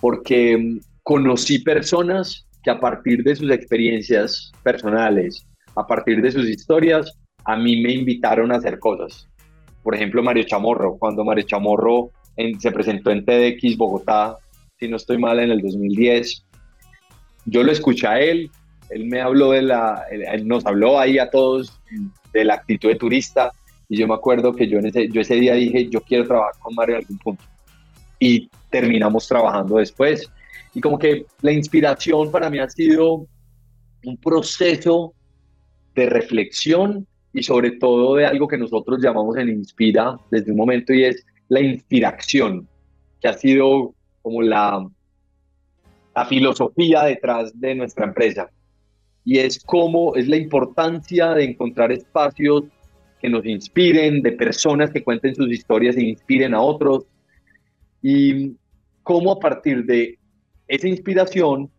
porque 0.00 0.56
mm, 0.56 0.80
conocí 1.02 1.58
personas 1.60 2.46
que 2.62 2.70
a 2.70 2.80
partir 2.80 3.22
de 3.22 3.36
sus 3.36 3.50
experiencias 3.50 4.52
personales, 4.62 5.46
a 5.76 5.86
partir 5.86 6.22
de 6.22 6.32
sus 6.32 6.48
historias, 6.48 7.12
a 7.44 7.56
mí 7.56 7.80
me 7.82 7.92
invitaron 7.92 8.52
a 8.52 8.56
hacer 8.56 8.78
cosas. 8.78 9.28
Por 9.82 9.94
ejemplo, 9.94 10.22
Mario 10.22 10.44
Chamorro, 10.44 10.96
cuando 10.98 11.24
Mario 11.24 11.44
Chamorro 11.46 12.10
se 12.58 12.72
presentó 12.72 13.10
en 13.10 13.24
TEDx 13.24 13.76
Bogotá, 13.76 14.38
si 14.78 14.88
no 14.88 14.96
estoy 14.96 15.18
mal, 15.18 15.38
en 15.40 15.50
el 15.50 15.60
2010, 15.60 16.44
yo 17.46 17.62
lo 17.62 17.70
escuché 17.70 18.06
a 18.06 18.20
él, 18.20 18.50
él 18.90 19.06
me 19.06 19.20
habló 19.20 19.50
de 19.50 19.62
la, 19.62 20.04
él 20.10 20.48
nos 20.48 20.64
habló 20.66 20.98
ahí 20.98 21.18
a 21.18 21.30
todos 21.30 21.80
de 22.32 22.44
la 22.44 22.54
actitud 22.54 22.88
de 22.88 22.96
turista, 22.96 23.52
y 23.94 23.96
yo 23.96 24.08
me 24.08 24.14
acuerdo 24.14 24.52
que 24.52 24.66
yo, 24.66 24.80
en 24.80 24.86
ese, 24.86 25.08
yo 25.08 25.20
ese 25.20 25.36
día 25.36 25.54
dije, 25.54 25.88
yo 25.88 26.00
quiero 26.00 26.26
trabajar 26.26 26.54
con 26.58 26.74
Mario 26.74 26.96
en 26.96 27.02
algún 27.02 27.18
punto. 27.18 27.44
Y 28.18 28.50
terminamos 28.70 29.28
trabajando 29.28 29.76
después. 29.76 30.28
Y 30.74 30.80
como 30.80 30.98
que 30.98 31.26
la 31.42 31.52
inspiración 31.52 32.32
para 32.32 32.50
mí 32.50 32.58
ha 32.58 32.68
sido 32.68 33.28
un 34.04 34.16
proceso 34.16 35.14
de 35.94 36.06
reflexión 36.06 37.06
y 37.32 37.44
sobre 37.44 37.72
todo 37.72 38.16
de 38.16 38.26
algo 38.26 38.48
que 38.48 38.58
nosotros 38.58 39.00
llamamos 39.00 39.36
en 39.36 39.48
Inspira 39.48 40.18
desde 40.32 40.50
un 40.50 40.56
momento 40.56 40.92
y 40.92 41.04
es 41.04 41.24
la 41.48 41.60
inspiración, 41.60 42.66
que 43.20 43.28
ha 43.28 43.34
sido 43.34 43.94
como 44.22 44.42
la, 44.42 44.84
la 46.16 46.26
filosofía 46.26 47.04
detrás 47.04 47.58
de 47.60 47.76
nuestra 47.76 48.06
empresa. 48.06 48.50
Y 49.24 49.38
es 49.38 49.62
cómo 49.64 50.16
es 50.16 50.26
la 50.26 50.36
importancia 50.36 51.30
de 51.30 51.44
encontrar 51.44 51.92
espacios 51.92 52.64
que 53.24 53.30
nos 53.30 53.46
inspiren, 53.46 54.20
de 54.20 54.32
personas 54.32 54.90
que 54.90 55.02
cuenten 55.02 55.34
sus 55.34 55.50
historias 55.50 55.96
e 55.96 56.02
inspiren 56.02 56.52
a 56.52 56.60
otros. 56.60 57.06
Y 58.02 58.52
cómo 59.02 59.32
a 59.32 59.40
partir 59.40 59.86
de 59.86 60.18
esa 60.68 60.88
inspiración 60.88 61.70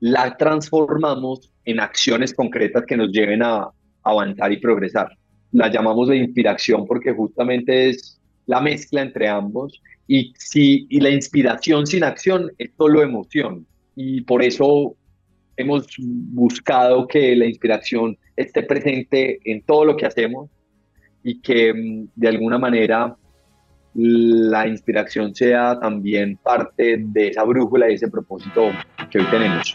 la 0.00 0.38
transformamos 0.38 1.52
en 1.66 1.80
acciones 1.80 2.32
concretas 2.32 2.86
que 2.86 2.96
nos 2.96 3.12
lleven 3.12 3.42
a 3.42 3.68
avanzar 4.02 4.50
y 4.50 4.56
progresar. 4.56 5.10
La 5.52 5.70
llamamos 5.70 6.08
de 6.08 6.16
inspiración 6.16 6.86
porque 6.86 7.12
justamente 7.12 7.90
es 7.90 8.18
la 8.46 8.62
mezcla 8.62 9.02
entre 9.02 9.28
ambos 9.28 9.82
y, 10.06 10.32
si, 10.38 10.86
y 10.88 11.00
la 11.00 11.10
inspiración 11.10 11.86
sin 11.86 12.04
acción 12.04 12.50
es 12.56 12.70
solo 12.78 13.02
emoción. 13.02 13.66
Y 13.94 14.22
por 14.22 14.42
eso 14.42 14.96
hemos 15.58 15.86
buscado 15.98 17.06
que 17.06 17.36
la 17.36 17.46
inspiración 17.46 18.16
esté 18.36 18.62
presente 18.62 19.40
en 19.44 19.62
todo 19.62 19.84
lo 19.84 19.96
que 19.96 20.06
hacemos 20.06 20.48
y 21.22 21.40
que 21.40 21.74
mm, 21.74 22.08
de 22.14 22.28
alguna 22.28 22.58
manera 22.58 23.16
la 23.94 24.66
inspiración 24.68 25.34
sea 25.34 25.78
también 25.80 26.36
parte 26.36 26.98
de 26.98 27.28
esa 27.28 27.42
brújula 27.42 27.90
y 27.90 27.94
ese 27.94 28.08
propósito 28.08 28.70
que 29.10 29.18
hoy 29.18 29.26
tenemos. 29.30 29.74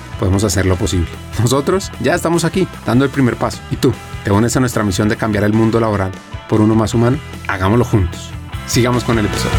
podemos 0.21 0.43
hacer 0.43 0.67
lo 0.67 0.75
posible. 0.75 1.07
Nosotros 1.39 1.91
ya 1.99 2.13
estamos 2.13 2.45
aquí, 2.45 2.67
dando 2.85 3.03
el 3.03 3.09
primer 3.09 3.37
paso. 3.37 3.59
¿Y 3.71 3.75
tú? 3.77 3.91
¿Te 4.23 4.29
unes 4.29 4.55
a 4.55 4.59
nuestra 4.59 4.83
misión 4.83 5.09
de 5.09 5.17
cambiar 5.17 5.43
el 5.45 5.51
mundo 5.51 5.79
laboral 5.79 6.11
por 6.47 6.61
uno 6.61 6.75
más 6.75 6.93
humano? 6.93 7.17
Hagámoslo 7.47 7.83
juntos. 7.83 8.29
Sigamos 8.67 9.03
con 9.03 9.17
el 9.17 9.25
episodio. 9.25 9.57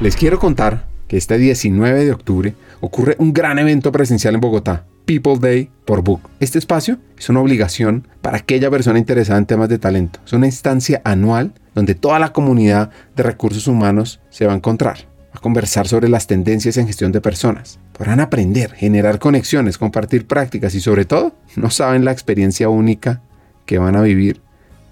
Les 0.00 0.16
quiero 0.16 0.38
contar 0.38 0.86
que 1.08 1.18
este 1.18 1.36
19 1.36 2.06
de 2.06 2.12
octubre 2.12 2.54
ocurre 2.80 3.16
un 3.18 3.34
gran 3.34 3.58
evento 3.58 3.92
presencial 3.92 4.34
en 4.34 4.40
Bogotá, 4.40 4.86
People 5.04 5.36
Day 5.38 5.68
por 5.84 6.02
Book. 6.02 6.30
Este 6.40 6.58
espacio 6.58 6.96
es 7.18 7.28
una 7.28 7.40
obligación 7.40 8.08
para 8.22 8.38
aquella 8.38 8.70
persona 8.70 8.98
interesada 8.98 9.38
en 9.38 9.44
temas 9.44 9.68
de 9.68 9.78
talento. 9.78 10.20
Es 10.24 10.32
una 10.32 10.46
instancia 10.46 11.02
anual 11.04 11.52
donde 11.74 11.94
toda 11.94 12.18
la 12.18 12.32
comunidad 12.32 12.88
de 13.14 13.24
recursos 13.24 13.66
humanos 13.66 14.20
se 14.30 14.46
va 14.46 14.54
a 14.54 14.56
encontrar 14.56 15.11
a 15.32 15.40
conversar 15.40 15.88
sobre 15.88 16.08
las 16.08 16.26
tendencias 16.26 16.76
en 16.76 16.86
gestión 16.86 17.12
de 17.12 17.20
personas. 17.20 17.78
Podrán 17.92 18.20
aprender, 18.20 18.72
generar 18.72 19.18
conexiones, 19.18 19.78
compartir 19.78 20.26
prácticas 20.26 20.74
y 20.74 20.80
sobre 20.80 21.04
todo 21.04 21.34
no 21.56 21.70
saben 21.70 22.04
la 22.04 22.12
experiencia 22.12 22.68
única 22.68 23.22
que 23.66 23.78
van 23.78 23.96
a 23.96 24.02
vivir 24.02 24.40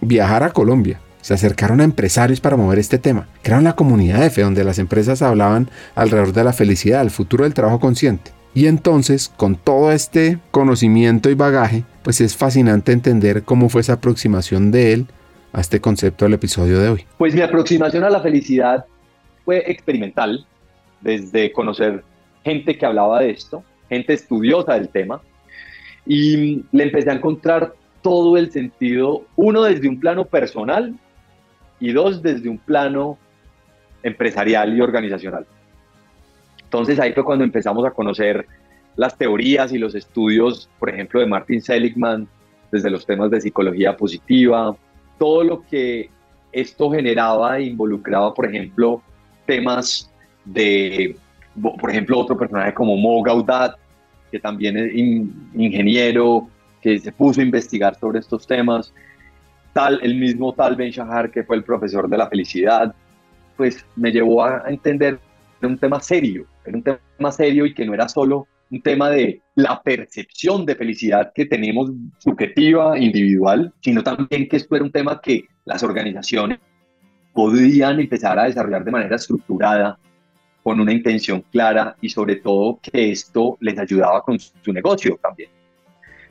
viajara 0.01 0.47
a 0.47 0.53
Colombia. 0.53 0.99
Se 1.21 1.34
acercaron 1.34 1.80
a 1.80 1.86
empresarios 1.86 2.41
para 2.41 2.57
mover 2.57 2.80
este 2.80 2.97
tema. 2.97 3.28
Crearon 3.41 3.63
la 3.63 3.78
comunidad 3.78 4.26
F, 4.26 4.41
donde 4.41 4.65
las 4.65 4.78
empresas 4.78 5.21
hablaban 5.21 5.69
alrededor 5.95 6.34
de 6.34 6.43
la 6.43 6.51
felicidad, 6.51 7.01
el 7.01 7.11
futuro 7.11 7.45
del 7.45 7.53
trabajo 7.53 7.80
consciente. 7.80 8.32
Y 8.53 8.67
entonces, 8.67 9.32
con 9.36 9.55
todo 9.55 9.93
este 9.93 10.38
conocimiento 10.51 11.30
y 11.30 11.34
bagaje, 11.34 11.86
pues 12.03 12.19
es 12.19 12.36
fascinante 12.36 12.91
entender 12.91 13.43
cómo 13.43 13.69
fue 13.69 13.82
esa 13.82 13.93
aproximación 13.93 14.69
de 14.71 14.93
él 14.93 15.07
a 15.53 15.61
este 15.61 15.80
concepto 15.80 16.26
del 16.26 16.34
episodio 16.34 16.80
de 16.80 16.89
hoy. 16.89 17.05
Pues 17.17 17.34
mi 17.34 17.41
aproximación 17.41 18.03
a 18.03 18.09
la 18.09 18.21
felicidad 18.21 18.86
fue 19.45 19.63
experimental, 19.69 20.45
desde 21.01 21.51
conocer 21.51 22.03
gente 22.43 22.77
que 22.77 22.85
hablaba 22.85 23.21
de 23.21 23.31
esto, 23.31 23.63
gente 23.89 24.13
estudiosa 24.13 24.73
del 24.73 24.89
tema, 24.89 25.21
y 26.05 26.63
le 26.71 26.83
empecé 26.83 27.09
a 27.09 27.13
encontrar 27.13 27.73
todo 28.01 28.37
el 28.37 28.51
sentido, 28.51 29.25
uno 29.35 29.63
desde 29.63 29.87
un 29.87 29.99
plano 29.99 30.25
personal 30.25 30.93
y 31.79 31.91
dos 31.93 32.21
desde 32.21 32.49
un 32.49 32.57
plano 32.57 33.17
empresarial 34.03 34.75
y 34.75 34.81
organizacional. 34.81 35.45
Entonces 36.63 36.99
ahí 36.99 37.13
fue 37.13 37.23
cuando 37.23 37.45
empezamos 37.45 37.85
a 37.85 37.91
conocer 37.91 38.45
las 38.95 39.17
teorías 39.17 39.71
y 39.71 39.77
los 39.77 39.95
estudios, 39.95 40.69
por 40.79 40.89
ejemplo, 40.89 41.19
de 41.19 41.27
Martin 41.27 41.61
Seligman, 41.61 42.27
desde 42.71 42.89
los 42.89 43.05
temas 43.05 43.29
de 43.31 43.41
psicología 43.41 43.95
positiva, 43.95 44.75
todo 45.17 45.43
lo 45.43 45.63
que 45.67 46.09
esto 46.51 46.91
generaba 46.91 47.59
e 47.59 47.65
involucraba, 47.65 48.33
por 48.33 48.47
ejemplo, 48.47 49.01
temas 49.45 50.11
de, 50.45 51.15
por 51.61 51.89
ejemplo, 51.89 52.19
otro 52.19 52.37
personaje 52.37 52.73
como 52.73 52.97
Mo 52.97 53.21
Gaudat, 53.21 53.75
que 54.31 54.39
también 54.39 54.77
es 54.77 54.93
ingeniero, 54.93 56.47
que 56.81 56.99
se 56.99 57.11
puso 57.11 57.39
a 57.39 57.43
investigar 57.43 57.95
sobre 57.95 58.19
estos 58.19 58.45
temas, 58.45 58.93
tal, 59.73 59.99
el 60.03 60.15
mismo 60.15 60.53
tal 60.53 60.75
Ben 60.75 60.91
Shahar, 60.91 61.31
que 61.31 61.43
fue 61.43 61.55
el 61.55 61.63
profesor 61.63 62.09
de 62.09 62.17
la 62.17 62.27
felicidad, 62.27 62.93
pues 63.55 63.85
me 63.95 64.11
llevó 64.11 64.43
a 64.43 64.63
entender 64.67 65.19
un 65.61 65.77
tema 65.77 65.99
serio, 65.99 66.45
era 66.65 66.77
un 66.77 66.83
tema 66.83 67.31
serio 67.31 67.65
y 67.65 67.73
que 67.73 67.85
no 67.85 67.93
era 67.93 68.09
solo 68.09 68.47
un 68.69 68.81
tema 68.81 69.09
de 69.09 69.41
la 69.55 69.81
percepción 69.81 70.65
de 70.65 70.75
felicidad 70.75 71.31
que 71.33 71.45
tenemos 71.45 71.91
subjetiva, 72.17 72.97
individual, 72.97 73.71
sino 73.81 74.03
también 74.03 74.49
que 74.49 74.57
esto 74.57 74.75
era 74.75 74.83
un 74.83 74.91
tema 74.91 75.21
que 75.21 75.45
las 75.65 75.83
organizaciones 75.83 76.59
podían 77.34 77.99
empezar 77.99 78.38
a 78.39 78.45
desarrollar 78.45 78.84
de 78.84 78.91
manera 78.91 79.15
estructurada, 79.15 79.97
con 80.63 80.79
una 80.79 80.93
intención 80.93 81.43
clara 81.51 81.95
y 81.99 82.09
sobre 82.09 82.38
todo 82.38 82.79
que 82.81 83.11
esto 83.11 83.57
les 83.59 83.77
ayudaba 83.77 84.21
con 84.21 84.39
su 84.39 84.71
negocio 84.71 85.19
también. 85.21 85.49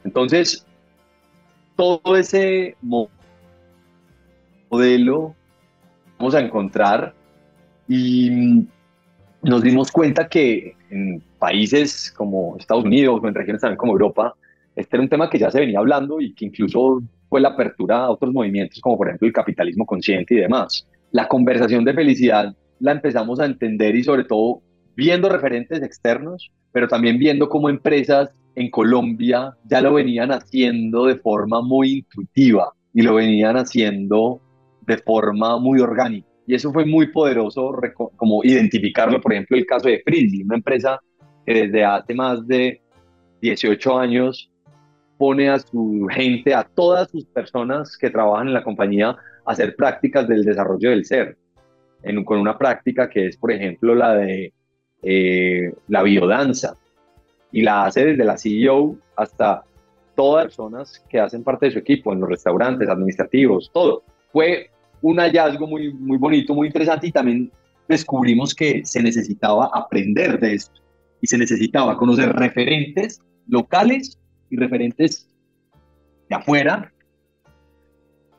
Entonces, 0.05 0.67
todo 1.77 2.17
ese 2.17 2.77
modelo 4.71 5.35
vamos 6.19 6.35
a 6.35 6.41
encontrar 6.41 7.15
y 7.87 8.67
nos 9.43 9.63
dimos 9.63 9.93
cuenta 9.93 10.29
que 10.29 10.77
en 10.89 11.23
países 11.39 12.11
como 12.11 12.57
Estados 12.59 12.85
Unidos 12.85 13.21
o 13.23 13.29
en 13.29 13.35
regiones 13.35 13.61
también 13.61 13.77
como 13.77 13.93
Europa, 13.93 14.35
este 14.75 14.97
era 14.97 15.03
un 15.03 15.11
tema 15.11 15.29
que 15.29 15.39
ya 15.39 15.51
se 15.51 15.61
venía 15.61 15.79
hablando 15.79 16.21
y 16.21 16.33
que 16.33 16.47
incluso 16.47 17.03
fue 17.29 17.43
la 17.43 17.51
apertura 17.51 18.05
a 18.05 18.11
otros 18.11 18.33
movimientos 18.33 18.81
como 18.81 18.97
por 18.97 19.09
ejemplo 19.09 19.27
el 19.27 19.35
capitalismo 19.35 19.85
consciente 19.85 20.35
y 20.35 20.39
demás 20.39 20.87
la 21.13 21.29
conversación 21.29 21.85
de 21.85 21.95
felicidad 21.95 22.55
la 22.81 22.93
empezamos 22.93 23.39
a 23.39 23.45
entender 23.45 23.95
y 23.95 24.03
sobre 24.03 24.25
todo 24.25 24.63
viendo 24.97 25.29
referentes 25.29 25.83
externos, 25.83 26.51
pero 26.73 26.89
también 26.89 27.19
viendo 27.19 27.49
cómo 27.49 27.69
empresas 27.69 28.31
en 28.55 28.71
Colombia 28.71 29.57
ya 29.65 29.81
lo 29.81 29.95
venían 29.95 30.33
haciendo 30.33 31.07
de 31.07 31.17
forma 31.17 31.63
muy 31.63 31.99
intuitiva 31.99 32.73
y 32.93 33.03
lo 33.03 33.15
venían 33.15 33.57
haciendo 33.57 34.41
de 34.87 34.99
forma 34.99 35.59
muy 35.59 35.81
orgánica. 35.81 36.27
Y 36.47 36.55
eso 36.55 36.73
fue 36.73 36.85
muy 36.85 37.13
poderoso, 37.13 37.73
como 38.17 38.43
identificarlo, 38.43 39.21
por 39.21 39.33
ejemplo, 39.33 39.57
el 39.57 39.65
caso 39.65 39.89
de 39.89 40.03
Frizzly, 40.05 40.43
una 40.43 40.57
empresa 40.57 41.01
que 41.47 41.67
desde 41.67 41.85
hace 41.85 42.15
más 42.15 42.47
de 42.47 42.83
18 43.41 43.99
años 43.99 44.51
pone 45.19 45.49
a 45.49 45.59
su 45.59 46.09
gente, 46.11 46.53
a 46.53 46.65
todas 46.65 47.11
sus 47.11 47.25
personas 47.27 47.97
que 47.97 48.11
trabajan 48.11 48.49
en 48.49 48.55
la 48.55 48.65
compañía, 48.65 49.17
hacer 49.45 49.77
prácticas 49.77 50.29
del 50.29 50.45
desarrollo 50.45 50.91
del 50.91 51.05
ser, 51.05 51.37
con 52.25 52.39
una 52.39 52.59
práctica 52.59 53.09
que 53.09 53.27
es, 53.27 53.37
por 53.37 53.53
ejemplo, 53.53 53.95
la 53.95 54.15
de 54.15 54.53
eh, 55.03 55.73
la 55.89 56.03
biodanza, 56.03 56.77
y 57.53 57.63
la 57.63 57.85
hace 57.85 58.05
desde 58.05 58.25
la 58.25 58.39
CEO 58.39 58.97
hasta 59.15 59.63
todas 60.17 60.45
las 60.45 60.55
personas 60.55 61.05
que 61.09 61.21
hacen 61.21 61.45
parte 61.45 61.67
de 61.67 61.73
su 61.73 61.79
equipo, 61.79 62.13
en 62.13 62.21
los 62.21 62.29
restaurantes, 62.29 62.89
administrativos, 62.89 63.71
todo. 63.73 64.03
Fue 64.33 64.71
un 65.03 65.19
hallazgo 65.19 65.67
muy, 65.67 65.93
muy 65.93 66.17
bonito, 66.17 66.55
muy 66.55 66.69
interesante 66.69 67.07
y 67.07 67.13
también 67.13 67.53
descubrimos 67.89 68.55
que 68.55 68.85
se 68.85 69.03
necesitaba 69.03 69.71
aprender 69.75 70.41
de 70.41 70.55
esto 70.55 70.81
y 71.21 71.27
se 71.27 71.39
necesitaba 71.39 71.97
conocer 71.97 72.33
referentes 72.33 73.21
locales 73.49 74.19
y 74.51 74.57
referentes 74.57 75.29
de 76.29 76.37
afuera 76.37 76.92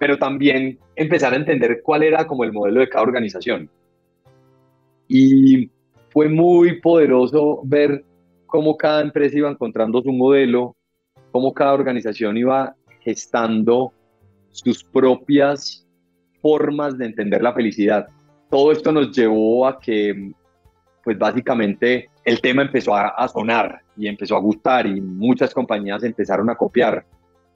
pero 0.04 0.18
también 0.18 0.78
empezar 0.97 1.32
a 1.32 1.38
entender 1.38 1.82
cuál 1.82 2.04
era 2.04 2.28
como 2.28 2.43
el 2.43 2.51
modelo 2.51 2.82
de 2.82 2.89
cada 2.89 3.04
organización. 3.04 3.70
Y 5.08 5.72
fue 6.10 6.28
muy 6.28 6.82
poderoso 6.82 7.62
ver 7.64 8.04
cómo 8.45 8.76
cada 8.76 8.99
empresa 8.99 9.38
iba 9.38 9.49
encontrando 9.49 10.01
su 10.01 10.12
modelo, 10.12 10.76
cómo 11.32 11.54
cada 11.54 11.72
organización 11.72 12.36
iba 12.36 12.76
gestando 12.99 13.93
sus 14.51 14.84
propias 14.84 15.88
formas 16.41 16.97
de 16.97 17.06
entender 17.06 17.41
la 17.41 17.54
felicidad. 17.54 18.06
Todo 18.49 18.74
esto 18.74 18.91
nos 18.91 19.16
llevó 19.16 19.66
a 19.66 19.80
que, 19.80 20.34
pues 21.01 21.18
básicamente, 21.18 22.10
el 22.26 22.41
tema 22.41 22.64
empezó 22.64 22.93
a, 22.93 23.26
sonar 23.30 23.80
y 23.95 24.10
empezó 24.10 24.36
a 24.36 24.41
gustar 24.41 24.86
y 24.86 24.99
muchas 24.99 25.54
compañías 25.54 26.04
empezaron 26.04 26.49
a 26.49 26.56
copiar. 26.56 27.06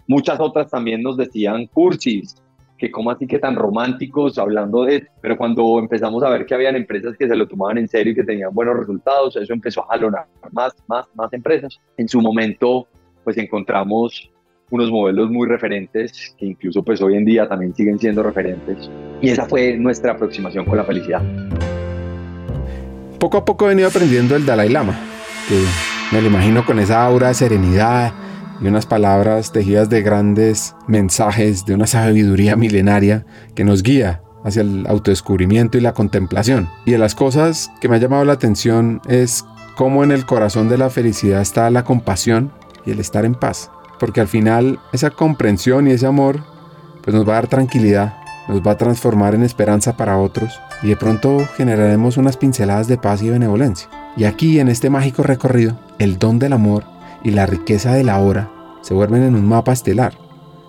Muchas 0.07 0.39
otras 0.39 0.69
también 0.71 1.03
nos 1.03 1.17
decían 1.17 1.67
cursis, 1.67 2.35
que 2.77 2.89
como 2.91 3.11
así 3.11 3.27
que 3.27 3.39
tan 3.39 3.55
románticos 3.55 4.37
hablando 4.37 4.85
de. 4.85 5.07
Pero 5.21 5.37
cuando 5.37 5.79
empezamos 5.79 6.23
a 6.23 6.29
ver 6.29 6.45
que 6.45 6.53
habían 6.53 6.75
empresas 6.75 7.17
que 7.17 7.27
se 7.27 7.35
lo 7.35 7.47
tomaban 7.47 7.77
en 7.77 7.87
serio 7.87 8.13
y 8.13 8.15
que 8.15 8.23
tenían 8.23 8.53
buenos 8.53 8.77
resultados, 8.77 9.35
eso 9.35 9.53
empezó 9.53 9.83
a 9.83 9.87
jalonar 9.87 10.25
más, 10.51 10.73
más, 10.87 11.05
más 11.15 11.33
empresas. 11.33 11.79
En 11.97 12.07
su 12.07 12.21
momento, 12.21 12.87
pues 13.23 13.37
encontramos 13.37 14.31
unos 14.69 14.91
modelos 14.91 15.29
muy 15.29 15.47
referentes 15.47 16.35
que 16.37 16.45
incluso 16.45 16.83
pues 16.83 17.01
hoy 17.01 17.15
en 17.15 17.25
día 17.25 17.47
también 17.47 17.73
siguen 17.73 17.99
siendo 17.99 18.23
referentes. 18.23 18.89
Y 19.21 19.29
esa 19.29 19.45
fue 19.45 19.77
nuestra 19.77 20.13
aproximación 20.13 20.65
con 20.65 20.77
la 20.77 20.83
felicidad. 20.83 21.21
Poco 23.19 23.37
a 23.37 23.45
poco 23.45 23.65
he 23.65 23.69
venido 23.69 23.87
aprendiendo 23.87 24.35
el 24.35 24.45
Dalai 24.45 24.69
Lama, 24.69 24.95
que 25.49 25.63
me 26.13 26.21
lo 26.21 26.27
imagino 26.27 26.65
con 26.65 26.79
esa 26.79 27.03
aura 27.03 27.29
de 27.29 27.33
serenidad, 27.33 28.13
y 28.61 28.67
unas 28.67 28.85
palabras 28.85 29.51
tejidas 29.51 29.89
de 29.89 30.01
grandes 30.01 30.75
mensajes, 30.87 31.65
de 31.65 31.75
una 31.75 31.87
sabiduría 31.87 32.55
milenaria 32.55 33.25
que 33.55 33.63
nos 33.63 33.83
guía 33.83 34.21
hacia 34.43 34.61
el 34.61 34.85
autodescubrimiento 34.87 35.77
y 35.77 35.81
la 35.81 35.93
contemplación. 35.93 36.69
Y 36.85 36.91
de 36.91 36.97
las 36.97 37.15
cosas 37.15 37.71
que 37.81 37.89
me 37.89 37.95
ha 37.95 37.99
llamado 37.99 38.25
la 38.25 38.33
atención 38.33 39.01
es 39.07 39.45
cómo 39.75 40.03
en 40.03 40.11
el 40.11 40.25
corazón 40.25 40.69
de 40.69 40.77
la 40.77 40.89
felicidad 40.89 41.41
está 41.41 41.69
la 41.69 41.83
compasión 41.83 42.51
y 42.85 42.91
el 42.91 42.99
estar 42.99 43.25
en 43.25 43.35
paz. 43.35 43.69
Porque 43.99 44.21
al 44.21 44.27
final 44.27 44.79
esa 44.93 45.09
comprensión 45.09 45.87
y 45.87 45.91
ese 45.91 46.07
amor 46.07 46.39
pues 47.03 47.15
nos 47.15 47.27
va 47.27 47.33
a 47.33 47.35
dar 47.35 47.47
tranquilidad, 47.47 48.15
nos 48.47 48.61
va 48.61 48.71
a 48.71 48.77
transformar 48.77 49.35
en 49.35 49.43
esperanza 49.43 49.97
para 49.97 50.17
otros 50.17 50.59
y 50.83 50.89
de 50.89 50.95
pronto 50.95 51.45
generaremos 51.55 52.17
unas 52.17 52.37
pinceladas 52.37 52.87
de 52.87 52.97
paz 52.97 53.21
y 53.21 53.29
benevolencia. 53.29 53.89
Y 54.15 54.25
aquí 54.25 54.59
en 54.59 54.67
este 54.67 54.89
mágico 54.89 55.23
recorrido, 55.23 55.79
el 55.99 56.17
don 56.19 56.39
del 56.39 56.53
amor 56.53 56.96
y 57.27 57.31
la 57.31 57.45
riqueza 57.45 57.93
de 57.93 58.05
la 58.05 58.19
hora 58.19 58.49
se 58.79 58.93
vuelven 58.93 59.21
en 59.21 59.35
un 59.35 59.45
mapa 59.45 59.73
estelar, 59.73 60.13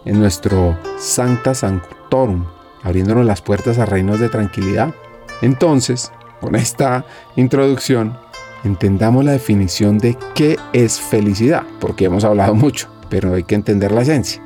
en 0.05 0.19
nuestro 0.19 0.77
Sancta 0.99 1.55
Sanctorum, 1.55 2.47
abriéndonos 2.83 3.25
las 3.25 3.41
puertas 3.43 3.79
a 3.79 3.87
reinos 3.87 4.19
de 4.19 4.29
tranquilidad. 4.29 4.93
Entonces, 5.41 6.13
con 6.41 6.57
esta 6.57 7.05
introducción, 7.37 8.19
entendamos 8.65 9.25
la 9.25 9.33
definición 9.33 9.99
de 9.99 10.19
qué 10.35 10.57
es 10.73 11.01
felicidad, 11.01 11.63
porque 11.79 12.07
hemos 12.07 12.25
hablado 12.25 12.57
mucho, 12.57 12.89
pero 13.09 13.35
hay 13.35 13.45
que 13.45 13.55
entender 13.55 13.93
la 13.93 14.03
esencia. 14.03 14.43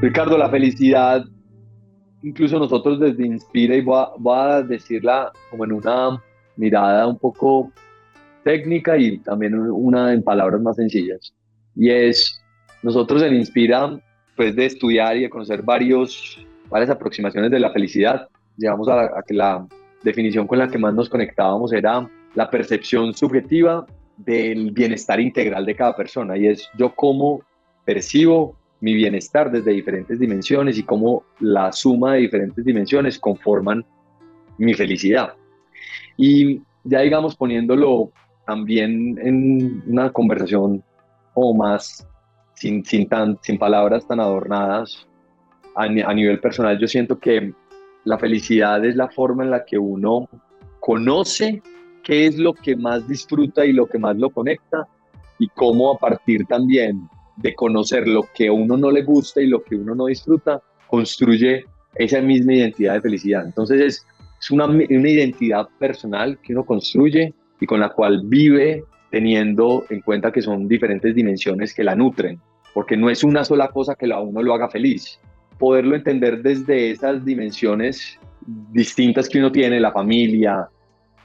Ricardo, 0.00 0.38
la 0.38 0.48
felicidad 0.48 1.26
incluso 2.24 2.58
nosotros 2.58 2.98
desde 2.98 3.26
Inspira, 3.26 3.76
y 3.76 3.82
voy 3.82 3.98
a, 3.98 4.08
voy 4.18 4.38
a 4.38 4.62
decirla 4.62 5.30
como 5.50 5.64
en 5.64 5.72
una 5.72 6.22
mirada 6.56 7.06
un 7.06 7.18
poco 7.18 7.70
técnica 8.42 8.96
y 8.96 9.18
también 9.18 9.54
una 9.54 10.12
en 10.12 10.22
palabras 10.22 10.60
más 10.60 10.76
sencillas. 10.76 11.32
Y 11.76 11.90
es, 11.90 12.42
nosotros 12.82 13.22
en 13.22 13.34
Inspira, 13.34 14.00
pues 14.36 14.56
de 14.56 14.66
estudiar 14.66 15.16
y 15.16 15.22
de 15.22 15.30
conocer 15.30 15.62
varios, 15.62 16.44
varias 16.70 16.90
aproximaciones 16.90 17.50
de 17.50 17.60
la 17.60 17.70
felicidad, 17.70 18.28
llegamos 18.56 18.88
a, 18.88 19.02
a 19.02 19.22
que 19.26 19.34
la 19.34 19.66
definición 20.02 20.46
con 20.46 20.58
la 20.58 20.68
que 20.68 20.78
más 20.78 20.94
nos 20.94 21.08
conectábamos 21.08 21.72
era 21.72 22.08
la 22.34 22.50
percepción 22.50 23.14
subjetiva 23.14 23.86
del 24.16 24.70
bienestar 24.70 25.20
integral 25.20 25.66
de 25.66 25.74
cada 25.74 25.94
persona 25.94 26.36
y 26.36 26.46
es 26.46 26.68
yo 26.78 26.94
cómo 26.94 27.42
percibo 27.84 28.56
mi 28.84 28.92
bienestar 28.92 29.50
desde 29.50 29.72
diferentes 29.72 30.18
dimensiones 30.18 30.76
y 30.76 30.82
cómo 30.82 31.24
la 31.40 31.72
suma 31.72 32.12
de 32.12 32.20
diferentes 32.20 32.62
dimensiones 32.62 33.18
conforman 33.18 33.82
mi 34.58 34.74
felicidad. 34.74 35.32
Y 36.18 36.60
ya 36.84 37.00
digamos 37.00 37.34
poniéndolo 37.34 38.12
también 38.46 39.18
en 39.18 39.82
una 39.86 40.12
conversación 40.12 40.84
o 41.32 41.54
más 41.54 42.06
sin, 42.56 42.84
sin, 42.84 43.08
tan, 43.08 43.38
sin 43.40 43.58
palabras 43.58 44.06
tan 44.06 44.20
adornadas 44.20 45.08
a, 45.74 45.84
a 45.84 46.14
nivel 46.14 46.38
personal, 46.40 46.78
yo 46.78 46.86
siento 46.86 47.18
que 47.18 47.54
la 48.04 48.18
felicidad 48.18 48.84
es 48.84 48.96
la 48.96 49.08
forma 49.08 49.44
en 49.44 49.50
la 49.50 49.64
que 49.64 49.78
uno 49.78 50.28
conoce 50.80 51.62
qué 52.02 52.26
es 52.26 52.36
lo 52.36 52.52
que 52.52 52.76
más 52.76 53.08
disfruta 53.08 53.64
y 53.64 53.72
lo 53.72 53.86
que 53.86 53.98
más 53.98 54.14
lo 54.18 54.28
conecta 54.28 54.86
y 55.38 55.48
cómo 55.48 55.90
a 55.90 55.98
partir 55.98 56.44
también 56.44 57.08
de 57.36 57.54
conocer 57.54 58.06
lo 58.06 58.28
que 58.34 58.48
a 58.48 58.52
uno 58.52 58.76
no 58.76 58.90
le 58.90 59.02
gusta 59.02 59.40
y 59.40 59.46
lo 59.46 59.62
que 59.62 59.76
uno 59.76 59.94
no 59.94 60.06
disfruta, 60.06 60.62
construye 60.88 61.64
esa 61.96 62.20
misma 62.20 62.54
identidad 62.54 62.94
de 62.94 63.00
felicidad. 63.00 63.44
Entonces 63.44 63.80
es, 63.80 64.06
es 64.40 64.50
una, 64.50 64.66
una 64.66 65.08
identidad 65.08 65.68
personal 65.78 66.38
que 66.42 66.52
uno 66.52 66.64
construye 66.64 67.34
y 67.60 67.66
con 67.66 67.80
la 67.80 67.90
cual 67.90 68.22
vive 68.24 68.84
teniendo 69.10 69.84
en 69.90 70.00
cuenta 70.00 70.32
que 70.32 70.42
son 70.42 70.66
diferentes 70.66 71.14
dimensiones 71.14 71.72
que 71.72 71.84
la 71.84 71.94
nutren, 71.94 72.40
porque 72.72 72.96
no 72.96 73.10
es 73.10 73.22
una 73.22 73.44
sola 73.44 73.68
cosa 73.68 73.94
que 73.94 74.12
a 74.12 74.18
uno 74.18 74.42
lo 74.42 74.54
haga 74.54 74.68
feliz. 74.68 75.20
Poderlo 75.58 75.94
entender 75.94 76.42
desde 76.42 76.90
esas 76.90 77.24
dimensiones 77.24 78.18
distintas 78.72 79.28
que 79.28 79.38
uno 79.38 79.52
tiene, 79.52 79.78
la 79.78 79.92
familia, 79.92 80.68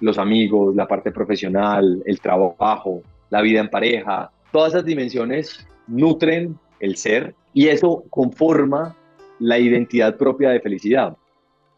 los 0.01 0.17
amigos, 0.17 0.75
la 0.75 0.87
parte 0.87 1.11
profesional, 1.11 2.01
el 2.05 2.19
trabajo, 2.21 3.01
la 3.29 3.41
vida 3.41 3.59
en 3.59 3.69
pareja, 3.69 4.31
todas 4.51 4.73
esas 4.73 4.85
dimensiones 4.85 5.67
nutren 5.89 6.57
el 6.79 6.95
ser 6.95 7.35
y 7.53 7.67
eso 7.67 8.03
conforma 8.09 8.95
la 9.39 9.57
identidad 9.57 10.17
propia 10.17 10.49
de 10.49 10.59
felicidad. 10.59 11.17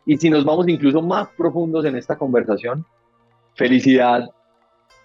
Y 0.06 0.18
si 0.18 0.30
nos 0.30 0.44
vamos 0.44 0.68
incluso 0.68 1.02
más 1.02 1.30
profundos 1.38 1.86
en 1.86 1.96
esta 1.96 2.18
conversación, 2.18 2.86
felicidad 3.56 4.30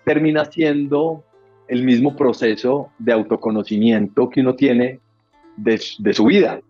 termina 0.05 0.45
siendo 0.45 1.23
el 1.69 1.83
mismo 1.83 2.17
proceso 2.17 2.91
de 2.99 3.13
autoconocimiento 3.13 4.31
que 4.31 4.41
uno 4.41 4.55
tiene 4.55 5.01
de, 5.57 5.81
de, 5.99 6.13
su 6.15 6.25
vida. 6.25 6.61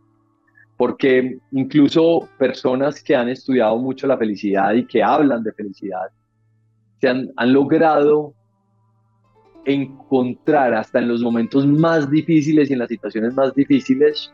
Porque 0.77 1.39
incluso 1.53 2.29
personas 2.39 3.03
que 3.03 3.15
han 3.15 3.29
estudiado 3.29 3.77
mucho 3.79 4.07
la 4.07 4.17
felicidad 4.17 4.73
y 4.75 4.87
que 4.87 5.03
hablan 5.03 5.43
de 5.43 5.53
felicidad, 5.53 6.09
se 7.01 7.09
han, 7.09 7.31
han 7.37 7.53
logrado 7.53 8.35
encontrar 9.67 10.75
hasta 10.75 11.01
en 11.01 11.09
los 11.09 11.21
momentos 11.23 11.67
más 11.67 12.11
difíciles 12.11 12.71
y 12.71 12.73
en 12.73 12.79
las 12.79 12.89
situaciones 12.89 13.35
más 13.35 13.55
difíciles 13.55 14.33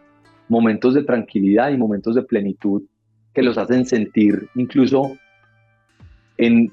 momentos 0.49 0.95
de 0.95 1.03
tranquilidad 1.03 1.71
y 1.71 1.79
momentos 1.79 2.15
de 2.15 2.23
plenitud 2.23 2.83
que 3.33 3.43
los 3.43 3.57
hacen 3.57 3.87
sentir 3.87 4.49
incluso 4.55 5.17
en 6.37 6.71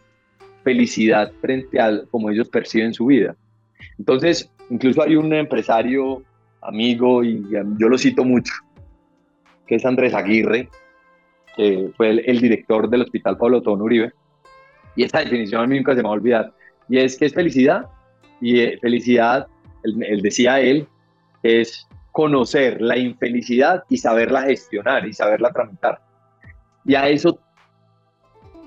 felicidad 0.64 1.32
frente 1.40 1.80
a 1.80 2.04
como 2.12 2.30
ellos 2.30 2.50
perciben 2.50 2.94
su 2.94 3.06
vida. 3.06 3.36
Entonces, 3.98 4.52
incluso 4.70 5.02
hay 5.02 5.16
un 5.16 5.34
empresario, 5.34 6.24
amigo, 6.62 7.24
y 7.24 7.42
yo 7.78 7.88
lo 7.88 7.98
cito 7.98 8.24
mucho, 8.26 8.54
que 9.66 9.76
es 9.76 9.86
Andrés 9.86 10.14
Aguirre, 10.14 10.70
que 11.56 11.92
fue 11.96 12.10
el, 12.10 12.42
director 12.42 12.90
del 12.90 13.04
Hospital 13.04 13.38
Pablo 13.38 13.62
Tono 13.62 13.86
Uribe, 13.86 14.12
y 14.96 15.04
esta 15.04 15.20
definición 15.20 15.64
a 15.64 15.68
mí 15.68 15.78
nunca 15.78 15.96
se 15.96 15.98
me 15.98 16.04
va 16.04 16.10
a 16.10 16.14
olvidar, 16.14 16.54
y 16.90 16.98
es 16.98 17.18
que 17.18 17.26
es 17.26 17.34
felicidad, 17.34 17.86
y 18.42 18.60
eh, 18.60 18.78
felicidad, 18.82 19.48
él, 19.84 20.22
decía 20.22 20.60
él, 20.60 20.88
es 21.44 21.88
conocer 22.12 22.82
la 22.82 22.98
infelicidad 22.98 23.84
y 23.90 23.98
saberla 23.98 24.44
gestionar 24.44 25.06
y 25.08 25.14
saberla 25.14 25.52
tramitar. 25.52 26.02
Y 26.86 26.96
a 26.96 27.08
eso 27.08 27.40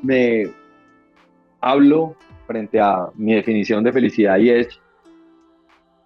me 0.03 0.47
hablo 1.61 2.17
frente 2.47 2.81
a 2.81 3.09
mi 3.15 3.35
definición 3.35 3.85
de 3.85 3.93
felicidad 3.93 4.39
y 4.39 4.51
es 4.51 4.69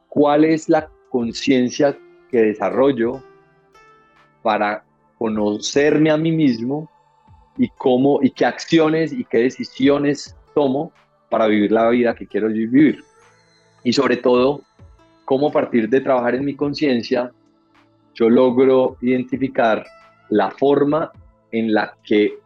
cuál 0.09 0.45
es 0.45 0.69
la 0.69 0.89
conciencia 1.11 1.97
que 2.31 2.39
desarrollo 2.39 3.23
para 4.43 4.85
conocerme 5.19 6.11
a 6.11 6.17
mí 6.17 6.31
mismo 6.31 6.91
y 7.57 7.69
cómo 7.71 8.21
y 8.23 8.31
qué 8.31 8.45
acciones 8.45 9.12
y 9.12 9.25
qué 9.25 9.39
decisiones 9.39 10.37
tomo 10.55 10.93
para 11.31 11.47
vivir 11.47 11.73
la 11.73 11.89
vida 11.89 12.14
que 12.14 12.27
quiero 12.27 12.49
vivir. 12.49 13.03
Y 13.87 13.93
sobre 13.93 14.16
todo, 14.16 14.62
cómo 15.24 15.47
a 15.47 15.53
partir 15.53 15.89
de 15.89 16.01
trabajar 16.01 16.34
en 16.34 16.45
mi 16.45 16.57
conciencia, 16.57 17.30
yo 18.16 18.28
logro 18.28 18.97
identificar 19.01 19.87
la 20.28 20.51
forma 20.51 21.12
en 21.53 21.72
la 21.72 21.97
que 22.03 22.37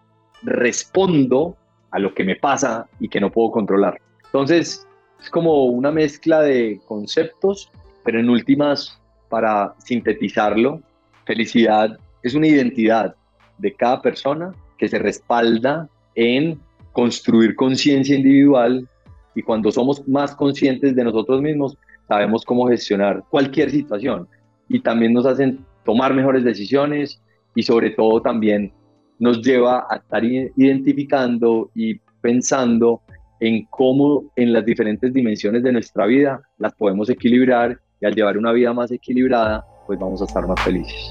respondo 0.42 1.56
a 1.92 1.98
lo 1.98 2.12
que 2.12 2.24
me 2.24 2.36
pasa 2.36 2.86
y 3.00 3.08
que 3.08 3.22
no 3.22 3.32
puedo 3.32 3.52
controlar. 3.52 3.98
Entonces, 4.26 4.86
es 5.18 5.30
como 5.30 5.64
una 5.64 5.90
mezcla 5.90 6.42
de 6.42 6.78
conceptos, 6.84 7.72
pero 8.04 8.20
en 8.20 8.28
últimas, 8.28 9.00
para 9.30 9.74
sintetizarlo, 9.78 10.82
felicidad 11.24 11.98
es 12.22 12.34
una 12.34 12.48
identidad 12.48 13.16
de 13.56 13.72
cada 13.72 14.02
persona 14.02 14.52
que 14.76 14.88
se 14.88 14.98
respalda 14.98 15.88
en 16.16 16.60
construir 16.92 17.56
conciencia 17.56 18.14
individual 18.14 18.86
y 19.34 19.42
cuando 19.42 19.70
somos 19.70 20.06
más 20.08 20.34
conscientes 20.34 20.94
de 20.94 21.04
nosotros 21.04 21.40
mismos, 21.40 21.76
sabemos 22.08 22.44
cómo 22.44 22.68
gestionar 22.68 23.22
cualquier 23.30 23.70
situación 23.70 24.26
y 24.68 24.80
también 24.80 25.12
nos 25.12 25.26
hacen 25.26 25.64
tomar 25.84 26.14
mejores 26.14 26.44
decisiones 26.44 27.22
y 27.54 27.62
sobre 27.62 27.90
todo 27.90 28.20
también 28.20 28.72
nos 29.18 29.42
lleva 29.42 29.86
a 29.90 29.96
estar 29.96 30.24
identificando 30.24 31.70
y 31.74 32.00
pensando 32.20 33.02
en 33.40 33.66
cómo 33.70 34.24
en 34.36 34.52
las 34.52 34.64
diferentes 34.64 35.12
dimensiones 35.12 35.62
de 35.62 35.72
nuestra 35.72 36.06
vida 36.06 36.40
las 36.58 36.74
podemos 36.74 37.08
equilibrar 37.10 37.78
y 38.00 38.06
al 38.06 38.14
llevar 38.14 38.38
una 38.38 38.52
vida 38.52 38.72
más 38.72 38.90
equilibrada, 38.90 39.64
pues 39.86 39.98
vamos 39.98 40.22
a 40.22 40.24
estar 40.24 40.46
más 40.46 40.60
felices. 40.62 41.10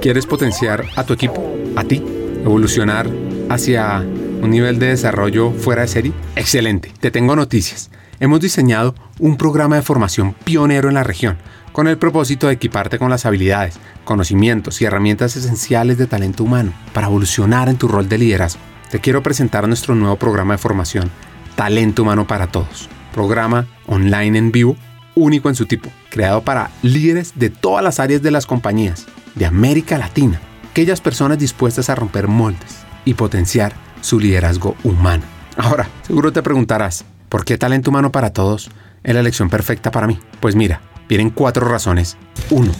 ¿Quieres 0.00 0.26
potenciar 0.26 0.84
a 0.96 1.04
tu 1.04 1.12
equipo, 1.12 1.42
a 1.76 1.84
ti, 1.84 2.02
evolucionar 2.44 3.06
hacia 3.48 3.98
un 4.42 4.50
nivel 4.50 4.78
de 4.78 4.88
desarrollo 4.88 5.52
fuera 5.52 5.82
de 5.82 5.88
serie? 5.88 6.12
Excelente, 6.36 6.92
te 7.00 7.10
tengo 7.10 7.36
noticias. 7.36 7.90
Hemos 8.20 8.40
diseñado 8.40 8.94
un 9.18 9.36
programa 9.36 9.76
de 9.76 9.82
formación 9.82 10.34
pionero 10.44 10.88
en 10.88 10.94
la 10.94 11.04
región 11.04 11.38
con 11.72 11.86
el 11.86 11.98
propósito 11.98 12.48
de 12.48 12.54
equiparte 12.54 12.98
con 12.98 13.10
las 13.10 13.26
habilidades, 13.26 13.78
conocimientos 14.04 14.80
y 14.80 14.84
herramientas 14.84 15.36
esenciales 15.36 15.98
de 15.98 16.06
talento 16.06 16.42
humano 16.42 16.72
para 16.92 17.06
evolucionar 17.06 17.68
en 17.68 17.76
tu 17.76 17.86
rol 17.86 18.08
de 18.08 18.18
liderazgo. 18.18 18.60
Te 18.90 19.00
quiero 19.00 19.22
presentar 19.22 19.68
nuestro 19.68 19.94
nuevo 19.94 20.16
programa 20.16 20.54
de 20.54 20.58
formación, 20.58 21.10
Talento 21.54 22.02
Humano 22.02 22.26
para 22.26 22.48
Todos. 22.48 22.88
Programa 23.12 23.66
online 23.86 24.38
en 24.38 24.50
vivo, 24.50 24.76
único 25.14 25.48
en 25.48 25.54
su 25.54 25.66
tipo, 25.66 25.90
creado 26.10 26.42
para 26.42 26.70
líderes 26.82 27.34
de 27.36 27.50
todas 27.50 27.84
las 27.84 28.00
áreas 28.00 28.22
de 28.22 28.30
las 28.30 28.46
compañías 28.46 29.06
de 29.34 29.46
América 29.46 29.98
Latina, 29.98 30.40
aquellas 30.70 31.00
personas 31.00 31.38
dispuestas 31.38 31.90
a 31.90 31.94
romper 31.94 32.26
moldes 32.26 32.87
y 33.08 33.14
potenciar 33.14 33.72
su 34.02 34.20
liderazgo 34.20 34.76
humano. 34.84 35.24
Ahora, 35.56 35.88
seguro 36.02 36.30
te 36.30 36.42
preguntarás, 36.42 37.06
¿por 37.30 37.46
qué 37.46 37.56
talento 37.56 37.88
humano 37.88 38.12
para 38.12 38.34
todos 38.34 38.70
es 39.02 39.14
la 39.14 39.20
elección 39.20 39.48
perfecta 39.48 39.90
para 39.90 40.06
mí? 40.06 40.18
Pues 40.40 40.54
mira, 40.54 40.82
vienen 41.08 41.30
cuatro 41.30 41.66
razones. 41.66 42.18
Uno, 42.50 42.70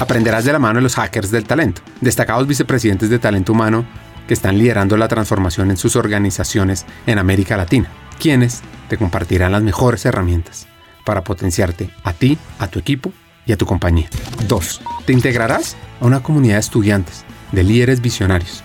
aprenderás 0.00 0.44
de 0.44 0.52
la 0.52 0.58
mano 0.58 0.80
de 0.80 0.82
los 0.82 0.96
hackers 0.96 1.30
del 1.30 1.44
talento, 1.44 1.80
destacados 2.00 2.48
vicepresidentes 2.48 3.08
de 3.08 3.20
talento 3.20 3.52
humano 3.52 3.86
que 4.26 4.34
están 4.34 4.58
liderando 4.58 4.96
la 4.96 5.06
transformación 5.06 5.70
en 5.70 5.76
sus 5.76 5.94
organizaciones 5.94 6.84
en 7.06 7.20
América 7.20 7.56
Latina, 7.56 7.88
quienes 8.18 8.62
te 8.88 8.96
compartirán 8.96 9.52
las 9.52 9.62
mejores 9.62 10.04
herramientas 10.04 10.66
para 11.04 11.22
potenciarte 11.22 11.88
a 12.02 12.12
ti, 12.12 12.36
a 12.58 12.66
tu 12.66 12.80
equipo 12.80 13.12
y 13.46 13.52
a 13.52 13.56
tu 13.56 13.64
compañía. 13.64 14.08
2. 14.48 14.82
Te 15.06 15.12
integrarás 15.12 15.76
a 16.00 16.06
una 16.06 16.20
comunidad 16.20 16.54
de 16.54 16.60
estudiantes, 16.60 17.24
de 17.52 17.62
líderes 17.62 18.00
visionarios, 18.00 18.64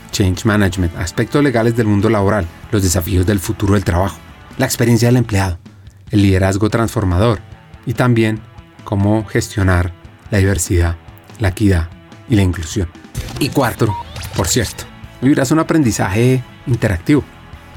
change 0.11 0.45
management, 0.45 0.95
aspectos 0.97 1.43
legales 1.43 1.75
del 1.75 1.87
mundo 1.87 2.09
laboral, 2.09 2.45
los 2.71 2.83
desafíos 2.83 3.25
del 3.25 3.39
futuro 3.39 3.73
del 3.73 3.83
trabajo, 3.83 4.17
la 4.57 4.65
experiencia 4.65 5.07
del 5.07 5.17
empleado, 5.17 5.57
el 6.11 6.21
liderazgo 6.21 6.69
transformador 6.69 7.39
y 7.85 7.93
también 7.93 8.39
cómo 8.83 9.25
gestionar 9.25 9.93
la 10.29 10.37
diversidad, 10.37 10.97
la 11.39 11.49
equidad 11.49 11.89
y 12.29 12.35
la 12.35 12.43
inclusión. 12.43 12.89
Y 13.39 13.49
cuarto, 13.49 13.95
por 14.35 14.47
cierto, 14.47 14.83
vivirás 15.21 15.51
un 15.51 15.59
aprendizaje 15.59 16.43
interactivo, 16.67 17.23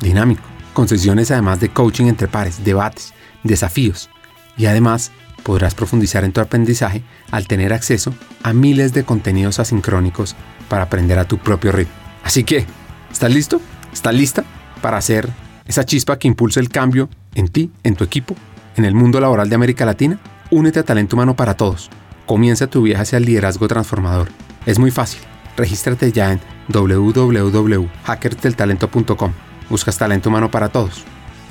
dinámico, 0.00 0.42
con 0.72 0.88
sesiones 0.88 1.30
además 1.30 1.60
de 1.60 1.70
coaching 1.70 2.06
entre 2.06 2.28
pares, 2.28 2.64
debates, 2.64 3.14
desafíos 3.42 4.10
y 4.56 4.66
además 4.66 5.12
podrás 5.42 5.74
profundizar 5.74 6.24
en 6.24 6.32
tu 6.32 6.40
aprendizaje 6.40 7.02
al 7.30 7.46
tener 7.46 7.72
acceso 7.72 8.14
a 8.42 8.52
miles 8.52 8.92
de 8.92 9.04
contenidos 9.04 9.58
asincrónicos 9.58 10.34
para 10.68 10.84
aprender 10.84 11.18
a 11.18 11.26
tu 11.26 11.38
propio 11.38 11.70
ritmo. 11.72 12.03
Así 12.24 12.42
que, 12.42 12.66
¿estás 13.12 13.32
listo? 13.32 13.60
¿Estás 13.92 14.14
lista 14.14 14.44
para 14.82 14.96
hacer 14.96 15.28
esa 15.66 15.84
chispa 15.84 16.18
que 16.18 16.26
impulse 16.26 16.58
el 16.58 16.70
cambio 16.70 17.08
en 17.34 17.48
ti, 17.48 17.70
en 17.84 17.94
tu 17.94 18.02
equipo, 18.02 18.34
en 18.76 18.84
el 18.84 18.94
mundo 18.94 19.20
laboral 19.20 19.48
de 19.48 19.54
América 19.54 19.84
Latina? 19.84 20.18
Únete 20.50 20.80
a 20.80 20.84
Talento 20.84 21.14
Humano 21.16 21.36
para 21.36 21.54
Todos. 21.54 21.90
Comienza 22.26 22.66
tu 22.66 22.82
viaje 22.82 23.02
hacia 23.02 23.18
el 23.18 23.26
liderazgo 23.26 23.68
transformador. 23.68 24.30
Es 24.66 24.78
muy 24.78 24.90
fácil. 24.90 25.20
Regístrate 25.56 26.10
ya 26.10 26.32
en 26.32 26.40
www.hackersdeltalento.com. 26.68 29.32
Buscas 29.70 29.98
Talento 29.98 30.30
Humano 30.30 30.50
para 30.50 30.70
Todos. 30.70 31.04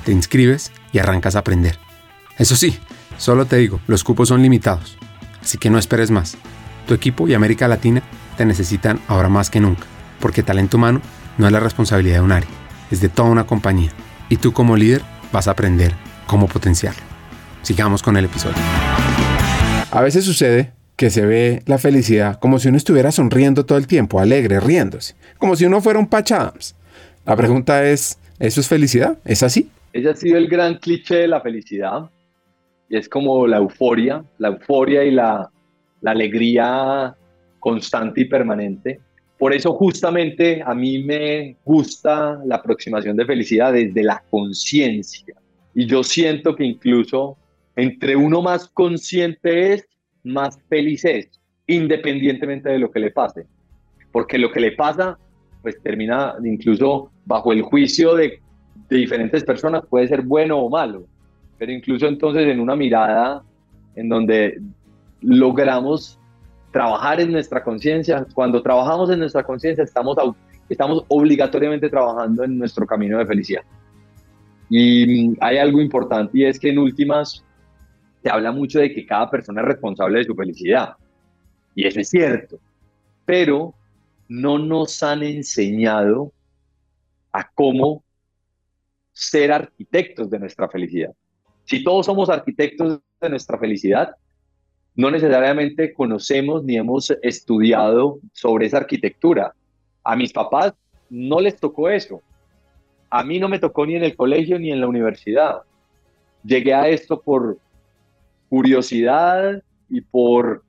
Te 0.04 0.12
inscribes 0.12 0.72
y 0.92 0.98
arrancas 0.98 1.36
a 1.36 1.40
aprender. 1.40 1.78
Eso 2.36 2.56
sí, 2.56 2.78
solo 3.16 3.46
te 3.46 3.56
digo, 3.56 3.80
los 3.86 4.04
cupos 4.04 4.28
son 4.28 4.42
limitados. 4.42 4.98
Así 5.40 5.56
que 5.58 5.70
no 5.70 5.78
esperes 5.78 6.10
más. 6.10 6.36
Tu 6.86 6.94
equipo 6.94 7.28
y 7.28 7.34
América 7.34 7.68
Latina 7.68 8.02
te 8.36 8.44
necesitan 8.44 9.00
ahora 9.08 9.28
más 9.28 9.50
que 9.50 9.60
nunca, 9.60 9.84
porque 10.24 10.42
talento 10.42 10.78
humano 10.78 11.02
no 11.36 11.44
es 11.44 11.52
la 11.52 11.60
responsabilidad 11.60 12.16
de 12.16 12.22
un 12.22 12.32
área, 12.32 12.48
es 12.90 13.02
de 13.02 13.10
toda 13.10 13.28
una 13.28 13.44
compañía. 13.44 13.90
Y 14.30 14.38
tú 14.38 14.54
como 14.54 14.74
líder 14.74 15.02
vas 15.30 15.48
a 15.48 15.50
aprender 15.50 15.92
cómo 16.26 16.48
potenciarlo. 16.48 17.02
Sigamos 17.60 18.02
con 18.02 18.16
el 18.16 18.24
episodio. 18.24 18.56
A 19.90 20.00
veces 20.00 20.24
sucede 20.24 20.72
que 20.96 21.10
se 21.10 21.26
ve 21.26 21.62
la 21.66 21.76
felicidad 21.76 22.38
como 22.38 22.58
si 22.58 22.68
uno 22.68 22.78
estuviera 22.78 23.12
sonriendo 23.12 23.66
todo 23.66 23.76
el 23.76 23.86
tiempo, 23.86 24.18
alegre, 24.18 24.60
riéndose, 24.60 25.14
como 25.36 25.56
si 25.56 25.66
uno 25.66 25.82
fuera 25.82 25.98
un 25.98 26.06
Patch 26.06 26.32
Adams. 26.32 26.74
La 27.26 27.36
pregunta 27.36 27.84
es, 27.84 28.18
¿eso 28.38 28.62
es 28.62 28.66
felicidad? 28.66 29.18
¿Es 29.26 29.42
así? 29.42 29.68
Ese 29.92 30.08
ha 30.08 30.16
sido 30.16 30.38
el 30.38 30.48
gran 30.48 30.78
cliché 30.78 31.16
de 31.16 31.28
la 31.28 31.42
felicidad. 31.42 32.08
Y 32.88 32.96
es 32.96 33.10
como 33.10 33.46
la 33.46 33.58
euforia, 33.58 34.24
la 34.38 34.48
euforia 34.48 35.04
y 35.04 35.10
la, 35.10 35.50
la 36.00 36.10
alegría 36.12 37.14
constante 37.60 38.22
y 38.22 38.24
permanente. 38.24 39.00
Por 39.44 39.52
eso 39.52 39.74
justamente 39.74 40.62
a 40.64 40.74
mí 40.74 41.04
me 41.04 41.58
gusta 41.66 42.40
la 42.46 42.54
aproximación 42.54 43.14
de 43.14 43.26
felicidad 43.26 43.74
desde 43.74 44.02
la 44.02 44.24
conciencia. 44.30 45.34
Y 45.74 45.84
yo 45.84 46.02
siento 46.02 46.56
que 46.56 46.64
incluso 46.64 47.36
entre 47.76 48.16
uno 48.16 48.40
más 48.40 48.68
consciente 48.68 49.74
es, 49.74 49.86
más 50.22 50.58
feliz 50.70 51.04
es, 51.04 51.28
independientemente 51.66 52.70
de 52.70 52.78
lo 52.78 52.90
que 52.90 53.00
le 53.00 53.10
pase. 53.10 53.44
Porque 54.12 54.38
lo 54.38 54.50
que 54.50 54.60
le 54.60 54.72
pasa, 54.72 55.18
pues 55.60 55.78
termina 55.82 56.36
incluso 56.42 57.10
bajo 57.26 57.52
el 57.52 57.60
juicio 57.60 58.14
de, 58.14 58.40
de 58.88 58.96
diferentes 58.96 59.44
personas, 59.44 59.82
puede 59.90 60.08
ser 60.08 60.22
bueno 60.22 60.56
o 60.56 60.70
malo. 60.70 61.04
Pero 61.58 61.70
incluso 61.70 62.06
entonces 62.06 62.46
en 62.46 62.60
una 62.60 62.76
mirada 62.76 63.42
en 63.94 64.08
donde 64.08 64.58
logramos 65.20 66.18
trabajar 66.74 67.20
en 67.20 67.30
nuestra 67.30 67.62
conciencia. 67.62 68.26
Cuando 68.34 68.60
trabajamos 68.60 69.08
en 69.08 69.20
nuestra 69.20 69.44
conciencia, 69.44 69.84
estamos, 69.84 70.16
estamos 70.68 71.04
obligatoriamente 71.06 71.88
trabajando 71.88 72.42
en 72.42 72.58
nuestro 72.58 72.84
camino 72.84 73.16
de 73.16 73.26
felicidad. 73.26 73.62
Y 74.68 75.28
mm, 75.28 75.36
hay 75.40 75.58
algo 75.58 75.80
importante 75.80 76.36
y 76.36 76.44
es 76.44 76.58
que 76.58 76.70
en 76.70 76.80
últimas 76.80 77.44
se 78.20 78.28
habla 78.28 78.50
mucho 78.50 78.80
de 78.80 78.92
que 78.92 79.06
cada 79.06 79.30
persona 79.30 79.60
es 79.60 79.68
responsable 79.68 80.18
de 80.18 80.24
su 80.24 80.34
felicidad. 80.34 80.94
Y 81.76 81.86
eso 81.86 82.00
es 82.00 82.08
cierto. 82.08 82.58
Pero 83.24 83.72
no 84.28 84.58
nos 84.58 85.00
han 85.04 85.22
enseñado 85.22 86.32
a 87.30 87.48
cómo 87.54 88.02
ser 89.12 89.52
arquitectos 89.52 90.28
de 90.28 90.40
nuestra 90.40 90.68
felicidad. 90.68 91.12
Si 91.66 91.84
todos 91.84 92.06
somos 92.06 92.28
arquitectos 92.28 92.98
de 93.20 93.30
nuestra 93.30 93.58
felicidad, 93.58 94.16
no 94.96 95.10
necesariamente 95.10 95.92
conocemos 95.92 96.62
ni 96.64 96.76
hemos 96.76 97.10
estudiado 97.22 98.20
sobre 98.32 98.66
esa 98.66 98.78
arquitectura. 98.78 99.54
A 100.04 100.14
mis 100.14 100.32
papás 100.32 100.72
no 101.10 101.40
les 101.40 101.56
tocó 101.56 101.88
eso. 101.88 102.22
A 103.10 103.24
mí 103.24 103.38
no 103.38 103.48
me 103.48 103.58
tocó 103.58 103.86
ni 103.86 103.96
en 103.96 104.04
el 104.04 104.16
colegio 104.16 104.58
ni 104.58 104.70
en 104.70 104.80
la 104.80 104.88
universidad. 104.88 105.62
Llegué 106.44 106.74
a 106.74 106.88
esto 106.88 107.20
por 107.20 107.58
curiosidad 108.48 109.62
y 109.88 110.00
por 110.00 110.62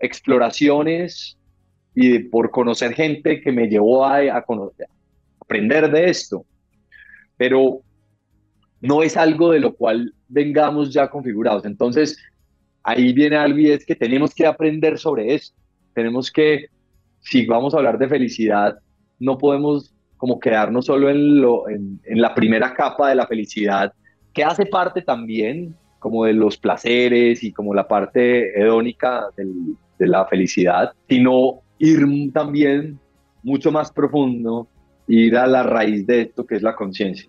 exploraciones 0.00 1.38
y 1.94 2.18
por 2.20 2.50
conocer 2.50 2.94
gente 2.94 3.40
que 3.40 3.52
me 3.52 3.68
llevó 3.68 4.04
a, 4.04 4.42
conocer, 4.42 4.88
aprender 5.40 5.90
de 5.90 6.10
esto. 6.10 6.44
Pero 7.36 7.82
no 8.80 9.02
es 9.02 9.16
algo 9.16 9.52
de 9.52 9.60
lo 9.60 9.74
cual 9.74 10.12
vengamos 10.28 10.92
ya 10.92 11.08
configurados. 11.08 11.64
Entonces, 11.64 12.18
ahí 12.82 13.12
viene 13.12 13.36
algo 13.36 13.58
y 13.58 13.70
es 13.70 13.84
que 13.84 13.94
tenemos 13.94 14.34
que 14.34 14.46
aprender 14.46 14.98
sobre 14.98 15.34
eso. 15.34 15.52
Tenemos 15.94 16.30
que, 16.30 16.66
si 17.20 17.46
vamos 17.46 17.74
a 17.74 17.78
hablar 17.78 17.98
de 17.98 18.08
felicidad, 18.08 18.78
no 19.18 19.38
podemos 19.38 19.94
como 20.16 20.38
quedarnos 20.38 20.86
solo 20.86 21.10
en, 21.10 21.40
lo, 21.40 21.68
en, 21.68 22.00
la 22.04 22.32
primera 22.32 22.74
capa 22.74 23.08
de 23.08 23.16
la 23.16 23.26
felicidad, 23.26 23.92
que 24.32 24.44
hace 24.44 24.66
parte 24.66 25.02
también 25.02 25.74
como 25.98 26.24
de 26.24 26.32
los 26.32 26.56
placeres 26.56 27.42
y 27.42 27.52
como 27.52 27.74
la 27.74 27.88
parte 27.88 28.56
hedónica 28.56 29.24
de 29.36 30.06
la 30.06 30.24
felicidad, 30.26 30.92
sino 31.08 31.62
ir 31.78 32.32
también 32.32 33.00
mucho 33.42 33.72
más 33.72 33.90
profundo, 33.90 34.68
ir 35.08 35.36
a 35.36 35.46
la 35.48 35.64
raíz 35.64 36.06
de 36.06 36.22
esto 36.22 36.46
que 36.46 36.54
es 36.54 36.62
la 36.62 36.76
conciencia. 36.76 37.28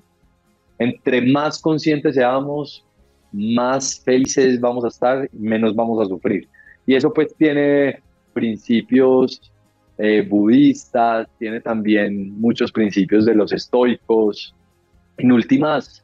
Entre 0.78 1.22
más 1.22 1.60
conscientes 1.60 2.14
seamos, 2.16 2.86
más 3.34 4.00
felices 4.06 4.62
vamos 4.62 4.86
a 4.86 4.88
estar, 4.88 5.30
menos 5.34 5.76
vamos 5.76 6.06
a 6.06 6.08
sufrir. 6.08 6.48
Y 6.86 6.96
eso 6.96 7.12
pues 7.12 7.36
tiene 7.36 8.02
principios 8.34 9.52
eh, 9.98 10.26
budistas, 10.28 11.28
tiene 11.40 11.60
también 11.60 12.40
muchos 12.40 12.72
principios 12.72 13.26
de 13.26 13.36
los 13.36 13.52
estoicos. 13.52 14.56
En 15.18 15.32
últimas, 15.32 16.04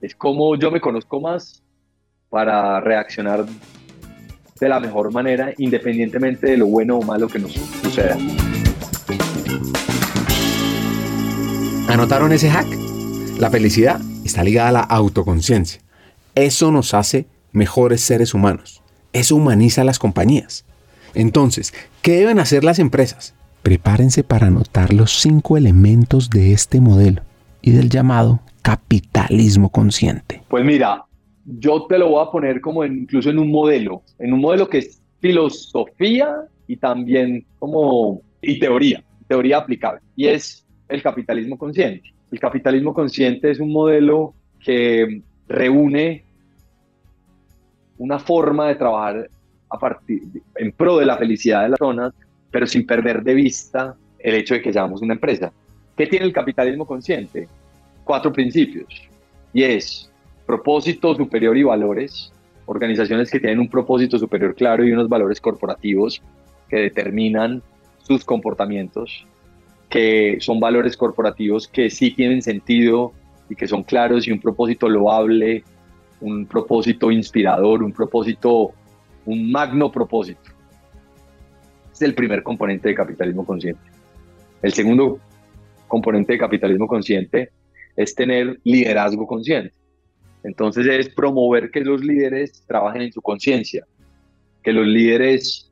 es 0.00 0.14
como 0.14 0.56
yo 0.56 0.70
me 0.70 0.80
conozco 0.80 1.20
más 1.20 1.62
para 2.28 2.80
reaccionar 2.80 3.44
de 4.60 4.68
la 4.68 4.78
mejor 4.78 5.12
manera, 5.12 5.52
independientemente 5.56 6.50
de 6.50 6.56
lo 6.58 6.66
bueno 6.66 6.98
o 6.98 7.02
malo 7.02 7.28
que 7.28 7.38
nos 7.38 7.52
suceda. 7.52 8.16
¿Anotaron 11.88 12.30
ese 12.32 12.50
hack? 12.50 12.68
La 13.38 13.50
felicidad 13.50 14.00
está 14.24 14.44
ligada 14.44 14.68
a 14.68 14.72
la 14.72 14.80
autoconciencia. 14.80 15.80
Eso 16.40 16.72
nos 16.72 16.94
hace 16.94 17.26
mejores 17.52 18.00
seres 18.00 18.32
humanos. 18.32 18.82
Eso 19.12 19.36
humaniza 19.36 19.82
a 19.82 19.84
las 19.84 19.98
compañías. 19.98 20.64
Entonces, 21.14 21.74
¿qué 22.00 22.12
deben 22.12 22.38
hacer 22.38 22.64
las 22.64 22.78
empresas? 22.78 23.34
Prepárense 23.62 24.24
para 24.24 24.46
anotar 24.46 24.94
los 24.94 25.20
cinco 25.20 25.58
elementos 25.58 26.30
de 26.30 26.52
este 26.52 26.80
modelo 26.80 27.20
y 27.60 27.72
del 27.72 27.90
llamado 27.90 28.40
capitalismo 28.62 29.70
consciente. 29.70 30.42
Pues 30.48 30.64
mira, 30.64 31.04
yo 31.44 31.84
te 31.86 31.98
lo 31.98 32.08
voy 32.08 32.26
a 32.26 32.30
poner 32.30 32.62
como 32.62 32.86
incluso 32.86 33.28
en 33.28 33.38
un 33.38 33.50
modelo, 33.50 34.02
en 34.18 34.32
un 34.32 34.40
modelo 34.40 34.66
que 34.66 34.78
es 34.78 35.02
filosofía 35.20 36.36
y 36.66 36.78
también 36.78 37.44
como 37.58 38.22
y 38.40 38.58
teoría, 38.58 39.04
teoría 39.28 39.58
aplicable. 39.58 40.00
Y 40.16 40.28
es 40.28 40.64
el 40.88 41.02
capitalismo 41.02 41.58
consciente. 41.58 42.14
El 42.32 42.40
capitalismo 42.40 42.94
consciente 42.94 43.50
es 43.50 43.60
un 43.60 43.72
modelo 43.72 44.32
que 44.64 45.20
reúne 45.48 46.24
una 48.00 48.18
forma 48.18 48.68
de 48.68 48.76
trabajar 48.76 49.28
a 49.68 49.78
partir, 49.78 50.22
en 50.56 50.72
pro 50.72 50.96
de 50.98 51.06
la 51.06 51.18
felicidad 51.18 51.62
de 51.62 51.68
las 51.68 51.78
personas, 51.78 52.14
pero 52.50 52.66
sin 52.66 52.86
perder 52.86 53.22
de 53.22 53.34
vista 53.34 53.94
el 54.18 54.36
hecho 54.36 54.54
de 54.54 54.62
que 54.62 54.72
seamos 54.72 55.02
una 55.02 55.14
empresa. 55.14 55.52
¿Qué 55.96 56.06
tiene 56.06 56.24
el 56.24 56.32
capitalismo 56.32 56.86
consciente? 56.86 57.46
Cuatro 58.02 58.32
principios. 58.32 58.86
Y 59.52 59.64
es 59.64 60.10
propósito 60.46 61.14
superior 61.14 61.56
y 61.58 61.62
valores, 61.62 62.32
organizaciones 62.64 63.30
que 63.30 63.38
tienen 63.38 63.60
un 63.60 63.68
propósito 63.68 64.18
superior 64.18 64.54
claro 64.54 64.82
y 64.82 64.92
unos 64.92 65.08
valores 65.08 65.38
corporativos 65.38 66.22
que 66.70 66.78
determinan 66.78 67.62
sus 68.02 68.24
comportamientos, 68.24 69.26
que 69.90 70.38
son 70.40 70.58
valores 70.58 70.96
corporativos 70.96 71.68
que 71.68 71.90
sí 71.90 72.12
tienen 72.12 72.40
sentido 72.40 73.12
y 73.50 73.56
que 73.56 73.68
son 73.68 73.82
claros 73.82 74.26
y 74.26 74.32
un 74.32 74.40
propósito 74.40 74.88
loable, 74.88 75.64
un 76.20 76.46
propósito 76.46 77.10
inspirador, 77.10 77.82
un 77.82 77.92
propósito, 77.92 78.72
un 79.26 79.50
magno 79.50 79.90
propósito. 79.90 80.50
Es 81.92 82.02
el 82.02 82.14
primer 82.14 82.42
componente 82.42 82.88
de 82.88 82.94
capitalismo 82.94 83.44
consciente. 83.44 83.82
El 84.62 84.72
segundo 84.72 85.18
componente 85.88 86.34
de 86.34 86.38
capitalismo 86.38 86.86
consciente 86.86 87.50
es 87.96 88.14
tener 88.14 88.58
liderazgo 88.64 89.26
consciente. 89.26 89.74
Entonces 90.42 90.86
es 90.86 91.08
promover 91.10 91.70
que 91.70 91.80
los 91.80 92.02
líderes 92.02 92.64
trabajen 92.66 93.02
en 93.02 93.12
su 93.12 93.20
conciencia, 93.20 93.86
que 94.62 94.72
los 94.72 94.86
líderes 94.86 95.70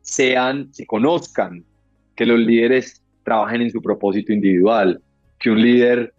sean, 0.00 0.72
se 0.72 0.86
conozcan, 0.86 1.64
que 2.16 2.24
los 2.26 2.38
líderes 2.38 3.02
trabajen 3.24 3.62
en 3.62 3.70
su 3.70 3.82
propósito 3.82 4.32
individual, 4.32 5.02
que 5.38 5.50
un 5.50 5.60
líder 5.60 6.14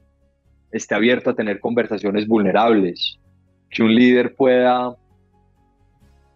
esté 0.71 0.95
abierto 0.95 1.31
a 1.31 1.35
tener 1.35 1.59
conversaciones 1.59 2.27
vulnerables, 2.27 3.18
que 3.69 3.83
un 3.83 3.93
líder 3.93 4.35
pueda 4.35 4.95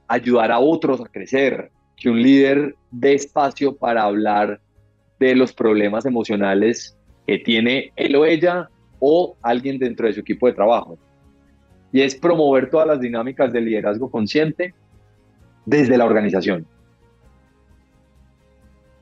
ayudar 0.08 0.52
a 0.52 0.60
otros 0.60 1.02
a 1.02 1.06
crecer, 1.06 1.72
que 1.98 2.10
un 2.10 2.22
líder 2.22 2.76
dé 2.92 3.14
espacio 3.14 3.76
para 3.76 4.04
hablar 4.04 4.60
de 5.20 5.36
los 5.36 5.54
problemas 5.54 6.06
emocionales 6.06 6.98
que 7.26 7.40
tiene 7.40 7.92
él 7.96 8.16
o 8.16 8.26
ella 8.26 8.70
o 9.00 9.36
alguien 9.42 9.80
dentro 9.80 10.08
de 10.08 10.14
su 10.14 10.20
equipo 10.20 10.48
de 10.48 10.54
trabajo. 10.54 10.98
Y 11.92 12.02
es 12.02 12.16
promover 12.16 12.70
todas 12.70 12.88
las 12.88 13.00
dinámicas 13.00 13.54
del 13.54 13.66
liderazgo 13.66 14.10
consciente 14.10 14.74
desde 15.66 15.98
la 15.98 16.06
organización. 16.06 16.66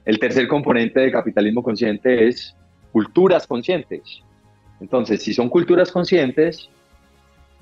El 0.05 0.19
tercer 0.19 0.47
componente 0.47 0.99
de 0.99 1.11
capitalismo 1.11 1.63
consciente 1.63 2.27
es 2.27 2.55
culturas 2.91 3.47
conscientes. 3.47 4.21
Entonces, 4.79 5.21
si 5.21 5.33
son 5.33 5.49
culturas 5.49 5.91
conscientes, 5.91 6.69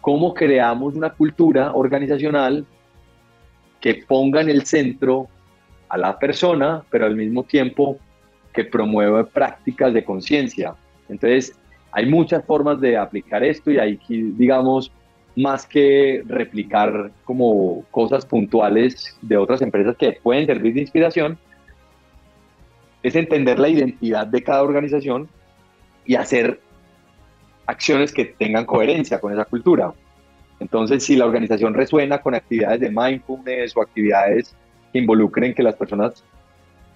¿cómo 0.01 0.33
creamos 0.33 0.95
una 0.95 1.11
cultura 1.11 1.73
organizacional 1.73 2.65
que 3.79 4.03
ponga 4.07 4.41
en 4.41 4.49
el 4.49 4.65
centro 4.65 5.27
a 5.87 5.97
la 5.97 6.17
persona, 6.19 6.83
pero 6.89 7.05
al 7.05 7.15
mismo 7.15 7.43
tiempo 7.43 7.97
que 8.53 8.65
promueva 8.65 9.25
prácticas 9.25 9.93
de 9.93 10.03
conciencia? 10.03 10.75
Entonces, 11.07 11.57
hay 11.91 12.05
muchas 12.05 12.45
formas 12.45 12.79
de 12.79 12.97
aplicar 12.97 13.43
esto 13.43 13.71
y 13.71 13.79
hay, 13.79 13.99
digamos, 14.07 14.91
más 15.35 15.65
que 15.65 16.23
replicar 16.27 17.11
como 17.23 17.83
cosas 17.91 18.25
puntuales 18.25 19.17
de 19.21 19.37
otras 19.37 19.61
empresas 19.61 19.95
que 19.97 20.13
pueden 20.21 20.45
servir 20.45 20.73
de 20.73 20.81
inspiración, 20.81 21.37
es 23.01 23.15
entender 23.15 23.57
la 23.59 23.69
identidad 23.69 24.27
de 24.27 24.43
cada 24.43 24.61
organización 24.61 25.29
y 26.05 26.15
hacer 26.15 26.59
acciones 27.69 28.11
que 28.11 28.25
tengan 28.25 28.65
coherencia 28.65 29.19
con 29.19 29.31
esa 29.31 29.45
cultura. 29.45 29.93
Entonces, 30.59 31.03
si 31.03 31.15
la 31.15 31.25
organización 31.25 31.75
resuena 31.75 32.17
con 32.17 32.33
actividades 32.33 32.79
de 32.79 32.89
mindfulness 32.89 33.77
o 33.77 33.81
actividades 33.81 34.55
que 34.91 34.97
involucren 34.97 35.53
que 35.53 35.61
las 35.61 35.75
personas 35.75 36.23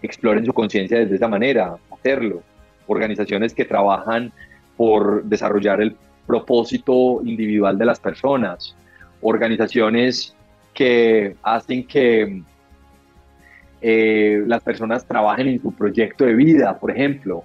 exploren 0.02 0.46
su 0.46 0.52
conciencia 0.52 0.98
desde 0.98 1.16
esa 1.16 1.28
manera, 1.28 1.78
hacerlo. 1.92 2.42
Organizaciones 2.88 3.54
que 3.54 3.66
trabajan 3.66 4.34
por 4.76 5.24
desarrollar 5.26 5.80
el 5.80 5.96
propósito 6.26 7.22
individual 7.24 7.78
de 7.78 7.86
las 7.86 8.00
personas. 8.00 8.76
Organizaciones 9.22 10.36
que 10.74 11.36
hacen 11.44 11.86
que 11.86 12.42
eh, 13.80 14.44
las 14.48 14.64
personas 14.64 15.06
trabajen 15.06 15.48
en 15.50 15.62
su 15.62 15.72
proyecto 15.72 16.26
de 16.26 16.34
vida, 16.34 16.80
por 16.80 16.90
ejemplo, 16.90 17.44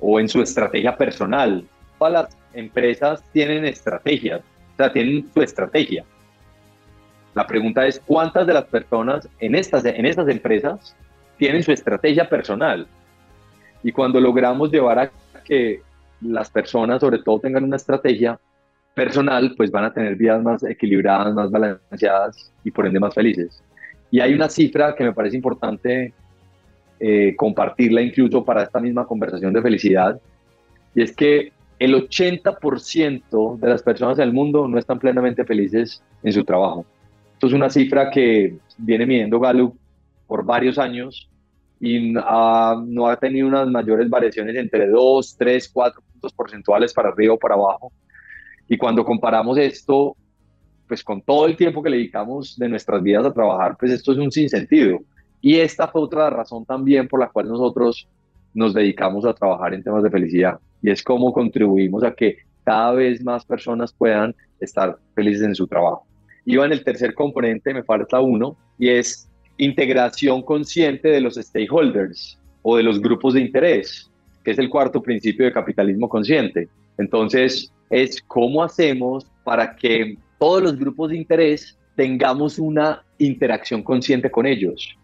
o 0.00 0.18
en 0.18 0.28
su 0.28 0.40
estrategia 0.40 0.96
personal. 0.96 1.64
Todas 1.98 2.12
las 2.12 2.37
empresas 2.52 3.22
tienen 3.32 3.64
estrategias, 3.64 4.40
o 4.40 4.76
sea, 4.76 4.92
tienen 4.92 5.28
su 5.32 5.42
estrategia. 5.42 6.04
La 7.34 7.46
pregunta 7.46 7.86
es, 7.86 8.00
¿cuántas 8.04 8.46
de 8.46 8.54
las 8.54 8.64
personas 8.64 9.28
en 9.38 9.54
estas, 9.54 9.84
en 9.84 10.06
estas 10.06 10.28
empresas 10.28 10.96
tienen 11.36 11.62
su 11.62 11.72
estrategia 11.72 12.28
personal? 12.28 12.86
Y 13.82 13.92
cuando 13.92 14.20
logramos 14.20 14.72
llevar 14.72 14.98
a 14.98 15.10
que 15.44 15.80
las 16.20 16.50
personas, 16.50 17.00
sobre 17.00 17.18
todo, 17.20 17.38
tengan 17.38 17.64
una 17.64 17.76
estrategia 17.76 18.38
personal, 18.94 19.54
pues 19.56 19.70
van 19.70 19.84
a 19.84 19.92
tener 19.92 20.16
vidas 20.16 20.42
más 20.42 20.64
equilibradas, 20.64 21.32
más 21.32 21.50
balanceadas 21.50 22.52
y 22.64 22.70
por 22.70 22.86
ende 22.86 22.98
más 22.98 23.14
felices. 23.14 23.62
Y 24.10 24.20
hay 24.20 24.34
una 24.34 24.48
cifra 24.48 24.96
que 24.96 25.04
me 25.04 25.12
parece 25.12 25.36
importante 25.36 26.12
eh, 26.98 27.36
compartirla 27.36 28.02
incluso 28.02 28.44
para 28.44 28.64
esta 28.64 28.80
misma 28.80 29.06
conversación 29.06 29.52
de 29.52 29.62
felicidad, 29.62 30.20
y 30.94 31.02
es 31.02 31.14
que 31.14 31.52
el 31.78 31.94
80% 31.94 33.58
de 33.58 33.68
las 33.68 33.82
personas 33.82 34.16
del 34.16 34.32
mundo 34.32 34.66
no 34.66 34.78
están 34.78 34.98
plenamente 34.98 35.44
felices 35.44 36.02
en 36.22 36.32
su 36.32 36.44
trabajo. 36.44 36.84
Esto 37.34 37.46
es 37.46 37.52
una 37.52 37.70
cifra 37.70 38.10
que 38.10 38.56
viene 38.76 39.06
midiendo 39.06 39.38
Gallup 39.38 39.76
por 40.26 40.44
varios 40.44 40.78
años 40.78 41.28
y 41.80 42.10
no 42.10 43.08
ha 43.08 43.16
tenido 43.20 43.46
unas 43.46 43.68
mayores 43.68 44.10
variaciones 44.10 44.56
entre 44.56 44.88
2, 44.88 45.36
3, 45.38 45.68
4 45.72 46.02
puntos 46.12 46.32
porcentuales 46.32 46.92
para 46.92 47.10
arriba 47.10 47.34
o 47.34 47.38
para 47.38 47.54
abajo. 47.54 47.92
Y 48.68 48.76
cuando 48.76 49.04
comparamos 49.04 49.56
esto, 49.56 50.16
pues 50.88 51.04
con 51.04 51.22
todo 51.22 51.46
el 51.46 51.56
tiempo 51.56 51.82
que 51.82 51.90
le 51.90 51.98
dedicamos 51.98 52.56
de 52.58 52.68
nuestras 52.68 53.02
vidas 53.02 53.24
a 53.24 53.32
trabajar, 53.32 53.76
pues 53.78 53.92
esto 53.92 54.12
es 54.12 54.18
un 54.18 54.32
sinsentido. 54.32 54.98
Y 55.40 55.56
esta 55.56 55.86
fue 55.86 56.02
otra 56.02 56.28
razón 56.30 56.64
también 56.64 57.06
por 57.06 57.20
la 57.20 57.28
cual 57.28 57.46
nosotros 57.46 58.08
nos 58.54 58.74
dedicamos 58.74 59.24
a 59.24 59.34
trabajar 59.34 59.74
en 59.74 59.82
temas 59.82 60.02
de 60.02 60.10
felicidad. 60.10 60.58
Y 60.82 60.90
es 60.90 61.02
cómo 61.02 61.32
contribuimos 61.32 62.02
a 62.04 62.12
que 62.12 62.38
cada 62.64 62.92
vez 62.92 63.22
más 63.22 63.44
personas 63.44 63.92
puedan 63.92 64.34
estar 64.60 64.96
felices 65.14 65.42
en 65.42 65.54
su 65.54 65.66
trabajo. 65.66 66.06
Iba 66.44 66.66
en 66.66 66.72
el 66.72 66.84
tercer 66.84 67.14
componente, 67.14 67.74
me 67.74 67.82
falta 67.82 68.20
uno, 68.20 68.56
y 68.78 68.88
es 68.88 69.28
integración 69.58 70.42
consciente 70.42 71.08
de 71.08 71.20
los 71.20 71.34
stakeholders 71.34 72.38
o 72.62 72.76
de 72.76 72.82
los 72.82 73.00
grupos 73.00 73.34
de 73.34 73.40
interés, 73.40 74.10
que 74.44 74.52
es 74.52 74.58
el 74.58 74.70
cuarto 74.70 75.02
principio 75.02 75.44
de 75.44 75.52
capitalismo 75.52 76.08
consciente. 76.08 76.68
Entonces, 76.96 77.72
es 77.90 78.22
cómo 78.22 78.62
hacemos 78.62 79.26
para 79.44 79.74
que 79.76 80.16
todos 80.38 80.62
los 80.62 80.78
grupos 80.78 81.10
de 81.10 81.16
interés 81.16 81.76
tengamos 81.96 82.58
una 82.58 83.02
interacción 83.18 83.82
consciente 83.82 84.30
con 84.30 84.46
ellos. 84.46 84.96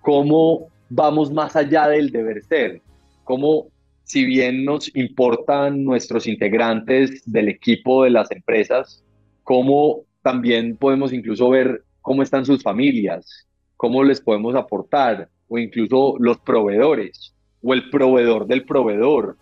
Cómo 0.00 0.68
vamos 0.88 1.32
más 1.32 1.56
allá 1.56 1.88
del 1.88 2.10
deber 2.10 2.42
ser. 2.44 2.80
Cómo, 3.24 3.68
si 4.04 4.24
bien 4.24 4.64
nos 4.64 4.94
importan 4.96 5.84
nuestros 5.84 6.26
integrantes 6.26 7.22
del 7.30 7.48
equipo 7.48 8.04
de 8.04 8.10
las 8.10 8.30
empresas, 8.30 9.04
cómo 9.44 10.04
también 10.22 10.76
podemos 10.76 11.12
incluso 11.12 11.50
ver 11.50 11.82
cómo 12.00 12.22
están 12.22 12.44
sus 12.44 12.62
familias, 12.62 13.46
cómo 13.76 14.02
les 14.02 14.20
podemos 14.20 14.54
aportar, 14.54 15.28
o 15.48 15.58
incluso 15.58 16.16
los 16.18 16.38
proveedores, 16.38 17.34
o 17.62 17.72
el 17.74 17.88
proveedor 17.90 18.46
del 18.46 18.64
proveedor. 18.64 19.36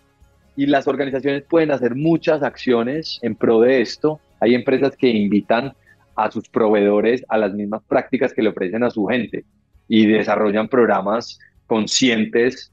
Y 0.57 0.67
las 0.67 0.87
organizaciones 0.87 1.43
pueden 1.43 1.71
hacer 1.71 1.95
muchas 1.95 2.43
acciones 2.43 3.19
en 3.23 3.35
pro 3.35 3.61
de 3.61 3.81
esto 3.81 4.21
hay 4.41 4.55
empresas 4.55 4.97
que 4.97 5.09
invitan 5.09 5.73
a 6.15 6.31
sus 6.31 6.49
proveedores 6.49 7.25
a 7.29 7.39
las 7.39 7.53
mismas 7.53 7.83
prácticas 7.85 8.33
que 8.33 8.43
le 8.43 8.51
ofrecen 8.51 8.83
a 8.83 8.91
su 8.91 9.07
gente 9.07 9.45
y 9.89 10.07
desarrollan 10.07 10.69
programas 10.69 11.39
conscientes 11.67 12.73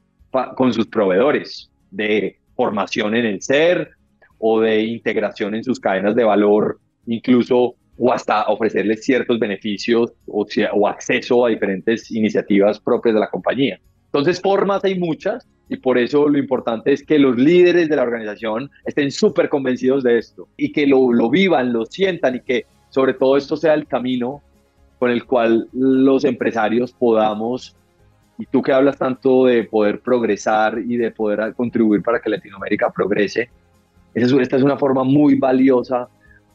con 0.56 0.72
sus 0.72 0.86
proveedores 0.86 1.70
de 1.90 2.38
formación 2.56 3.14
en 3.14 3.24
el 3.24 3.42
ser 3.42 3.90
o 4.38 4.60
de 4.60 4.82
integración 4.82 5.54
en 5.54 5.64
sus 5.64 5.78
cadenas 5.80 6.14
de 6.14 6.24
valor, 6.24 6.78
incluso 7.06 7.76
o 7.96 8.12
hasta 8.12 8.44
ofrecerles 8.48 9.04
ciertos 9.04 9.38
beneficios 9.38 10.12
o, 10.26 10.88
acceso 10.88 11.46
a 11.46 11.50
diferentes 11.50 12.10
iniciativas 12.10 12.80
propias 12.80 13.14
de 13.14 13.20
la 13.20 13.30
compañía. 13.30 13.78
Entonces, 14.06 14.40
formas 14.40 14.84
hay 14.84 14.98
muchas, 14.98 15.46
y 15.68 15.76
por 15.76 15.96
eso 15.96 16.28
lo 16.28 16.38
importante 16.38 16.92
es 16.92 17.04
que 17.04 17.18
los 17.18 17.36
líderes 17.36 17.88
de 17.88 17.96
la 17.96 18.02
organización 18.02 18.70
estén 18.84 19.10
súper 19.10 19.48
convencidos 19.48 20.02
de 20.02 20.18
esto 20.18 20.48
y 20.56 20.72
que 20.72 20.86
lo, 20.86 21.12
lo 21.12 21.30
vivan, 21.30 21.72
lo 21.72 21.86
sientan 21.86 22.36
y 22.36 22.40
que 22.40 22.66
sobre 22.90 23.14
todo 23.14 23.36
esto 23.36 23.56
sea 23.56 23.74
el 23.74 23.86
camino 23.86 24.42
con 25.04 25.10
el 25.10 25.26
cual 25.26 25.68
los 25.74 26.24
empresarios 26.24 26.94
podamos, 26.94 27.76
y 28.38 28.46
tú 28.46 28.62
que 28.62 28.72
hablas 28.72 28.96
tanto 28.96 29.44
de 29.44 29.64
poder 29.64 30.00
progresar 30.00 30.78
y 30.78 30.96
de 30.96 31.10
poder 31.10 31.52
contribuir 31.52 32.00
para 32.00 32.20
que 32.20 32.30
Latinoamérica 32.30 32.90
progrese, 32.90 33.50
esta 34.14 34.56
es 34.56 34.62
una 34.62 34.78
forma 34.78 35.04
muy 35.04 35.34
valiosa 35.34 36.08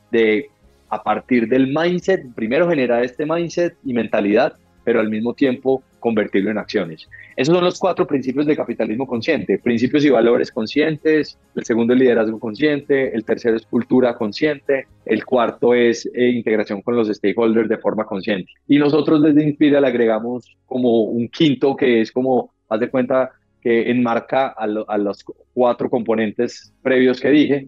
de, 0.09 0.49
a 0.89 1.03
partir 1.03 1.47
del 1.47 1.67
mindset, 1.67 2.33
primero 2.33 2.67
generar 2.67 3.03
este 3.03 3.23
mindset 3.23 3.77
y 3.85 3.93
mentalidad, 3.93 4.53
pero 4.83 4.99
al 4.99 5.09
mismo 5.09 5.35
tiempo 5.35 5.83
convertirlo 5.99 6.51
en 6.51 6.57
acciones. 6.57 7.07
Esos 7.35 7.55
son 7.55 7.63
los 7.63 7.77
cuatro 7.79 8.07
principios 8.07 8.45
de 8.45 8.55
capitalismo 8.55 9.05
consciente, 9.05 9.59
principios 9.59 10.05
y 10.05 10.09
valores 10.09 10.51
conscientes, 10.51 11.37
el 11.55 11.63
segundo 11.63 11.93
es 11.93 11.99
liderazgo 11.99 12.39
consciente, 12.39 13.15
el 13.15 13.23
tercero 13.25 13.57
es 13.57 13.65
cultura 13.65 14.15
consciente, 14.15 14.87
el 15.05 15.25
cuarto 15.25 15.73
es 15.73 16.09
eh, 16.13 16.29
integración 16.29 16.81
con 16.81 16.95
los 16.95 17.07
stakeholders 17.07 17.69
de 17.69 17.77
forma 17.77 18.05
consciente. 18.05 18.51
Y 18.67 18.77
nosotros 18.77 19.21
desde 19.21 19.43
Inspira 19.43 19.81
le 19.81 19.87
agregamos 19.87 20.57
como 20.65 21.03
un 21.03 21.27
quinto 21.29 21.75
que 21.75 22.01
es 22.01 22.11
como 22.11 22.53
haz 22.69 22.79
de 22.79 22.89
cuenta 22.89 23.31
que 23.61 23.89
enmarca 23.89 24.47
a, 24.47 24.63
a 24.87 24.97
los 24.97 25.23
cuatro 25.53 25.89
componentes 25.89 26.73
previos 26.81 27.19
que 27.19 27.29
dije, 27.29 27.67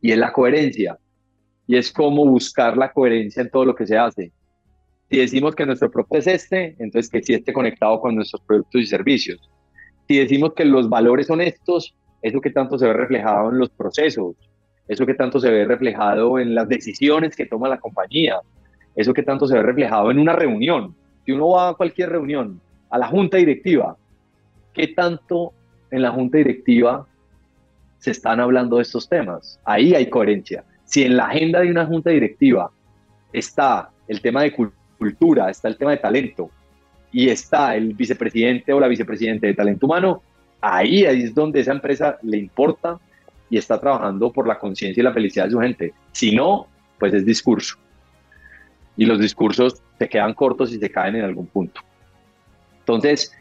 y 0.00 0.12
es 0.12 0.18
la 0.18 0.32
coherencia. 0.32 0.98
Y 1.66 1.76
es 1.76 1.92
cómo 1.92 2.24
buscar 2.26 2.76
la 2.76 2.92
coherencia 2.92 3.42
en 3.42 3.50
todo 3.50 3.64
lo 3.64 3.74
que 3.74 3.86
se 3.86 3.98
hace. 3.98 4.32
Si 5.10 5.18
decimos 5.18 5.54
que 5.54 5.66
nuestro 5.66 5.90
producto 5.90 6.18
es 6.18 6.26
este, 6.26 6.74
entonces 6.78 7.10
que 7.10 7.22
sí 7.22 7.34
esté 7.34 7.52
conectado 7.52 8.00
con 8.00 8.16
nuestros 8.16 8.42
productos 8.42 8.80
y 8.82 8.86
servicios. 8.86 9.50
Si 10.08 10.18
decimos 10.18 10.54
que 10.54 10.64
los 10.64 10.88
valores 10.88 11.28
son 11.28 11.40
estos, 11.40 11.94
eso 12.22 12.40
que 12.40 12.50
tanto 12.50 12.78
se 12.78 12.86
ve 12.86 12.92
reflejado 12.92 13.50
en 13.50 13.58
los 13.58 13.70
procesos, 13.70 14.34
eso 14.88 15.06
que 15.06 15.14
tanto 15.14 15.38
se 15.38 15.50
ve 15.50 15.64
reflejado 15.64 16.38
en 16.38 16.54
las 16.54 16.68
decisiones 16.68 17.36
que 17.36 17.46
toma 17.46 17.68
la 17.68 17.78
compañía, 17.78 18.40
eso 18.96 19.12
que 19.12 19.22
tanto 19.22 19.46
se 19.46 19.54
ve 19.54 19.62
reflejado 19.62 20.10
en 20.10 20.18
una 20.18 20.32
reunión. 20.32 20.94
Si 21.24 21.32
uno 21.32 21.50
va 21.50 21.70
a 21.70 21.74
cualquier 21.74 22.10
reunión, 22.10 22.60
a 22.90 22.98
la 22.98 23.08
junta 23.08 23.36
directiva, 23.36 23.96
¿qué 24.72 24.88
tanto 24.88 25.52
en 25.90 26.02
la 26.02 26.10
junta 26.10 26.38
directiva 26.38 27.06
se 27.98 28.10
están 28.10 28.40
hablando 28.40 28.76
de 28.76 28.82
estos 28.82 29.08
temas? 29.08 29.60
Ahí 29.64 29.94
hay 29.94 30.08
coherencia. 30.08 30.64
Si 30.84 31.02
en 31.02 31.16
la 31.16 31.26
agenda 31.26 31.60
de 31.60 31.70
una 31.70 31.86
junta 31.86 32.10
directiva 32.10 32.70
está 33.32 33.90
el 34.06 34.20
tema 34.20 34.42
de 34.42 34.52
cultura, 34.52 34.85
está 35.48 35.68
el 35.68 35.76
tema 35.76 35.92
de 35.92 35.98
talento 35.98 36.50
y 37.12 37.28
está 37.28 37.76
el 37.76 37.94
vicepresidente 37.94 38.72
o 38.72 38.80
la 38.80 38.88
vicepresidente 38.88 39.46
de 39.46 39.54
talento 39.54 39.86
humano, 39.86 40.22
ahí 40.60 41.04
es 41.04 41.34
donde 41.34 41.60
esa 41.60 41.72
empresa 41.72 42.18
le 42.22 42.38
importa 42.38 42.98
y 43.48 43.58
está 43.58 43.80
trabajando 43.80 44.32
por 44.32 44.46
la 44.46 44.58
conciencia 44.58 45.00
y 45.00 45.04
la 45.04 45.12
felicidad 45.12 45.44
de 45.44 45.52
su 45.52 45.60
gente. 45.60 45.94
Si 46.12 46.34
no, 46.34 46.66
pues 46.98 47.14
es 47.14 47.24
discurso 47.24 47.76
y 48.96 49.04
los 49.04 49.20
discursos 49.20 49.82
se 49.98 50.08
quedan 50.08 50.34
cortos 50.34 50.72
y 50.72 50.78
se 50.78 50.90
caen 50.90 51.16
en 51.16 51.24
algún 51.24 51.46
punto. 51.46 51.80
Entonces, 52.80 53.32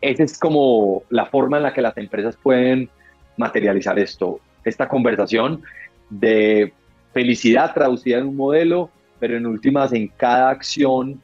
esa 0.00 0.22
es 0.22 0.38
como 0.38 1.02
la 1.08 1.26
forma 1.26 1.58
en 1.58 1.62
la 1.62 1.72
que 1.72 1.82
las 1.82 1.96
empresas 1.96 2.36
pueden 2.36 2.90
materializar 3.36 3.98
esto, 3.98 4.40
esta 4.64 4.88
conversación 4.88 5.62
de 6.10 6.72
felicidad 7.12 7.72
traducida 7.72 8.18
en 8.18 8.26
un 8.26 8.36
modelo, 8.36 8.90
pero 9.24 9.38
en 9.38 9.46
últimas 9.46 9.90
en 9.94 10.08
cada 10.08 10.50
acción 10.50 11.18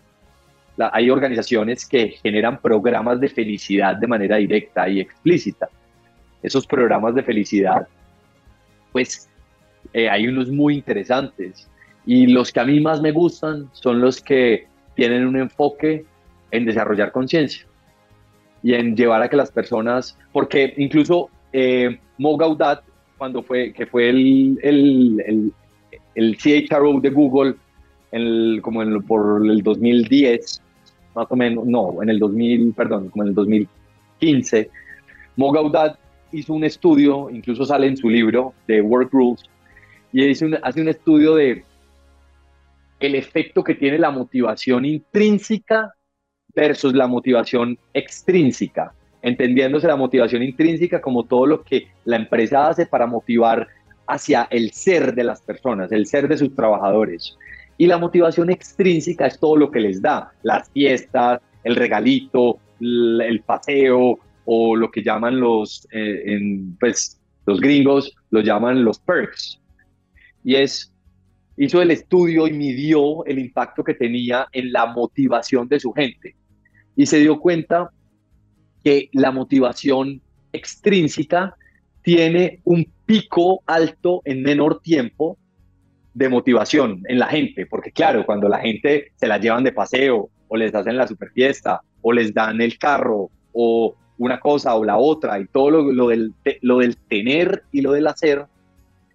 hay 0.91 1.11
organizaciones 1.11 1.87
que 1.87 2.09
generan 2.23 2.59
programas 2.59 3.21
de 3.21 3.29
felicidad 3.29 3.95
de 3.97 4.07
manera 4.07 4.37
directa 4.37 4.89
y 4.89 5.01
explícita. 5.01 5.69
Esos 6.43 6.67
programas 6.67 7.15
de 7.15 7.23
felicidad, 7.23 7.87
pues 8.91 9.29
eh, 9.93 10.09
hay 10.09 10.27
unos 10.29 10.49
muy 10.51 10.77
interesantes 10.77 11.69
y 12.07 12.27
los 12.29 12.51
que 12.51 12.61
a 12.61 12.65
mí 12.65 12.81
más 12.81 13.03
me 13.03 13.13
gustan 13.13 13.69
son 13.73 14.01
los 14.01 14.23
que 14.23 14.67
tienen 14.95 15.27
un 15.27 15.37
enfoque 15.37 16.07
en 16.53 16.65
desarrollar 16.65 17.13
conciencia 17.13 17.67
y 18.63 18.73
en 18.73 18.97
llevar 18.97 19.21
a 19.21 19.29
que 19.29 19.37
las 19.37 19.53
personas, 19.53 20.17
porque 20.33 20.73
incluso 20.79 21.29
eh, 21.53 21.99
Mo 22.17 22.39
Gaudat, 22.39 22.83
cuando 23.19 23.43
fue, 23.43 23.75
que 23.75 23.85
fue 23.85 24.09
el, 24.09 24.59
el, 24.63 25.23
el, 25.27 25.53
el 26.15 26.37
CHRO 26.39 26.99
de 27.01 27.11
Google, 27.11 27.57
como 28.63 28.83
en, 28.83 29.03
por 29.03 29.45
el 29.47 29.63
2010, 29.63 30.63
más 31.15 31.27
o 31.31 31.37
menos, 31.37 31.67
no, 31.67 32.03
en 32.03 32.11
el 32.11 32.19
2000, 32.19 32.73
perdón, 32.75 33.09
como 33.11 33.25
en 33.25 33.29
el 33.31 33.35
2015, 33.35 34.71
Mo 35.37 35.53
Gaudat 35.53 35.99
hizo 36.33 36.53
un 36.55 36.65
estudio, 36.65 37.31
incluso 37.31 37.65
sale 37.65 37.87
en 37.87 37.97
su 37.97 38.09
libro 38.09 38.55
de 38.67 38.81
Work 38.81 39.13
Rules, 39.13 39.43
y 40.13 40.29
hace 40.29 40.81
un 40.81 40.89
estudio 40.89 41.35
de 41.37 41.65
el 42.99 43.15
efecto 43.15 43.65
que 43.65 43.75
tiene 43.75 43.99
la 43.99 44.11
motivación 44.11 44.85
intrínseca 44.85 45.95
versus 46.55 46.95
la 46.95 47.07
motivación 47.07 47.79
extrínseca, 47.95 48.93
entendiéndose 49.23 49.87
la 49.87 49.97
motivación 49.97 50.43
intrínseca 50.43 51.01
como 51.01 51.25
todo 51.25 51.47
lo 51.47 51.63
que 51.63 51.89
la 52.05 52.17
empresa 52.17 52.69
hace 52.69 52.87
para 52.87 53.07
motivar 53.07 53.69
hacia 54.07 54.49
el 54.51 54.73
ser 54.73 55.15
de 55.15 55.25
las 55.25 55.41
personas, 55.41 55.93
el 55.93 56.07
ser 56.07 56.29
de 56.29 56.37
sus 56.37 56.55
trabajadores. 56.55 57.39
Y 57.81 57.87
la 57.87 57.97
motivación 57.97 58.51
extrínseca 58.51 59.27
es 59.27 59.41
todo 59.41 59.57
lo 59.57 59.71
que 59.71 59.81
les 59.81 60.03
da, 60.03 60.35
las 60.43 60.69
fiestas, 60.69 61.41
el 61.65 61.77
regalito, 61.77 62.59
el 62.79 63.43
paseo 63.47 64.19
o 64.45 64.77
lo 64.77 64.91
que 64.91 65.03
llaman 65.03 65.41
los, 65.41 65.89
eh, 65.91 66.39
pues, 66.79 67.19
los 67.47 67.59
gringos, 67.59 68.15
lo 68.33 68.43
llaman 68.43 68.85
los 68.85 68.99
perks. 68.99 69.59
Y 70.45 70.57
es 70.57 70.93
hizo 71.57 71.81
el 71.81 71.91
estudio 71.91 72.47
y 72.47 72.53
midió 72.53 73.25
el 73.25 73.39
impacto 73.39 73.83
que 73.83 73.95
tenía 73.95 74.47
en 74.53 74.73
la 74.73 74.85
motivación 74.85 75.67
de 75.67 75.81
su 75.81 75.95
gente. 75.95 76.37
Y 76.97 77.07
se 77.07 77.21
dio 77.21 77.41
cuenta 77.41 77.89
que 78.85 79.09
la 79.15 79.31
motivación 79.31 80.21
extrínseca 80.53 81.57
tiene 82.03 82.61
un 82.65 82.93
pico 83.07 83.63
alto 83.65 84.21
en 84.27 84.43
menor 84.43 84.83
tiempo 84.83 85.39
de 86.15 86.29
motivación 86.29 87.03
en 87.09 87.19
la 87.19 87.27
gente, 87.27 87.67
porque 87.67 87.93
claro, 87.93 88.25
cuando 88.27 88.49
la 88.49 88.59
gente 88.59 89.13
se 89.17 89.27
la 89.27 89.39
llevan 89.39 89.65
de 89.65 89.73
paseo 89.73 90.29
o 90.49 90.57
les 90.57 90.75
hacen 90.75 90.97
la 90.97 91.07
super 91.07 91.31
fiesta 91.31 91.81
o 92.03 92.13
les 92.13 92.35
dan 92.35 92.61
el 92.61 92.79
carro 92.79 93.31
o 93.53 93.95
una 94.19 94.41
cosa 94.41 94.75
o 94.75 94.85
la 94.85 94.99
otra 94.99 95.39
y 95.39 95.47
todo 95.47 95.71
lo, 95.71 96.09
del, 96.09 96.35
lo 96.63 96.79
del 96.79 96.97
tener 96.97 97.63
y 97.73 97.81
lo 97.81 97.93
del 97.93 98.07
hacer, 98.07 98.45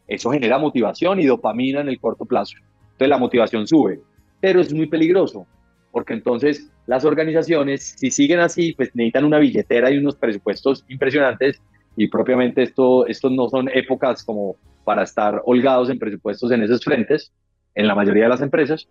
eso 0.08 0.32
genera 0.32 0.58
motivación 0.58 1.20
y 1.20 1.26
dopamina 1.26 1.82
en 1.82 1.90
el 1.90 2.00
corto 2.00 2.26
plazo. 2.26 2.56
Entonces 2.84 3.10
la 3.10 3.18
motivación 3.18 3.68
sube, 3.68 4.00
pero 4.40 4.62
es 4.62 4.74
muy 4.74 4.88
peligroso, 4.88 5.46
porque 5.92 6.14
entonces 6.14 6.72
las 6.88 7.06
organizaciones, 7.06 7.96
si 7.98 8.10
siguen 8.10 8.40
así, 8.40 8.74
pues 8.74 8.90
necesitan 8.96 9.26
una 9.26 9.38
billetera 9.38 9.92
y 9.92 9.98
unos 9.98 10.16
presupuestos 10.16 10.86
impresionantes 10.88 11.62
y 11.98 12.08
propiamente 12.08 12.64
esto, 12.64 13.06
estos 13.08 13.32
no 13.32 13.50
son 13.50 13.70
épocas 13.74 14.24
como 14.24 14.56
para 14.86 15.04
estar 15.04 15.42
holgados 15.44 15.90
en 15.90 16.00
presupuestos 16.00 16.52
en 16.52 16.64
esos 16.64 16.82
frentes, 16.82 17.34
en 17.74 17.88
la 17.88 17.96
mayoría 17.96 18.24
de 18.24 18.30
las 18.30 18.42
empresas. 18.42 18.88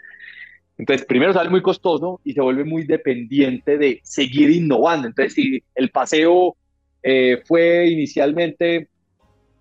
Entonces, 0.76 1.06
primero 1.06 1.32
sale 1.32 1.48
muy 1.50 1.62
costoso 1.62 2.20
y 2.24 2.32
se 2.32 2.40
vuelve 2.40 2.64
muy 2.64 2.84
dependiente 2.84 3.78
de 3.78 4.00
seguir 4.02 4.50
innovando. 4.50 5.06
Entonces, 5.06 5.32
si 5.32 5.62
el 5.74 5.90
paseo 5.90 6.56
eh, 7.02 7.42
fue 7.46 7.88
inicialmente 7.88 8.88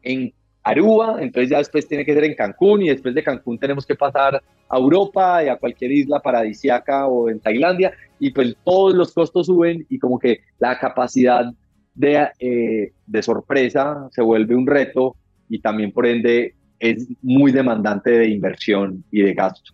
en 0.01 0.33
Aruba, 0.63 1.17
entonces 1.21 1.49
ya 1.49 1.57
después 1.57 1.87
tiene 1.87 2.05
que 2.05 2.13
ser 2.13 2.23
en 2.23 2.35
Cancún 2.35 2.81
y 2.81 2.89
después 2.89 3.13
de 3.13 3.23
Cancún 3.23 3.59
tenemos 3.59 3.85
que 3.85 3.95
pasar 3.95 4.41
a 4.69 4.77
Europa 4.77 5.43
y 5.43 5.49
a 5.49 5.57
cualquier 5.57 5.91
isla 5.91 6.21
paradisiaca 6.21 7.05
o 7.07 7.29
en 7.29 7.41
Tailandia 7.41 7.91
y 8.17 8.31
pues 8.31 8.55
todos 8.63 8.95
los 8.95 9.13
costos 9.13 9.47
suben 9.47 9.85
y 9.89 9.99
como 9.99 10.17
que 10.17 10.39
la 10.59 10.79
capacidad 10.79 11.51
de, 11.93 12.29
eh, 12.39 12.93
de 13.05 13.21
sorpresa 13.21 14.07
se 14.11 14.21
vuelve 14.21 14.55
un 14.55 14.65
reto 14.65 15.17
y 15.53 15.59
también 15.59 15.91
por 15.91 16.07
ende 16.07 16.55
es 16.79 17.07
muy 17.21 17.51
demandante 17.51 18.09
de 18.09 18.27
inversión 18.27 19.03
y 19.11 19.21
de 19.21 19.35
gasto. 19.35 19.71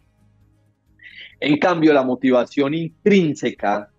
En 1.40 1.58
cambio, 1.58 1.94
la 1.94 2.04
motivación 2.04 2.74
intrínseca, 2.74 3.90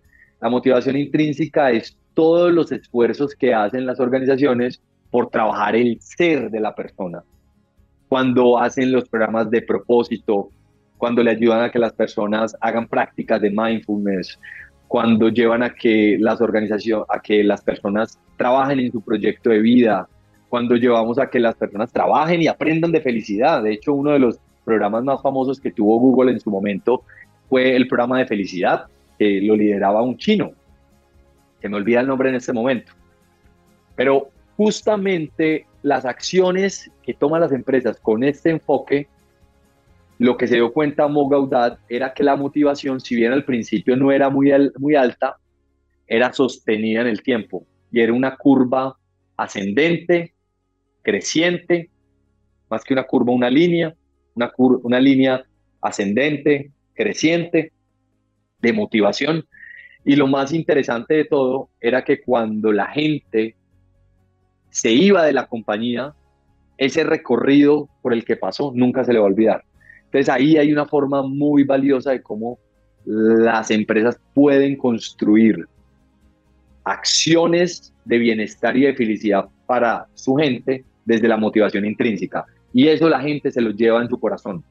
la 0.42 0.50
motivación 0.50 0.98
intrínseca 0.98 1.70
es 1.70 1.96
todos 2.12 2.52
los 2.52 2.70
esfuerzos 2.70 3.34
que 3.34 3.54
hacen 3.54 3.86
las 3.86 3.98
organizaciones 3.98 4.82
por 5.10 5.30
trabajar 5.30 5.74
el 5.74 5.98
ser 6.02 6.50
de 6.50 6.60
la 6.60 6.74
persona. 6.74 7.24
Cuando 8.10 8.58
hacen 8.58 8.92
los 8.92 9.08
programas 9.08 9.50
de 9.50 9.62
propósito, 9.62 10.50
cuando 10.98 11.22
le 11.22 11.30
ayudan 11.30 11.62
a 11.62 11.70
que 11.70 11.78
las 11.78 11.94
personas 11.94 12.54
hagan 12.60 12.88
prácticas 12.88 13.40
de 13.40 13.48
mindfulness, 13.48 14.38
cuando 14.86 15.30
llevan 15.30 15.62
a 15.62 15.72
que 15.72 16.18
las 16.20 16.42
organizaciones, 16.42 17.06
a 17.08 17.20
que 17.20 17.42
las 17.42 17.62
personas 17.62 18.20
trabajen 18.36 18.80
en 18.80 18.92
su 18.92 19.00
proyecto 19.00 19.48
de 19.48 19.60
vida, 19.60 20.06
cuando 20.50 20.74
llevamos 20.74 21.18
a 21.18 21.30
que 21.30 21.38
las 21.38 21.54
personas 21.54 21.92
trabajen 21.92 22.42
y 22.42 22.48
aprendan 22.48 22.90
de 22.90 23.00
felicidad. 23.00 23.62
De 23.62 23.72
hecho, 23.72 23.94
uno 23.94 24.10
de 24.10 24.18
los 24.18 24.38
programas 24.64 25.04
más 25.04 25.22
famosos 25.22 25.60
que 25.60 25.70
tuvo 25.70 25.98
Google 26.00 26.32
en 26.32 26.40
su 26.40 26.50
momento 26.50 27.04
fue 27.48 27.76
el 27.76 27.86
programa 27.86 28.18
de 28.18 28.26
felicidad, 28.26 28.86
que 29.16 29.40
lo 29.40 29.54
lideraba 29.54 30.02
un 30.02 30.18
chino, 30.18 30.50
que 31.60 31.68
me 31.68 31.76
olvida 31.76 32.00
el 32.00 32.08
nombre 32.08 32.28
en 32.30 32.34
este 32.34 32.52
momento. 32.52 32.92
Pero 33.94 34.30
justamente 34.56 35.66
las 35.82 36.04
acciones 36.04 36.90
que 37.02 37.14
toman 37.14 37.40
las 37.40 37.52
empresas 37.52 38.00
con 38.00 38.24
este 38.24 38.50
enfoque, 38.50 39.06
lo 40.18 40.36
que 40.36 40.48
se 40.48 40.56
dio 40.56 40.72
cuenta 40.72 41.06
Mo 41.06 41.28
Gaudat 41.28 41.78
era 41.88 42.12
que 42.12 42.24
la 42.24 42.34
motivación, 42.34 43.00
si 43.00 43.14
bien 43.14 43.32
al 43.32 43.44
principio 43.44 43.96
no 43.96 44.10
era 44.10 44.28
muy, 44.30 44.52
muy 44.78 44.96
alta, 44.96 45.36
era 46.08 46.32
sostenida 46.32 47.02
en 47.02 47.06
el 47.06 47.22
tiempo 47.22 47.64
y 47.92 48.00
era 48.00 48.12
una 48.12 48.36
curva 48.36 48.96
ascendente, 49.36 50.34
creciente, 51.10 51.90
más 52.70 52.84
que 52.84 52.94
una 52.94 53.02
curva, 53.02 53.32
una 53.32 53.50
línea, 53.50 53.92
una, 54.34 54.52
una 54.56 55.00
línea 55.00 55.44
ascendente, 55.80 56.70
creciente, 56.94 57.72
de 58.60 58.72
motivación. 58.72 59.44
Y 60.04 60.14
lo 60.14 60.28
más 60.28 60.52
interesante 60.52 61.14
de 61.14 61.24
todo 61.24 61.68
era 61.80 62.04
que 62.04 62.22
cuando 62.22 62.70
la 62.72 62.86
gente 62.86 63.56
se 64.70 64.92
iba 64.92 65.24
de 65.24 65.32
la 65.32 65.48
compañía, 65.48 66.14
ese 66.78 67.02
recorrido 67.02 67.88
por 68.02 68.12
el 68.12 68.24
que 68.24 68.36
pasó 68.36 68.70
nunca 68.72 69.04
se 69.04 69.12
le 69.12 69.18
va 69.18 69.24
a 69.24 69.30
olvidar. 69.30 69.64
Entonces 70.04 70.28
ahí 70.28 70.56
hay 70.58 70.72
una 70.72 70.86
forma 70.86 71.22
muy 71.22 71.64
valiosa 71.64 72.12
de 72.12 72.22
cómo 72.22 72.58
las 73.04 73.72
empresas 73.72 74.20
pueden 74.32 74.76
construir 74.76 75.66
acciones 76.84 77.92
de 78.04 78.18
bienestar 78.18 78.76
y 78.76 78.82
de 78.82 78.94
felicidad 78.94 79.48
para 79.66 80.06
su 80.14 80.36
gente 80.36 80.84
desde 81.10 81.28
la 81.28 81.36
motivación 81.36 81.84
intrínseca. 81.84 82.46
Y 82.72 82.86
eso 82.86 83.08
la 83.08 83.20
gente 83.20 83.50
se 83.50 83.60
lo 83.60 83.70
lleva 83.70 84.00
en 84.00 84.08
su 84.08 84.18
corazón. 84.18 84.62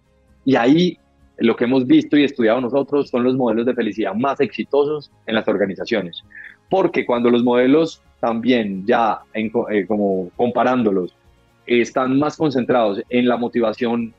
Y 0.46 0.56
ahí 0.56 0.98
lo 1.38 1.56
que 1.56 1.66
hemos 1.66 1.86
visto 1.86 2.18
y 2.18 2.24
estudiado 2.24 2.62
nosotros 2.62 3.10
son 3.10 3.24
los 3.24 3.36
modelos 3.36 3.66
de 3.66 3.74
felicidad 3.74 4.14
más 4.14 4.40
exitosos 4.40 5.12
en 5.26 5.36
las 5.36 5.48
organizaciones. 5.48 6.24
Porque 6.70 7.06
cuando 7.06 7.30
los 7.30 7.44
modelos 7.44 8.02
también 8.20 8.86
ya, 8.86 9.20
en, 9.34 9.52
eh, 9.70 9.86
como 9.86 10.30
comparándolos, 10.38 11.14
están 11.66 12.18
más 12.18 12.38
concentrados 12.38 13.02
en 13.10 13.28
la 13.28 13.38
motivación 13.38 14.14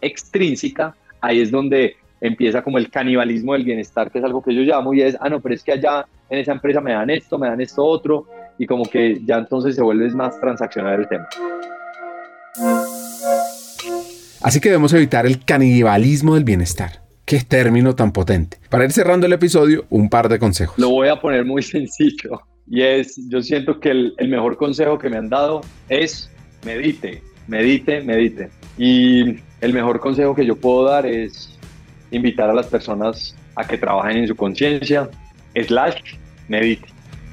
extrínseca, 0.00 0.96
ahí 1.20 1.40
es 1.40 1.50
donde 1.50 1.96
empieza 2.20 2.62
como 2.62 2.78
el 2.78 2.90
canibalismo 2.90 3.52
del 3.52 3.64
bienestar, 3.64 4.10
que 4.10 4.18
es 4.18 4.24
algo 4.24 4.42
que 4.42 4.54
yo 4.54 4.62
llamo, 4.62 4.92
y 4.94 5.02
es, 5.02 5.16
ah, 5.20 5.28
no, 5.28 5.40
pero 5.40 5.54
es 5.54 5.62
que 5.62 5.72
allá 5.72 6.06
en 6.30 6.38
esa 6.38 6.52
empresa 6.52 6.80
me 6.80 6.92
dan 6.92 7.10
esto, 7.10 7.38
me 7.38 7.48
dan 7.48 7.60
esto 7.60 7.84
otro, 7.84 8.26
y 8.58 8.66
como 8.66 8.84
que 8.84 9.20
ya 9.24 9.36
entonces 9.36 9.74
se 9.76 9.82
vuelve 9.82 10.10
más 10.10 10.38
transaccional 10.40 11.00
el 11.00 11.08
tema. 11.08 11.28
Así 14.40 14.60
que 14.60 14.68
debemos 14.68 14.92
evitar 14.92 15.26
el 15.26 15.44
canibalismo 15.44 16.34
del 16.34 16.44
bienestar. 16.44 17.02
Qué 17.24 17.40
término 17.40 17.94
tan 17.94 18.12
potente. 18.12 18.58
Para 18.70 18.84
ir 18.84 18.92
cerrando 18.92 19.26
el 19.26 19.32
episodio, 19.32 19.84
un 19.90 20.08
par 20.08 20.28
de 20.28 20.38
consejos. 20.38 20.78
Lo 20.78 20.90
voy 20.90 21.08
a 21.08 21.20
poner 21.20 21.44
muy 21.44 21.62
sencillo. 21.62 22.40
Y 22.66 22.82
es, 22.82 23.20
yo 23.28 23.42
siento 23.42 23.80
que 23.80 23.90
el, 23.90 24.14
el 24.18 24.28
mejor 24.28 24.56
consejo 24.56 24.98
que 24.98 25.08
me 25.08 25.16
han 25.16 25.28
dado 25.28 25.60
es 25.88 26.30
medite, 26.64 27.22
medite, 27.46 28.00
medite. 28.02 28.50
Y 28.76 29.40
el 29.60 29.72
mejor 29.72 30.00
consejo 30.00 30.34
que 30.34 30.46
yo 30.46 30.56
puedo 30.56 30.84
dar 30.84 31.06
es 31.06 31.58
invitar 32.10 32.48
a 32.48 32.54
las 32.54 32.66
personas 32.66 33.34
a 33.56 33.66
que 33.66 33.76
trabajen 33.76 34.18
en 34.18 34.28
su 34.28 34.36
conciencia, 34.36 35.10
slash, 35.54 36.14
medite. 36.48 36.88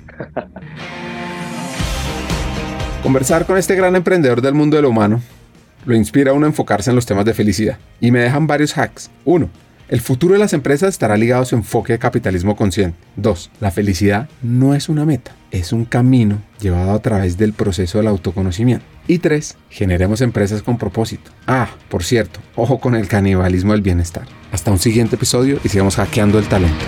Conversar 3.06 3.45
con 3.45 3.60
este 3.60 3.76
gran 3.76 3.95
emprendedor 3.95 4.41
del 4.41 4.56
mundo 4.56 4.78
de 4.78 4.82
lo 4.82 4.89
humano 4.89 5.22
lo 5.86 5.95
inspira 5.95 6.32
a 6.32 6.34
uno 6.34 6.47
a 6.47 6.49
enfocarse 6.49 6.89
en 6.89 6.95
los 6.95 7.06
temas 7.06 7.24
de 7.24 7.36
felicidad. 7.36 7.78
Y 8.01 8.10
me 8.10 8.18
dejan 8.18 8.47
varios 8.47 8.76
hacks. 8.80 9.12
Uno, 9.26 9.51
el 9.89 10.01
futuro 10.01 10.34
de 10.34 10.39
las 10.39 10.53
empresas 10.53 10.89
estará 10.89 11.16
ligado 11.16 11.43
a 11.43 11.45
su 11.45 11.53
enfoque 11.53 11.93
de 11.93 11.99
capitalismo 11.99 12.56
consciente. 12.56 12.97
2. 13.18 13.51
La 13.62 13.70
felicidad 13.70 14.28
no 14.41 14.74
es 14.74 14.89
una 14.89 15.06
meta, 15.06 15.36
es 15.51 15.72
un 15.72 15.86
camino 15.86 16.41
llevado 16.60 16.93
a 16.93 16.99
través 17.03 17.38
del 17.38 17.53
proceso 17.53 17.99
del 17.99 18.08
autoconocimiento. 18.08 18.84
Y 19.06 19.20
3. 19.20 19.56
Generemos 19.70 20.22
empresas 20.22 20.64
con 20.64 20.80
propósito. 20.80 21.30
Ah, 21.45 21.70
por 21.89 22.03
cierto, 22.03 22.39
ojo 22.56 22.80
con 22.80 22.95
el 22.95 23.08
canibalismo 23.08 23.74
del 23.74 23.84
bienestar. 23.84 24.26
Hasta 24.51 24.72
un 24.72 24.80
siguiente 24.80 25.16
episodio 25.16 25.60
y 25.64 25.70
sigamos 25.70 25.97
hackeando 25.97 26.39
el 26.39 26.47
talento. 26.47 26.84